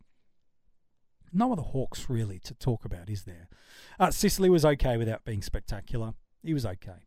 No 1.32 1.52
other 1.52 1.62
Hawks 1.62 2.08
really 2.08 2.38
to 2.40 2.54
talk 2.54 2.84
about, 2.84 3.08
is 3.08 3.24
there? 3.24 3.48
Uh, 3.98 4.10
Sicily 4.10 4.50
was 4.50 4.64
okay 4.64 4.96
without 4.96 5.24
being 5.24 5.42
spectacular. 5.42 6.14
He 6.42 6.54
was 6.54 6.66
okay. 6.66 7.06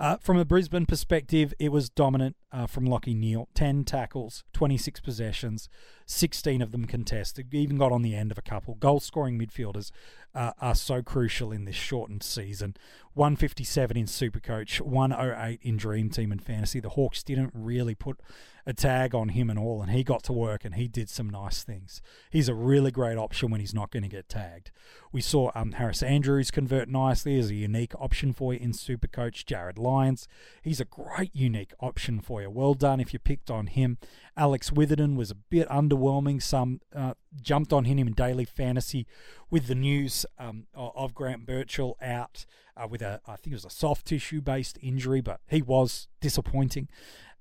Uh, 0.00 0.16
from 0.16 0.36
a 0.36 0.44
Brisbane 0.44 0.86
perspective, 0.86 1.54
it 1.58 1.70
was 1.70 1.88
dominant 1.88 2.36
uh, 2.52 2.66
from 2.66 2.86
Lachie 2.86 3.16
Neale. 3.16 3.48
10 3.54 3.84
tackles, 3.84 4.44
26 4.52 5.00
possessions, 5.00 5.68
16 6.06 6.62
of 6.62 6.72
them 6.72 6.84
contested. 6.84 7.52
Even 7.54 7.78
got 7.78 7.92
on 7.92 8.02
the 8.02 8.14
end 8.14 8.30
of 8.30 8.38
a 8.38 8.42
couple. 8.42 8.74
Goal 8.74 9.00
scoring 9.00 9.38
midfielders 9.38 9.90
uh, 10.34 10.52
are 10.60 10.74
so 10.74 11.02
crucial 11.02 11.52
in 11.52 11.64
this 11.64 11.76
shortened 11.76 12.22
season. 12.22 12.74
157 13.14 13.96
in 13.96 14.06
Supercoach, 14.06 14.80
108 14.80 15.60
in 15.62 15.76
Dream 15.76 16.10
Team 16.10 16.32
and 16.32 16.42
Fantasy. 16.42 16.80
The 16.80 16.90
Hawks 16.90 17.22
didn't 17.22 17.52
really 17.54 17.94
put 17.94 18.20
a 18.66 18.72
tag 18.72 19.14
on 19.14 19.28
him 19.30 19.50
at 19.50 19.58
all, 19.58 19.82
and 19.82 19.90
he 19.92 20.02
got 20.02 20.22
to 20.24 20.32
work 20.32 20.64
and 20.64 20.74
he 20.74 20.88
did 20.88 21.08
some 21.08 21.28
nice 21.28 21.62
things. 21.62 22.02
He's 22.30 22.48
a 22.48 22.54
really 22.54 22.90
great 22.90 23.16
option 23.16 23.50
when 23.50 23.60
he's 23.60 23.74
not 23.74 23.90
going 23.90 24.02
to 24.02 24.08
get 24.08 24.28
tagged. 24.28 24.70
We 25.12 25.20
saw 25.20 25.52
um, 25.54 25.72
Harris 25.72 26.02
Andrews 26.02 26.50
convert 26.50 26.88
nicely 26.88 27.38
as 27.38 27.50
a 27.50 27.54
unique 27.54 27.94
option 28.00 28.32
for 28.32 28.52
you 28.52 28.60
in 28.60 28.72
Supercoach. 28.72 29.44
Jarryd 29.44 29.78
Lyons, 29.84 30.26
he's 30.62 30.80
a 30.80 30.84
great 30.84 31.30
unique 31.34 31.72
option 31.80 32.20
for 32.20 32.42
you. 32.42 32.50
Well 32.50 32.74
done 32.74 33.00
if 33.00 33.12
you 33.12 33.18
picked 33.18 33.50
on 33.50 33.68
him. 33.68 33.98
Alex 34.36 34.72
Witherden 34.72 35.16
was 35.16 35.30
a 35.30 35.36
bit 35.36 35.68
underwhelming. 35.68 36.42
Some 36.42 36.80
uh, 36.94 37.14
jumped 37.40 37.72
on 37.72 37.84
him 37.84 37.98
in 37.98 38.14
daily 38.14 38.44
fantasy 38.44 39.06
with 39.50 39.66
the 39.66 39.74
news 39.74 40.26
um, 40.38 40.66
of 40.74 41.14
Grant 41.14 41.46
Birchall 41.46 41.96
out 42.02 42.46
uh, 42.76 42.86
with 42.88 43.02
a, 43.02 43.20
I 43.26 43.36
think 43.36 43.52
it 43.52 43.56
was 43.56 43.64
a 43.64 43.70
soft 43.70 44.06
tissue 44.06 44.40
based 44.40 44.78
injury, 44.82 45.20
but 45.20 45.40
he 45.48 45.62
was 45.62 46.08
disappointing 46.20 46.88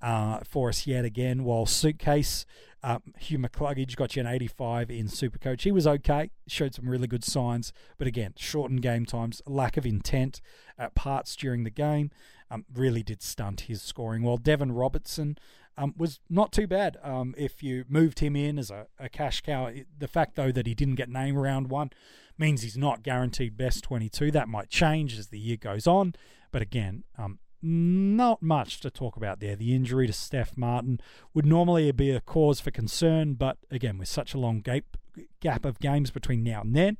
uh, 0.01 0.39
for 0.43 0.69
us 0.69 0.85
yet 0.85 1.05
again. 1.05 1.43
While 1.43 1.65
Suitcase, 1.65 2.45
uh, 2.83 2.99
Hugh 3.17 3.39
McCluggage 3.39 3.95
got 3.95 4.15
you 4.15 4.21
an 4.21 4.27
85 4.27 4.91
in 4.91 5.07
Supercoach. 5.07 5.61
He 5.61 5.71
was 5.71 5.87
okay, 5.87 6.31
showed 6.47 6.75
some 6.75 6.89
really 6.89 7.07
good 7.07 7.23
signs, 7.23 7.71
but 7.97 8.07
again, 8.07 8.33
shortened 8.37 8.81
game 8.81 9.05
times, 9.05 9.41
lack 9.47 9.77
of 9.77 9.85
intent 9.85 10.41
at 10.77 10.93
parts 10.93 11.35
during 11.35 11.63
the 11.63 11.69
game 11.69 12.11
um, 12.53 12.65
really 12.73 13.03
did 13.03 13.21
stunt 13.21 13.61
his 13.61 13.81
scoring. 13.81 14.21
While 14.21 14.37
Deven 14.37 14.71
Robertson 14.71 15.37
um, 15.77 15.93
was 15.97 16.19
not 16.29 16.51
too 16.51 16.67
bad 16.67 16.97
um, 17.03 17.33
if 17.37 17.63
you 17.63 17.83
moved 17.89 18.19
him 18.19 18.35
in 18.35 18.59
as 18.59 18.69
a, 18.69 18.87
a 18.99 19.09
cash 19.09 19.41
cow. 19.41 19.71
The 19.97 20.07
fact, 20.07 20.35
though, 20.35 20.51
that 20.51 20.67
he 20.67 20.75
didn't 20.75 20.95
get 20.95 21.09
named 21.09 21.37
round 21.37 21.69
one 21.69 21.89
means 22.37 22.61
he's 22.61 22.77
not 22.77 23.03
guaranteed 23.03 23.57
best 23.57 23.83
22. 23.83 24.31
That 24.31 24.47
might 24.47 24.69
change 24.69 25.17
as 25.17 25.27
the 25.27 25.39
year 25.39 25.57
goes 25.57 25.87
on. 25.87 26.13
But 26.51 26.61
again, 26.61 27.03
um, 27.17 27.39
not 27.61 28.43
much 28.43 28.81
to 28.81 28.91
talk 28.91 29.15
about 29.15 29.39
there. 29.39 29.55
The 29.55 29.73
injury 29.73 30.05
to 30.05 30.13
Steph 30.13 30.57
Martin 30.57 30.99
would 31.33 31.45
normally 31.45 31.91
be 31.91 32.11
a 32.11 32.21
cause 32.21 32.59
for 32.59 32.71
concern, 32.71 33.33
but 33.33 33.57
again, 33.71 33.97
with 33.97 34.09
such 34.09 34.33
a 34.33 34.37
long 34.37 34.59
gap, 34.61 34.97
gap 35.39 35.65
of 35.65 35.79
games 35.79 36.11
between 36.11 36.43
now 36.43 36.61
and 36.61 36.75
then, 36.75 36.97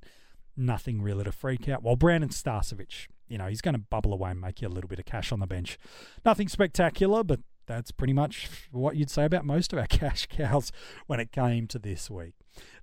nothing 0.56 1.02
really 1.02 1.26
to 1.26 1.32
freak 1.32 1.68
out. 1.68 1.84
While 1.84 1.98
Brandon 1.98 2.30
Starcevich, 2.30 3.08
you 3.28 3.38
know, 3.38 3.48
he's 3.48 3.62
going 3.62 3.76
to 3.76 3.80
bubble 3.80 4.14
away 4.14 4.32
and 4.32 4.42
make 4.42 4.62
you 4.62 4.68
a 4.68 4.70
little 4.70 4.88
bit 4.88 5.00
of 5.00 5.06
cash 5.06 5.32
on 5.32 5.40
the 5.40 5.48
bench. 5.48 5.78
Nothing 6.26 6.48
spectacular, 6.48 7.24
but 7.24 7.40
that's 7.66 7.92
pretty 7.92 8.14
much 8.14 8.50
what 8.72 8.96
you'd 8.96 9.10
say 9.10 9.26
about 9.26 9.46
most 9.46 9.74
of 9.74 9.80
our 9.80 9.88
cash 9.90 10.28
cows 10.28 10.72
when 11.08 11.20
it 11.20 11.32
came 11.32 11.68
to 11.68 11.80
this 11.80 12.10
week. 12.10 12.34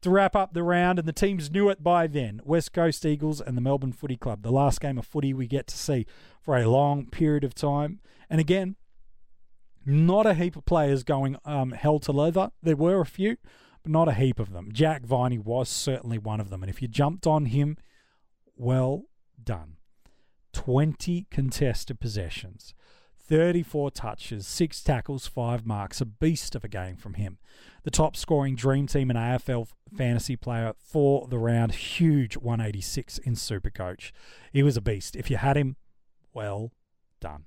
To 0.02 0.10
wrap 0.10 0.34
up 0.34 0.52
the 0.52 0.62
round, 0.62 0.98
and 0.98 1.06
the 1.06 1.12
teams 1.12 1.50
knew 1.50 1.68
it 1.68 1.82
by 1.82 2.06
then 2.06 2.40
West 2.44 2.72
Coast 2.72 3.04
Eagles 3.04 3.40
and 3.40 3.56
the 3.56 3.60
Melbourne 3.60 3.92
Footy 3.92 4.16
Club, 4.16 4.42
the 4.42 4.50
last 4.50 4.80
game 4.80 4.98
of 4.98 5.06
footy 5.06 5.32
we 5.32 5.46
get 5.46 5.66
to 5.68 5.76
see 5.76 6.06
for 6.40 6.56
a 6.56 6.68
long 6.68 7.06
period 7.06 7.44
of 7.44 7.54
time. 7.54 8.00
And 8.28 8.40
again, 8.40 8.76
not 9.84 10.26
a 10.26 10.34
heap 10.34 10.56
of 10.56 10.64
players 10.64 11.02
going 11.04 11.36
um, 11.44 11.72
hell 11.72 11.98
to 12.00 12.12
leather. 12.12 12.50
There 12.62 12.76
were 12.76 13.00
a 13.00 13.06
few, 13.06 13.36
but 13.82 13.92
not 13.92 14.08
a 14.08 14.14
heap 14.14 14.38
of 14.38 14.52
them. 14.52 14.70
Jack 14.72 15.04
Viney 15.04 15.38
was 15.38 15.68
certainly 15.68 16.18
one 16.18 16.40
of 16.40 16.50
them. 16.50 16.62
And 16.62 16.70
if 16.70 16.82
you 16.82 16.88
jumped 16.88 17.26
on 17.26 17.46
him, 17.46 17.76
well 18.56 19.04
done. 19.42 19.76
20 20.52 21.26
contested 21.30 22.00
possessions. 22.00 22.74
34 23.18 23.92
touches, 23.92 24.46
6 24.46 24.82
tackles, 24.82 25.28
5 25.28 25.64
marks. 25.64 26.00
A 26.00 26.04
beast 26.04 26.56
of 26.56 26.64
a 26.64 26.68
game 26.68 26.96
from 26.96 27.14
him. 27.14 27.38
The 27.84 27.90
top 27.90 28.16
scoring 28.16 28.56
Dream 28.56 28.88
Team 28.88 29.08
and 29.08 29.18
AFL 29.18 29.68
fantasy 29.96 30.34
player 30.36 30.74
for 30.76 31.28
the 31.28 31.38
round. 31.38 31.72
Huge 31.72 32.36
186 32.36 33.18
in 33.18 33.34
Supercoach. 33.34 34.10
He 34.52 34.64
was 34.64 34.76
a 34.76 34.80
beast. 34.80 35.14
If 35.14 35.30
you 35.30 35.36
had 35.36 35.56
him, 35.56 35.76
well 36.34 36.72
done. 37.20 37.44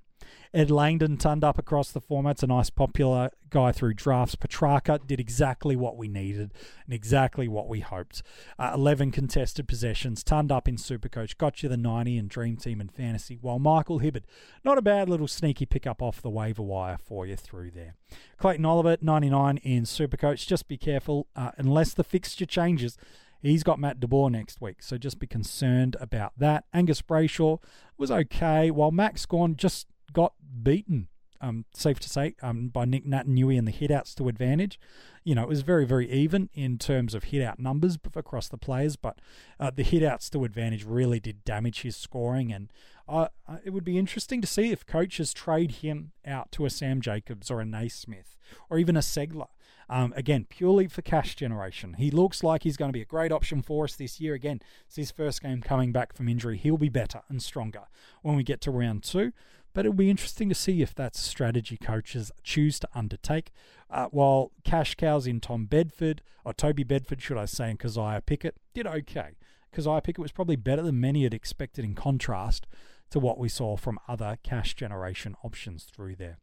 Ed 0.53 0.69
Langdon 0.69 1.17
turned 1.17 1.43
up 1.43 1.57
across 1.57 1.91
the 1.91 1.99
formats, 1.99 2.43
a 2.43 2.47
nice 2.47 2.69
popular 2.69 3.31
guy 3.49 3.71
through 3.71 3.95
drafts. 3.95 4.35
Petrarca 4.35 4.99
did 5.03 5.19
exactly 5.19 5.75
what 5.75 5.97
we 5.97 6.07
needed 6.07 6.53
and 6.85 6.93
exactly 6.93 7.47
what 7.47 7.67
we 7.67 7.79
hoped. 7.79 8.21
Uh, 8.59 8.71
11 8.75 9.09
contested 9.09 9.67
possessions, 9.67 10.23
turned 10.23 10.51
up 10.51 10.67
in 10.67 10.75
Supercoach, 10.75 11.37
got 11.37 11.63
you 11.63 11.69
the 11.69 11.77
90 11.77 12.17
in 12.17 12.27
Dream 12.27 12.55
Team 12.55 12.79
and 12.79 12.91
Fantasy, 12.91 13.39
while 13.41 13.57
Michael 13.57 13.99
Hibberd, 13.99 14.25
not 14.63 14.77
a 14.77 14.83
bad 14.83 15.09
little 15.09 15.27
sneaky 15.27 15.65
pickup 15.65 16.03
off 16.03 16.21
the 16.21 16.29
waiver 16.29 16.61
wire 16.61 16.99
for 17.03 17.25
you 17.25 17.35
through 17.35 17.71
there. 17.71 17.95
Clayton 18.37 18.65
Oliver, 18.65 18.97
99 19.01 19.57
in 19.57 19.83
Supercoach. 19.85 20.45
Just 20.45 20.67
be 20.67 20.77
careful, 20.77 21.25
uh, 21.35 21.51
unless 21.57 21.95
the 21.95 22.03
fixture 22.03 22.45
changes. 22.45 22.95
He's 23.41 23.63
got 23.63 23.79
Matt 23.79 23.99
DeBoer 23.99 24.31
next 24.31 24.61
week, 24.61 24.81
so 24.81 24.97
just 24.97 25.19
be 25.19 25.27
concerned 25.27 25.97
about 25.99 26.31
that. 26.37 26.63
Angus 26.73 27.01
Brayshaw 27.01 27.59
was 27.97 28.09
okay, 28.09 28.71
while 28.71 28.91
Max 28.91 29.25
Gawn 29.25 29.57
just 29.57 29.87
got 30.13 30.33
beaten. 30.61 31.07
Um, 31.41 31.65
safe 31.73 31.99
to 31.99 32.09
say, 32.09 32.35
um, 32.41 32.69
by 32.69 32.85
Nick 32.85 33.05
Naitanui 33.05 33.57
and 33.59 33.67
the 33.67 33.73
hitouts 33.73 34.15
to 34.15 34.29
advantage. 34.29 34.79
You 35.25 35.35
know, 35.35 35.43
it 35.43 35.49
was 35.49 35.61
very, 35.61 35.85
very 35.85 36.09
even 36.09 36.49
in 36.53 36.77
terms 36.77 37.13
of 37.13 37.25
hitout 37.25 37.59
numbers 37.59 37.97
across 38.15 38.47
the 38.47 38.57
players, 38.57 38.95
but 38.95 39.19
uh, 39.59 39.69
the 39.69 39.83
hitouts 39.83 40.29
to 40.29 40.45
advantage 40.45 40.85
really 40.85 41.19
did 41.19 41.43
damage 41.43 41.81
his 41.81 41.97
scoring. 41.97 42.53
And 42.53 42.71
uh, 43.09 43.27
it 43.65 43.71
would 43.71 43.83
be 43.83 43.97
interesting 43.97 44.39
to 44.39 44.47
see 44.47 44.71
if 44.71 44.85
coaches 44.85 45.33
trade 45.33 45.71
him 45.71 46.13
out 46.25 46.49
to 46.53 46.65
a 46.65 46.69
Sam 46.69 47.01
Jacobs 47.01 47.51
or 47.51 47.59
a 47.59 47.65
Naismith 47.65 48.37
or 48.69 48.77
even 48.77 48.95
a 48.95 49.01
Ceglar. 49.01 49.47
Um, 49.89 50.13
again, 50.15 50.45
purely 50.49 50.87
for 50.87 51.01
cash 51.01 51.35
generation. 51.35 51.95
He 51.95 52.09
looks 52.09 52.41
like 52.41 52.63
he's 52.63 52.77
going 52.77 52.89
to 52.89 52.93
be 52.93 53.01
a 53.01 53.05
great 53.05 53.31
option 53.33 53.61
for 53.61 53.83
us 53.83 53.95
this 53.95 54.19
year. 54.19 54.33
Again, 54.33 54.61
it's 54.87 54.95
his 54.95 55.11
first 55.11 55.41
game 55.41 55.61
coming 55.61 55.91
back 55.91 56.13
from 56.13 56.29
injury. 56.29 56.57
He'll 56.57 56.77
be 56.77 56.89
better 56.89 57.21
and 57.27 57.43
stronger 57.43 57.83
when 58.21 58.35
we 58.35 58.43
get 58.43 58.61
to 58.61 58.71
round 58.71 59.03
two. 59.03 59.33
But 59.73 59.85
it'll 59.85 59.95
be 59.95 60.09
interesting 60.09 60.49
to 60.49 60.55
see 60.55 60.81
if 60.81 60.93
that's 60.93 61.19
a 61.19 61.23
strategy 61.23 61.77
coaches 61.77 62.31
choose 62.43 62.79
to 62.79 62.89
undertake. 62.93 63.51
Uh, 63.89 64.07
while 64.11 64.51
cash 64.63 64.95
cows 64.95 65.27
in 65.27 65.39
Tom 65.39 65.65
Bedford, 65.65 66.21
or 66.45 66.53
Toby 66.53 66.83
Bedford, 66.83 67.21
should 67.21 67.37
I 67.37 67.45
say, 67.45 67.69
and 67.69 67.79
Kysaiah 67.79 68.25
Pickett 68.25 68.55
did 68.73 68.85
okay. 68.85 69.35
Kysaiah 69.73 70.03
Pickett 70.03 70.21
was 70.21 70.31
probably 70.31 70.55
better 70.55 70.83
than 70.83 70.99
many 70.99 71.23
had 71.23 71.33
expected 71.33 71.83
in 71.83 71.95
contrast 71.95 72.67
to 73.09 73.19
what 73.19 73.37
we 73.39 73.49
saw 73.49 73.75
from 73.75 73.99
other 74.07 74.37
cash 74.43 74.75
generation 74.75 75.35
options 75.43 75.83
through 75.83 76.15
there. 76.15 76.39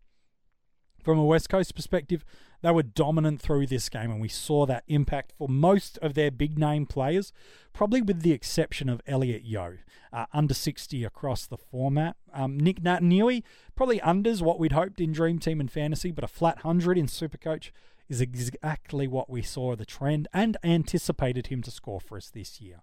From 1.03 1.19
a 1.19 1.25
West 1.25 1.49
Coast 1.49 1.75
perspective, 1.75 2.25
they 2.63 2.71
were 2.71 2.83
dominant 2.83 3.41
through 3.41 3.67
this 3.67 3.89
game, 3.89 4.11
and 4.11 4.21
we 4.21 4.29
saw 4.29 4.67
that 4.67 4.85
impact 4.87 5.33
for 5.39 5.49
most 5.49 5.99
of 5.99 6.15
their 6.15 6.31
big 6.31 6.59
name 6.59 6.85
players, 6.85 7.33
probably 7.73 8.03
with 8.03 8.21
the 8.21 8.33
exception 8.33 8.89
of 8.89 9.01
Elliot 9.07 9.43
Yeo, 9.43 9.79
uh, 10.13 10.27
under 10.35 10.53
60 10.53 11.05
across 11.05 11.47
the 11.47 11.57
format. 11.57 12.17
Um, 12.35 12.61
Nick 12.61 12.83
Naitanui, 12.83 13.43
probably 13.75 13.99
unders 14.01 14.43
what 14.43 14.59
we'd 14.59 14.73
hoped 14.73 15.01
in 15.01 15.13
Dream 15.13 15.39
Team 15.39 15.59
and 15.59 15.71
Fantasy, 15.71 16.11
but 16.11 16.25
a 16.25 16.29
flat 16.29 16.57
100 16.57 16.99
in 16.99 17.07
Supercoach 17.07 17.71
is 18.11 18.21
exactly 18.21 19.07
what 19.07 19.31
we 19.31 19.41
saw 19.41 19.75
the 19.75 19.87
trend 19.87 20.29
and 20.35 20.57
anticipated 20.63 21.47
him 21.47 21.63
to 21.63 21.71
score 21.71 22.01
for 22.01 22.17
us 22.17 22.29
this 22.29 22.61
year. 22.61 22.83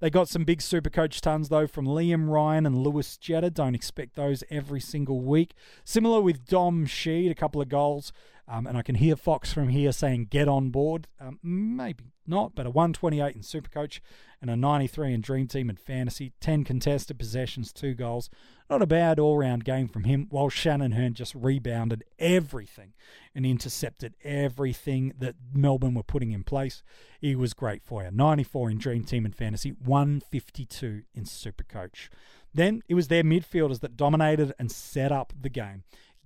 They 0.00 0.10
got 0.10 0.28
some 0.28 0.44
big 0.44 0.60
super 0.60 0.90
coach 0.90 1.20
tons 1.20 1.48
though 1.48 1.66
from 1.66 1.86
Liam 1.86 2.28
Ryan 2.28 2.66
and 2.66 2.82
Lewis 2.82 3.16
Jetta. 3.16 3.50
Don't 3.50 3.74
expect 3.74 4.16
those 4.16 4.44
every 4.50 4.80
single 4.80 5.20
week. 5.20 5.54
Similar 5.84 6.20
with 6.20 6.46
Dom 6.46 6.86
Sheed, 6.86 7.30
a 7.30 7.34
couple 7.34 7.60
of 7.60 7.68
goals. 7.68 8.12
Um, 8.46 8.66
and 8.66 8.76
I 8.76 8.82
can 8.82 8.96
hear 8.96 9.16
Fox 9.16 9.52
from 9.52 9.68
here 9.68 9.90
saying 9.90 10.26
get 10.30 10.48
on 10.48 10.70
board. 10.70 11.08
Um, 11.18 11.38
maybe 11.42 12.12
not, 12.26 12.54
but 12.54 12.66
a 12.66 12.70
128 12.70 13.34
in 13.34 13.42
Supercoach 13.42 14.00
and 14.40 14.50
a 14.50 14.56
93 14.56 15.14
in 15.14 15.20
Dream 15.22 15.46
Team 15.46 15.70
and 15.70 15.78
Fantasy. 15.78 16.32
10 16.40 16.64
contested 16.64 17.18
possessions, 17.18 17.72
two 17.72 17.94
goals. 17.94 18.28
Not 18.68 18.82
a 18.82 18.86
bad 18.86 19.18
all 19.18 19.38
round 19.38 19.64
game 19.64 19.88
from 19.88 20.04
him, 20.04 20.26
while 20.30 20.50
Shannon 20.50 20.92
Hurn 20.92 21.14
just 21.14 21.34
rebounded 21.34 22.04
everything 22.18 22.92
and 23.34 23.46
intercepted 23.46 24.14
everything 24.22 25.14
that 25.18 25.36
Melbourne 25.52 25.94
were 25.94 26.02
putting 26.02 26.32
in 26.32 26.44
place. 26.44 26.82
He 27.20 27.34
was 27.34 27.54
great 27.54 27.82
for 27.82 28.02
you. 28.02 28.10
94 28.10 28.70
in 28.70 28.78
Dream 28.78 29.04
Team 29.04 29.24
and 29.24 29.34
Fantasy, 29.34 29.70
152 29.70 31.02
in 31.14 31.24
Supercoach. 31.24 32.08
Then 32.52 32.82
it 32.88 32.94
was 32.94 33.08
their 33.08 33.24
midfielders 33.24 33.80
that 33.80 33.96
dominated 33.96 34.52
and 34.58 34.70
set 34.70 35.10
up 35.10 35.32
the 35.38 35.48
game. 35.48 35.82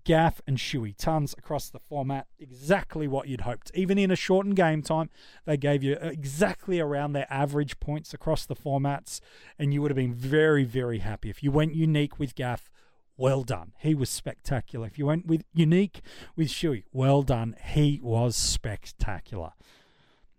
Gaff 0.08 0.40
and 0.46 0.56
Shuey. 0.56 0.96
Tons 0.96 1.34
across 1.36 1.68
the 1.68 1.78
format. 1.78 2.28
Exactly 2.38 3.06
what 3.06 3.28
you'd 3.28 3.42
hoped. 3.42 3.70
Even 3.74 3.98
in 3.98 4.10
a 4.10 4.16
shortened 4.16 4.56
game 4.56 4.80
time, 4.80 5.10
they 5.44 5.58
gave 5.58 5.82
you 5.82 5.98
exactly 6.00 6.80
around 6.80 7.12
their 7.12 7.26
average 7.28 7.78
points 7.78 8.14
across 8.14 8.46
the 8.46 8.56
formats, 8.56 9.20
and 9.58 9.74
you 9.74 9.82
would 9.82 9.90
have 9.90 9.96
been 9.96 10.14
very, 10.14 10.64
very 10.64 11.00
happy. 11.00 11.28
If 11.28 11.42
you 11.42 11.52
went 11.52 11.74
unique 11.74 12.18
with 12.18 12.34
Gaff, 12.34 12.70
well 13.18 13.42
done. 13.42 13.74
He 13.80 13.94
was 13.94 14.08
spectacular. 14.08 14.86
If 14.86 14.98
you 14.98 15.04
went 15.04 15.26
with 15.26 15.44
unique 15.52 16.00
with 16.34 16.48
Shuey, 16.48 16.84
well 16.90 17.20
done. 17.20 17.54
He 17.62 18.00
was 18.02 18.34
spectacular. 18.34 19.52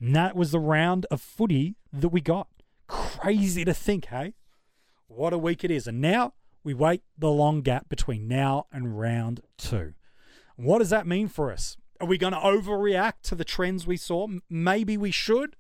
And 0.02 0.16
that 0.16 0.36
was 0.36 0.50
the 0.50 0.60
round 0.60 1.06
of 1.12 1.22
footy 1.22 1.76
that 1.94 2.10
we 2.10 2.22
got. 2.22 2.48
Crazy 2.88 3.64
to 3.66 3.76
think, 3.76 4.06
hey? 4.06 4.34
What 5.06 5.32
a 5.32 5.38
week 5.38 5.64
it 5.64 5.70
is. 5.70 5.86
And 5.86 6.02
now 6.02 6.34
we 6.64 6.74
wait 6.74 7.04
the 7.18 7.32
long 7.32 7.62
gap 7.62 7.90
between 7.90 8.28
now 8.28 8.66
and 8.72 9.00
round 9.00 9.42
two. 9.58 9.94
What 10.56 10.80
does 10.80 10.90
that 10.90 11.08
mean 11.08 11.28
for 11.28 11.52
us? 11.52 11.78
Are 12.02 12.08
we 12.08 12.18
going 12.18 12.34
to 12.34 12.40
overreact 12.40 13.22
to 13.24 13.36
the 13.36 13.44
trends 13.44 13.86
we 13.88 13.98
saw? 13.98 14.28
Maybe 14.50 14.98
we 14.98 15.12
should. 15.12 15.56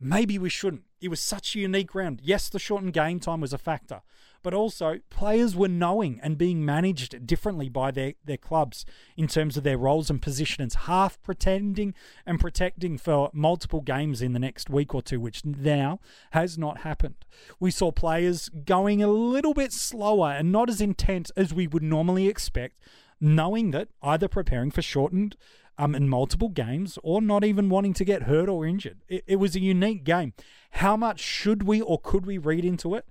Maybe 0.00 0.38
we 0.38 0.48
shouldn't. 0.48 0.82
It 1.00 1.08
was 1.08 1.20
such 1.20 1.54
a 1.54 1.60
unique 1.60 1.94
round. 1.94 2.20
Yes, 2.22 2.48
the 2.48 2.58
shortened 2.58 2.92
game 2.92 3.20
time 3.20 3.40
was 3.40 3.52
a 3.52 3.58
factor, 3.58 4.02
but 4.42 4.54
also 4.54 5.00
players 5.10 5.56
were 5.56 5.68
knowing 5.68 6.20
and 6.22 6.38
being 6.38 6.64
managed 6.64 7.26
differently 7.26 7.68
by 7.68 7.90
their, 7.90 8.14
their 8.24 8.36
clubs 8.36 8.84
in 9.16 9.26
terms 9.26 9.56
of 9.56 9.62
their 9.62 9.78
roles 9.78 10.10
and 10.10 10.22
positions, 10.22 10.74
half 10.74 11.20
pretending 11.22 11.94
and 12.24 12.40
protecting 12.40 12.98
for 12.98 13.30
multiple 13.32 13.80
games 13.80 14.22
in 14.22 14.32
the 14.32 14.38
next 14.38 14.70
week 14.70 14.94
or 14.94 15.02
two, 15.02 15.20
which 15.20 15.44
now 15.44 16.00
has 16.32 16.56
not 16.56 16.78
happened. 16.78 17.24
We 17.58 17.70
saw 17.70 17.92
players 17.92 18.48
going 18.48 19.02
a 19.02 19.08
little 19.08 19.54
bit 19.54 19.72
slower 19.72 20.30
and 20.30 20.52
not 20.52 20.68
as 20.68 20.80
intense 20.80 21.30
as 21.36 21.52
we 21.52 21.66
would 21.66 21.82
normally 21.82 22.28
expect, 22.28 22.78
knowing 23.20 23.70
that 23.72 23.88
either 24.02 24.28
preparing 24.28 24.70
for 24.70 24.82
shortened 24.82 25.36
um, 25.78 25.94
in 25.94 26.08
multiple 26.08 26.48
games 26.48 26.98
or 27.02 27.20
not 27.20 27.44
even 27.44 27.68
wanting 27.68 27.94
to 27.94 28.04
get 28.04 28.22
hurt 28.22 28.48
or 28.48 28.66
injured. 28.66 28.98
It, 29.08 29.24
it 29.26 29.36
was 29.36 29.56
a 29.56 29.60
unique 29.60 30.04
game. 30.04 30.32
How 30.72 30.96
much 30.96 31.20
should 31.20 31.62
we 31.62 31.80
or 31.80 31.98
could 32.00 32.26
we 32.26 32.38
read 32.38 32.64
into 32.64 32.94
it? 32.94 33.06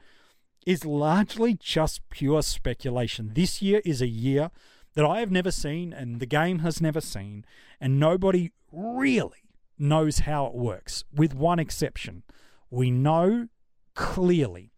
Is 0.66 0.86
largely 0.86 1.54
just 1.54 2.08
pure 2.10 2.42
speculation. 2.42 3.32
This 3.34 3.62
year 3.62 3.82
is 3.86 4.02
a 4.02 4.08
year 4.08 4.52
that 4.96 5.06
I 5.06 5.20
have 5.20 5.32
never 5.32 5.52
seen 5.52 5.94
and 5.94 6.20
the 6.20 6.26
game 6.26 6.60
has 6.60 6.82
never 6.82 7.02
seen, 7.02 7.46
and 7.80 8.00
nobody 8.00 8.52
really 8.72 9.44
knows 9.78 10.20
how 10.20 10.48
it 10.48 10.56
works, 10.56 11.04
with 11.14 11.36
one 11.36 11.60
exception. 11.60 12.24
We 12.70 12.92
know 12.92 13.50
clearly 13.94 14.72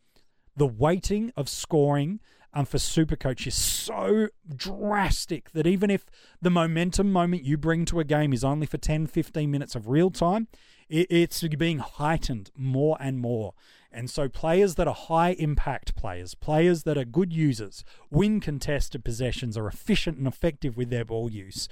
the 0.56 0.67
weighting 0.67 1.32
of 1.38 1.47
scoring 1.47 2.19
um, 2.54 2.65
for 2.65 2.78
Supercoach 2.78 3.45
is 3.45 3.54
so 3.56 4.30
drastic 4.56 5.52
that 5.52 5.67
even 5.67 5.91
if 5.91 6.06
the 6.41 6.50
momentum 6.50 7.12
moment 7.12 7.43
you 7.43 7.56
bring 7.56 7.86
to 7.86 8.00
a 8.00 8.04
game 8.04 8.34
is 8.34 8.43
only 8.43 8.65
for 8.65 8.78
10, 8.78 9.06
15 9.06 9.52
minutes 9.52 9.76
of 9.76 9.88
real 9.88 10.10
time, 10.10 10.47
it, 10.89 11.06
it's 11.12 11.41
being 11.41 11.78
heightened 11.80 12.50
more 12.56 12.97
and 13.00 13.19
more. 13.19 13.54
And 13.97 14.12
so, 14.12 14.29
players 14.29 14.75
that 14.75 14.88
are 14.88 14.93
high 14.93 15.31
impact 15.39 15.95
players, 15.95 16.36
players 16.36 16.83
that 16.83 16.99
are 16.99 17.03
good 17.03 17.33
users, 17.33 17.83
win 18.12 18.39
contested 18.39 19.03
possessions, 19.03 19.57
are 19.57 19.67
efficient 19.67 20.19
and 20.19 20.27
effective 20.27 20.77
with 20.77 20.91
their 20.91 21.03
ball 21.03 21.31
use, 21.31 21.67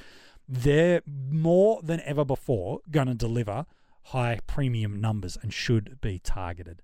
they're 0.49 1.03
more 1.05 1.81
than 1.83 2.01
ever 2.01 2.25
before 2.25 2.79
going 2.89 3.05
to 3.05 3.13
deliver 3.13 3.67
high 4.05 4.39
premium 4.47 4.99
numbers 4.99 5.37
and 5.39 5.53
should 5.53 6.01
be 6.01 6.17
targeted. 6.17 6.81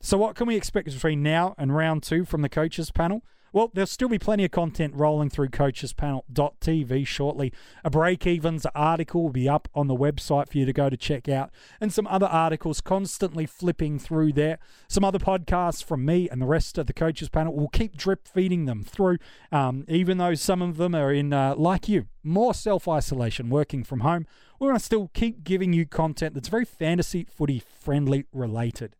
So, 0.00 0.18
what 0.18 0.36
can 0.36 0.46
we 0.46 0.56
expect 0.56 0.92
between 0.92 1.22
now 1.22 1.54
and 1.58 1.74
round 1.74 2.02
two 2.02 2.24
from 2.24 2.42
the 2.42 2.48
coaches 2.48 2.90
panel? 2.90 3.22
Well, 3.56 3.70
there'll 3.72 3.86
still 3.86 4.10
be 4.10 4.18
plenty 4.18 4.44
of 4.44 4.50
content 4.50 4.92
rolling 4.94 5.30
through 5.30 5.48
coachespanel.tv 5.48 7.06
shortly. 7.06 7.54
A 7.84 7.88
break 7.90 8.26
evens 8.26 8.66
article 8.74 9.22
will 9.22 9.30
be 9.30 9.48
up 9.48 9.66
on 9.74 9.86
the 9.86 9.96
website 9.96 10.50
for 10.50 10.58
you 10.58 10.66
to 10.66 10.74
go 10.74 10.90
to 10.90 10.96
check 10.98 11.26
out, 11.26 11.50
and 11.80 11.90
some 11.90 12.06
other 12.06 12.26
articles 12.26 12.82
constantly 12.82 13.46
flipping 13.46 13.98
through 13.98 14.34
there. 14.34 14.58
Some 14.88 15.04
other 15.04 15.18
podcasts 15.18 15.82
from 15.82 16.04
me 16.04 16.28
and 16.28 16.42
the 16.42 16.46
rest 16.46 16.76
of 16.76 16.86
the 16.86 16.92
coaches 16.92 17.30
panel. 17.30 17.54
We'll 17.54 17.68
keep 17.68 17.96
drip 17.96 18.28
feeding 18.28 18.66
them 18.66 18.84
through, 18.84 19.16
um, 19.50 19.86
even 19.88 20.18
though 20.18 20.34
some 20.34 20.60
of 20.60 20.76
them 20.76 20.94
are 20.94 21.10
in, 21.10 21.32
uh, 21.32 21.54
like 21.56 21.88
you, 21.88 22.08
more 22.22 22.52
self 22.52 22.86
isolation, 22.86 23.48
working 23.48 23.84
from 23.84 24.00
home. 24.00 24.26
We're 24.60 24.68
going 24.68 24.78
to 24.78 24.84
still 24.84 25.10
keep 25.14 25.44
giving 25.44 25.72
you 25.72 25.86
content 25.86 26.34
that's 26.34 26.48
very 26.48 26.66
fantasy 26.66 27.24
footy 27.24 27.62
friendly 27.80 28.26
related. 28.34 28.96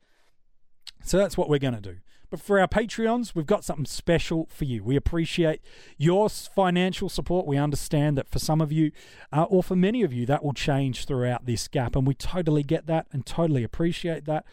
So 1.06 1.18
that's 1.18 1.36
what 1.36 1.48
we're 1.48 1.60
going 1.60 1.74
to 1.74 1.80
do. 1.80 1.98
But 2.30 2.40
for 2.40 2.58
our 2.58 2.66
Patreons, 2.66 3.32
we've 3.32 3.46
got 3.46 3.64
something 3.64 3.84
special 3.84 4.48
for 4.50 4.64
you. 4.64 4.82
We 4.82 4.96
appreciate 4.96 5.60
your 5.96 6.28
financial 6.28 7.08
support. 7.08 7.46
We 7.46 7.56
understand 7.56 8.18
that 8.18 8.28
for 8.28 8.40
some 8.40 8.60
of 8.60 8.72
you, 8.72 8.90
uh, 9.32 9.44
or 9.44 9.62
for 9.62 9.76
many 9.76 10.02
of 10.02 10.12
you, 10.12 10.26
that 10.26 10.42
will 10.44 10.52
change 10.52 11.04
throughout 11.04 11.46
this 11.46 11.68
gap. 11.68 11.94
And 11.94 12.08
we 12.08 12.14
totally 12.14 12.64
get 12.64 12.86
that 12.88 13.06
and 13.12 13.24
totally 13.24 13.62
appreciate 13.62 14.24
that. 14.24 14.44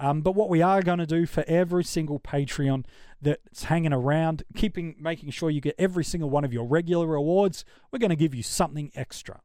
Um, 0.00 0.22
but 0.22 0.34
what 0.34 0.48
we 0.48 0.60
are 0.60 0.82
going 0.82 0.98
to 0.98 1.06
do 1.06 1.26
for 1.26 1.44
every 1.46 1.84
single 1.84 2.18
Patreon 2.18 2.86
that's 3.22 3.64
hanging 3.64 3.92
around, 3.92 4.42
keeping 4.56 4.96
making 4.98 5.30
sure 5.30 5.48
you 5.48 5.60
get 5.60 5.76
every 5.78 6.02
single 6.02 6.28
one 6.28 6.44
of 6.44 6.52
your 6.52 6.66
regular 6.66 7.06
rewards, 7.06 7.64
we're 7.92 8.00
going 8.00 8.10
to 8.10 8.16
give 8.16 8.34
you 8.34 8.42
something 8.42 8.90
extra. 8.96 9.42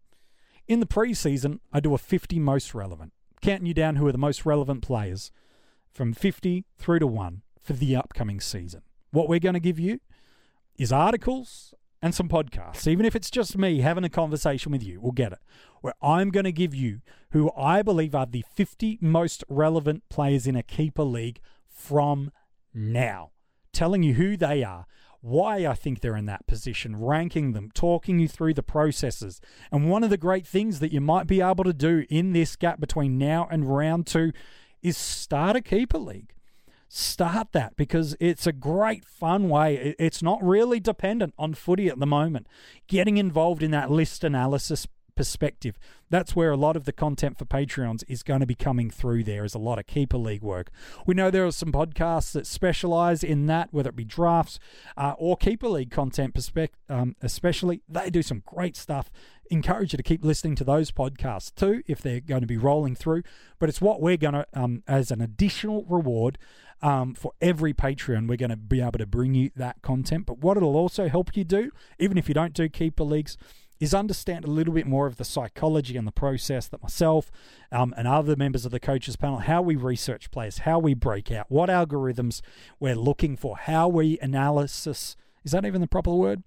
In 0.68 0.80
the 0.80 0.88
preseason, 0.88 1.60
I 1.72 1.80
do 1.80 1.94
a 1.94 2.00
50 2.00 2.40
most 2.40 2.74
relevant, 2.74 3.14
counting 3.42 3.68
you 3.68 3.76
down 3.76 3.98
who 3.98 4.08
are 4.08 4.12
the 4.12 4.18
most 4.18 4.48
relevant 4.48 4.82
players 4.82 5.32
from 5.96 6.12
50 6.12 6.66
through 6.78 7.00
to 7.00 7.08
1 7.08 7.42
for 7.62 7.72
the 7.72 7.96
upcoming 7.96 8.42
season. 8.42 8.82
What 9.12 9.30
we're 9.30 9.40
going 9.40 9.54
to 9.54 9.62
give 9.62 9.80
you 9.80 10.00
is 10.78 10.92
articles 10.92 11.74
and 12.02 12.14
some 12.14 12.28
podcasts. 12.28 12.86
Even 12.86 13.06
if 13.06 13.16
it's 13.16 13.32
just 13.32 13.58
me 13.58 13.80
having 13.80 14.04
a 14.04 14.10
conversation 14.10 14.74
with 14.74 14.84
you, 14.84 15.00
we'll 15.00 15.14
get 15.14 15.32
it. 15.32 15.40
Where 15.80 15.94
I'm 16.02 16.32
going 16.32 16.44
to 16.44 16.52
give 16.52 16.76
you 16.76 17.00
who 17.32 17.50
I 17.58 17.82
believe 17.82 18.14
are 18.14 18.26
the 18.26 18.44
50 18.54 19.00
most 19.00 19.46
relevant 19.48 20.04
players 20.10 20.46
in 20.46 20.58
a 20.58 20.64
keeper 20.64 21.04
league 21.04 21.40
from 21.66 22.30
now, 22.74 23.32
telling 23.72 24.04
you 24.04 24.16
who 24.16 24.36
they 24.36 24.66
are, 24.66 24.86
why 25.22 25.66
I 25.66 25.76
think 25.76 26.02
they're 26.02 26.18
in 26.18 26.26
that 26.26 26.46
position, 26.46 26.98
ranking 26.98 27.54
them, 27.54 27.72
talking 27.74 28.20
you 28.20 28.28
through 28.28 28.56
the 28.56 28.62
processes. 28.62 29.40
And 29.72 29.90
one 29.90 30.04
of 30.04 30.10
the 30.10 30.18
great 30.18 30.46
things 30.46 30.80
that 30.82 30.92
you 30.92 31.00
might 31.00 31.26
be 31.26 31.42
able 31.42 31.64
to 31.64 31.74
do 31.74 32.06
in 32.10 32.34
this 32.34 32.58
gap 32.58 32.82
between 32.82 33.18
now 33.18 33.48
and 33.50 33.74
round 33.74 34.08
two 34.08 34.34
is 34.86 34.98
start 34.98 35.56
a 35.56 35.62
keeper 35.62 35.98
league. 35.98 36.34
Start 36.88 37.52
that 37.54 37.76
because 37.76 38.16
it's 38.20 38.46
a 38.46 38.54
great 38.54 39.04
fun 39.04 39.50
way. 39.50 39.96
It's 39.98 40.22
not 40.22 40.42
really 40.44 40.80
dependent 40.80 41.34
on 41.38 41.56
footy 41.56 41.88
at 41.88 42.00
the 42.00 42.06
moment. 42.06 42.48
Getting 42.88 43.18
involved 43.18 43.64
in 43.64 43.72
that 43.72 43.90
list 43.90 44.24
analysis 44.24 44.88
perspective. 45.16 45.78
That's 46.10 46.36
where 46.36 46.52
a 46.52 46.58
lot 46.58 46.76
of 46.76 46.86
the 46.86 46.92
content 46.92 47.38
for 47.38 47.46
Patreons 47.46 48.04
is 48.08 48.22
going 48.24 48.42
to 48.42 48.46
be 48.46 48.56
coming 48.56 48.90
through. 48.90 49.24
There 49.24 49.44
is 49.44 49.56
a 49.56 49.60
lot 49.60 49.80
of 49.80 49.88
keeper 49.88 50.18
league 50.18 50.44
work. 50.44 50.70
We 51.06 51.16
know 51.16 51.32
there 51.32 51.46
are 51.46 51.52
some 51.52 51.72
podcasts 51.72 52.32
that 52.34 52.46
specialize 52.46 53.24
in 53.24 53.48
that, 53.48 53.70
whether 53.72 53.90
it 53.90 53.96
be 53.96 54.06
drafts 54.06 54.60
uh, 54.98 55.14
or 55.18 55.38
keeper 55.38 55.68
league 55.68 55.92
content, 55.92 56.36
perspec- 56.36 56.70
um, 56.90 57.16
especially. 57.22 57.82
They 57.90 58.10
do 58.10 58.22
some 58.22 58.44
great 58.46 58.76
stuff. 58.76 59.10
Encourage 59.52 59.94
you 59.94 59.98
to 59.98 60.04
keep 60.04 60.26
listening 60.26 60.56
to 60.56 60.64
those 60.64 60.92
podcasts 60.92 61.54
too 61.54 61.84
if 61.88 62.02
they're 62.02 62.20
going 62.20 62.42
to 62.42 62.48
be 62.48 62.58
rolling 62.58 62.96
through. 62.96 63.24
But 63.60 63.70
it's 63.70 63.82
what 63.82 64.02
we're 64.02 64.18
going 64.18 64.34
to, 64.34 64.48
um, 64.54 64.84
as 64.88 65.12
an 65.12 65.22
additional 65.22 65.86
reward 65.88 66.38
um, 66.82 67.14
for 67.14 67.32
every 67.42 67.74
Patreon, 67.74 68.28
we're 68.28 68.38
going 68.38 68.50
to 68.50 68.58
be 68.58 68.82
able 68.82 69.00
to 69.00 69.06
bring 69.06 69.34
you 69.34 69.52
that 69.56 69.82
content. 69.82 70.26
But 70.26 70.40
what 70.40 70.58
it'll 70.58 70.76
also 70.76 71.08
help 71.08 71.36
you 71.36 71.44
do, 71.44 71.72
even 72.00 72.18
if 72.18 72.28
you 72.28 72.34
don't 72.34 72.54
do 72.54 72.70
keeper 72.70 73.04
leagues, 73.04 73.38
is 73.80 73.94
understand 73.94 74.46
a 74.46 74.50
little 74.50 74.74
bit 74.74 74.88
more 74.88 75.08
of 75.08 75.18
the 75.18 75.26
psychology 75.26 75.98
and 75.98 76.08
the 76.08 76.12
process 76.12 76.68
that 76.68 76.82
myself 76.82 77.32
um, 77.72 77.94
and 77.98 78.08
other 78.08 78.36
members 78.36 78.66
of 78.66 78.72
the 78.72 78.80
coaches 78.80 79.16
panel, 79.16 79.40
how 79.40 79.62
we 79.62 79.76
research 79.76 80.32
players, 80.32 80.60
how 80.60 80.80
we 80.80 80.94
break 80.94 81.32
out, 81.32 81.46
what 81.50 81.70
algorithms 81.70 82.42
we're 82.80 82.96
looking 82.96 83.36
for, 83.36 83.58
how 83.58 83.88
we 83.88 84.18
analysis. 84.20 85.16
Is 85.44 85.52
that 85.52 85.66
even 85.66 85.82
the 85.82 85.88
proper 85.88 86.14
word? 86.14 86.44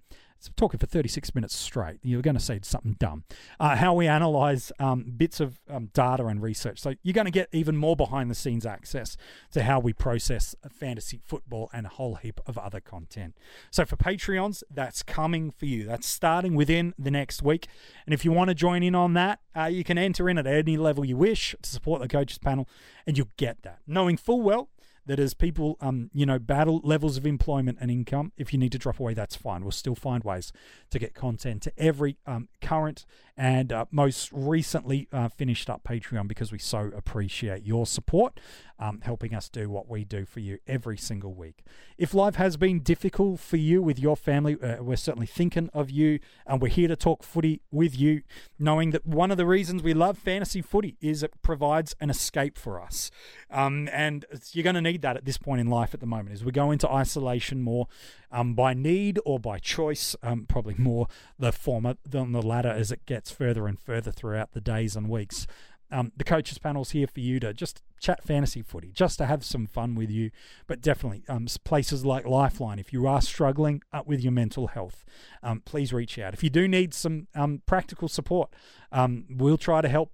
Talking 0.55 0.79
for 0.79 0.85
36 0.85 1.35
minutes 1.35 1.55
straight. 1.55 1.99
You're 2.03 2.21
going 2.21 2.37
to 2.37 2.41
say 2.41 2.59
something 2.63 2.95
dumb. 2.99 3.23
Uh, 3.59 3.75
how 3.75 3.93
we 3.93 4.07
analyze 4.07 4.71
um, 4.79 5.13
bits 5.17 5.39
of 5.39 5.59
um, 5.69 5.89
data 5.93 6.25
and 6.25 6.41
research. 6.41 6.79
So 6.79 6.93
you're 7.03 7.13
going 7.13 7.25
to 7.25 7.31
get 7.31 7.49
even 7.51 7.75
more 7.75 7.95
behind 7.95 8.31
the 8.31 8.35
scenes 8.35 8.65
access 8.65 9.17
to 9.51 9.63
how 9.63 9.79
we 9.79 9.93
process 9.93 10.55
fantasy 10.69 11.19
football 11.25 11.69
and 11.73 11.85
a 11.85 11.89
whole 11.89 12.15
heap 12.15 12.39
of 12.45 12.57
other 12.57 12.79
content. 12.79 13.35
So 13.71 13.85
for 13.85 13.97
Patreons, 13.97 14.63
that's 14.69 15.03
coming 15.03 15.51
for 15.51 15.65
you. 15.65 15.85
That's 15.85 16.07
starting 16.07 16.55
within 16.55 16.93
the 16.97 17.11
next 17.11 17.41
week. 17.41 17.67
And 18.05 18.13
if 18.13 18.23
you 18.23 18.31
want 18.31 18.49
to 18.49 18.55
join 18.55 18.83
in 18.83 18.95
on 18.95 19.13
that, 19.15 19.39
uh, 19.55 19.65
you 19.65 19.83
can 19.83 19.97
enter 19.97 20.29
in 20.29 20.37
at 20.37 20.47
any 20.47 20.77
level 20.77 21.03
you 21.03 21.17
wish 21.17 21.55
to 21.61 21.69
support 21.69 22.01
the 22.01 22.07
coaches 22.07 22.37
panel, 22.37 22.67
and 23.05 23.17
you'll 23.17 23.29
get 23.37 23.61
that. 23.63 23.79
Knowing 23.85 24.17
full 24.17 24.41
well 24.41 24.69
that 25.09 25.19
as 25.19 25.33
people, 25.33 25.75
um, 25.81 26.11
you 26.13 26.23
know, 26.23 26.37
battle 26.37 26.81
levels 26.83 27.17
of 27.17 27.25
employment 27.25 27.79
and 27.81 27.89
income, 27.89 28.31
if 28.37 28.53
you 28.53 28.59
need 28.59 28.71
to 28.71 28.77
drop 28.77 28.99
away, 28.99 29.15
that's 29.15 29.35
fine. 29.35 29.63
We'll 29.63 29.71
still 29.71 29.95
find 29.95 30.23
ways 30.23 30.53
to 30.91 30.99
get 30.99 31.15
content 31.15 31.63
to 31.63 31.73
every 31.79 32.17
um, 32.27 32.47
current 32.61 33.07
and 33.39 33.71
uh, 33.71 33.85
most 33.89 34.29
recently 34.33 35.07
uh, 35.13 35.29
finished 35.29 35.69
up 35.69 35.81
Patreon 35.83 36.27
because 36.27 36.51
we 36.51 36.59
so 36.59 36.91
appreciate 36.93 37.63
your 37.63 37.85
support, 37.85 38.37
um, 38.77 38.99
helping 39.01 39.33
us 39.33 39.47
do 39.47 39.69
what 39.69 39.87
we 39.87 40.03
do 40.03 40.25
for 40.25 40.41
you 40.41 40.59
every 40.67 40.97
single 40.97 41.33
week. 41.33 41.63
If 41.97 42.13
life 42.13 42.35
has 42.35 42.57
been 42.57 42.81
difficult 42.81 43.39
for 43.39 43.55
you 43.55 43.81
with 43.81 43.97
your 43.97 44.17
family, 44.17 44.57
uh, 44.61 44.83
we're 44.83 44.97
certainly 44.97 45.25
thinking 45.25 45.69
of 45.73 45.89
you 45.89 46.19
and 46.45 46.61
we're 46.61 46.67
here 46.67 46.89
to 46.89 46.97
talk 46.97 47.23
footy 47.23 47.61
with 47.71 47.97
you, 47.97 48.23
knowing 48.59 48.91
that 48.91 49.05
one 49.05 49.31
of 49.31 49.37
the 49.37 49.45
reasons 49.45 49.83
we 49.83 49.93
love 49.93 50.17
fantasy 50.17 50.61
footy 50.61 50.97
is 50.99 51.23
it 51.23 51.41
provides 51.41 51.95
an 52.01 52.09
escape 52.09 52.57
for 52.57 52.81
us. 52.81 53.09
Um, 53.49 53.87
and 53.93 54.25
you're 54.51 54.63
going 54.65 54.75
to 54.75 54.81
need 54.81 54.98
that 55.01 55.17
at 55.17 55.25
this 55.25 55.37
point 55.37 55.61
in 55.61 55.67
life 55.67 55.93
at 55.93 55.99
the 55.99 56.05
moment 56.05 56.33
is 56.35 56.43
we 56.43 56.51
go 56.51 56.71
into 56.71 56.89
isolation 56.89 57.61
more 57.61 57.87
um, 58.31 58.53
by 58.53 58.73
need 58.73 59.19
or 59.25 59.39
by 59.39 59.59
choice, 59.59 60.15
um, 60.23 60.45
probably 60.47 60.75
more 60.77 61.07
the 61.37 61.51
former 61.51 61.95
than 62.07 62.31
the 62.31 62.41
latter 62.41 62.69
as 62.69 62.91
it 62.91 63.05
gets 63.05 63.31
further 63.31 63.67
and 63.67 63.79
further 63.79 64.11
throughout 64.11 64.53
the 64.53 64.61
days 64.61 64.95
and 64.95 65.09
weeks. 65.09 65.47
Um, 65.91 66.11
the 66.15 66.23
coaches 66.23 66.59
panel's 66.59 66.91
here 66.91 67.07
for 67.07 67.19
you 67.19 67.39
to 67.39 67.53
just 67.53 67.81
chat 67.99 68.23
fantasy 68.23 68.61
footy, 68.61 68.91
just 68.91 69.17
to 69.17 69.25
have 69.25 69.43
some 69.43 69.65
fun 69.65 69.95
with 69.95 70.09
you. 70.09 70.29
But 70.67 70.81
definitely, 70.81 71.23
um, 71.27 71.47
places 71.63 72.05
like 72.05 72.25
Lifeline, 72.25 72.79
if 72.79 72.93
you 72.93 73.07
are 73.07 73.21
struggling 73.21 73.81
uh, 73.91 74.03
with 74.05 74.21
your 74.21 74.31
mental 74.31 74.67
health, 74.67 75.03
um, 75.41 75.61
please 75.65 75.91
reach 75.91 76.19
out. 76.19 76.33
If 76.33 76.43
you 76.43 76.49
do 76.49 76.67
need 76.67 76.93
some 76.93 77.27
um, 77.33 77.61
practical 77.65 78.07
support, 78.07 78.53
um, 78.91 79.25
we'll 79.29 79.57
try 79.57 79.81
to 79.81 79.89
help 79.89 80.11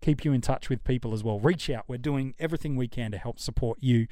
keep 0.00 0.24
you 0.24 0.32
in 0.32 0.40
touch 0.40 0.68
with 0.68 0.84
people 0.84 1.12
as 1.14 1.24
well. 1.24 1.38
Reach 1.38 1.68
out. 1.70 1.84
We're 1.88 1.98
doing 1.98 2.34
everything 2.38 2.76
we 2.76 2.88
can 2.88 3.10
to 3.12 3.18
help 3.18 3.38
support 3.38 3.78
you 3.80 4.06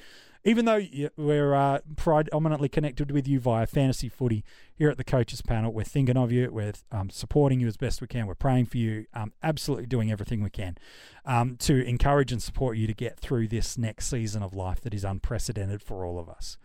even 0.46 0.64
though 0.64 0.80
we're 1.16 1.54
uh, 1.54 1.80
predominantly 1.96 2.68
connected 2.68 3.10
with 3.10 3.26
you 3.26 3.40
via 3.40 3.66
fantasy 3.66 4.08
footy 4.08 4.44
here 4.76 4.88
at 4.88 4.96
the 4.96 5.02
coaches 5.02 5.42
panel, 5.42 5.72
we're 5.72 5.82
thinking 5.82 6.16
of 6.16 6.30
you. 6.30 6.48
We're 6.52 6.72
um, 6.92 7.10
supporting 7.10 7.58
you 7.58 7.66
as 7.66 7.76
best 7.76 8.00
we 8.00 8.06
can. 8.06 8.28
We're 8.28 8.36
praying 8.36 8.66
for 8.66 8.76
you. 8.76 9.06
Um, 9.12 9.32
absolutely 9.42 9.86
doing 9.86 10.12
everything 10.12 10.44
we 10.44 10.50
can 10.50 10.78
um, 11.24 11.56
to 11.56 11.84
encourage 11.84 12.30
and 12.30 12.40
support 12.40 12.76
you 12.76 12.86
to 12.86 12.94
get 12.94 13.18
through 13.18 13.48
this 13.48 13.76
next 13.76 14.06
season 14.06 14.44
of 14.44 14.54
life 14.54 14.80
that 14.82 14.94
is 14.94 15.02
unprecedented 15.02 15.82
for 15.82 16.06
all 16.06 16.16
of 16.16 16.28
us. 16.28 16.58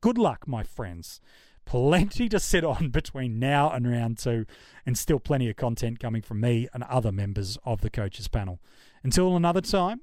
Good 0.00 0.16
luck, 0.16 0.48
my 0.48 0.62
friends. 0.62 1.20
Plenty 1.66 2.28
to 2.28 2.40
sit 2.40 2.64
on 2.64 2.88
between 2.92 3.38
now 3.38 3.70
and 3.70 3.90
round 3.90 4.18
two, 4.18 4.46
and 4.86 4.96
still 4.96 5.18
plenty 5.18 5.50
of 5.50 5.56
content 5.56 5.98
coming 6.00 6.22
from 6.22 6.40
me 6.40 6.68
and 6.72 6.82
other 6.84 7.12
members 7.12 7.58
of 7.64 7.80
the 7.80 7.90
coaches 7.90 8.28
panel. 8.28 8.60
Until 9.02 9.36
another 9.36 9.60
time, 9.60 10.00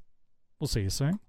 we'll 0.59 0.67
see 0.67 0.81
you 0.81 0.89
soon. 0.89 1.19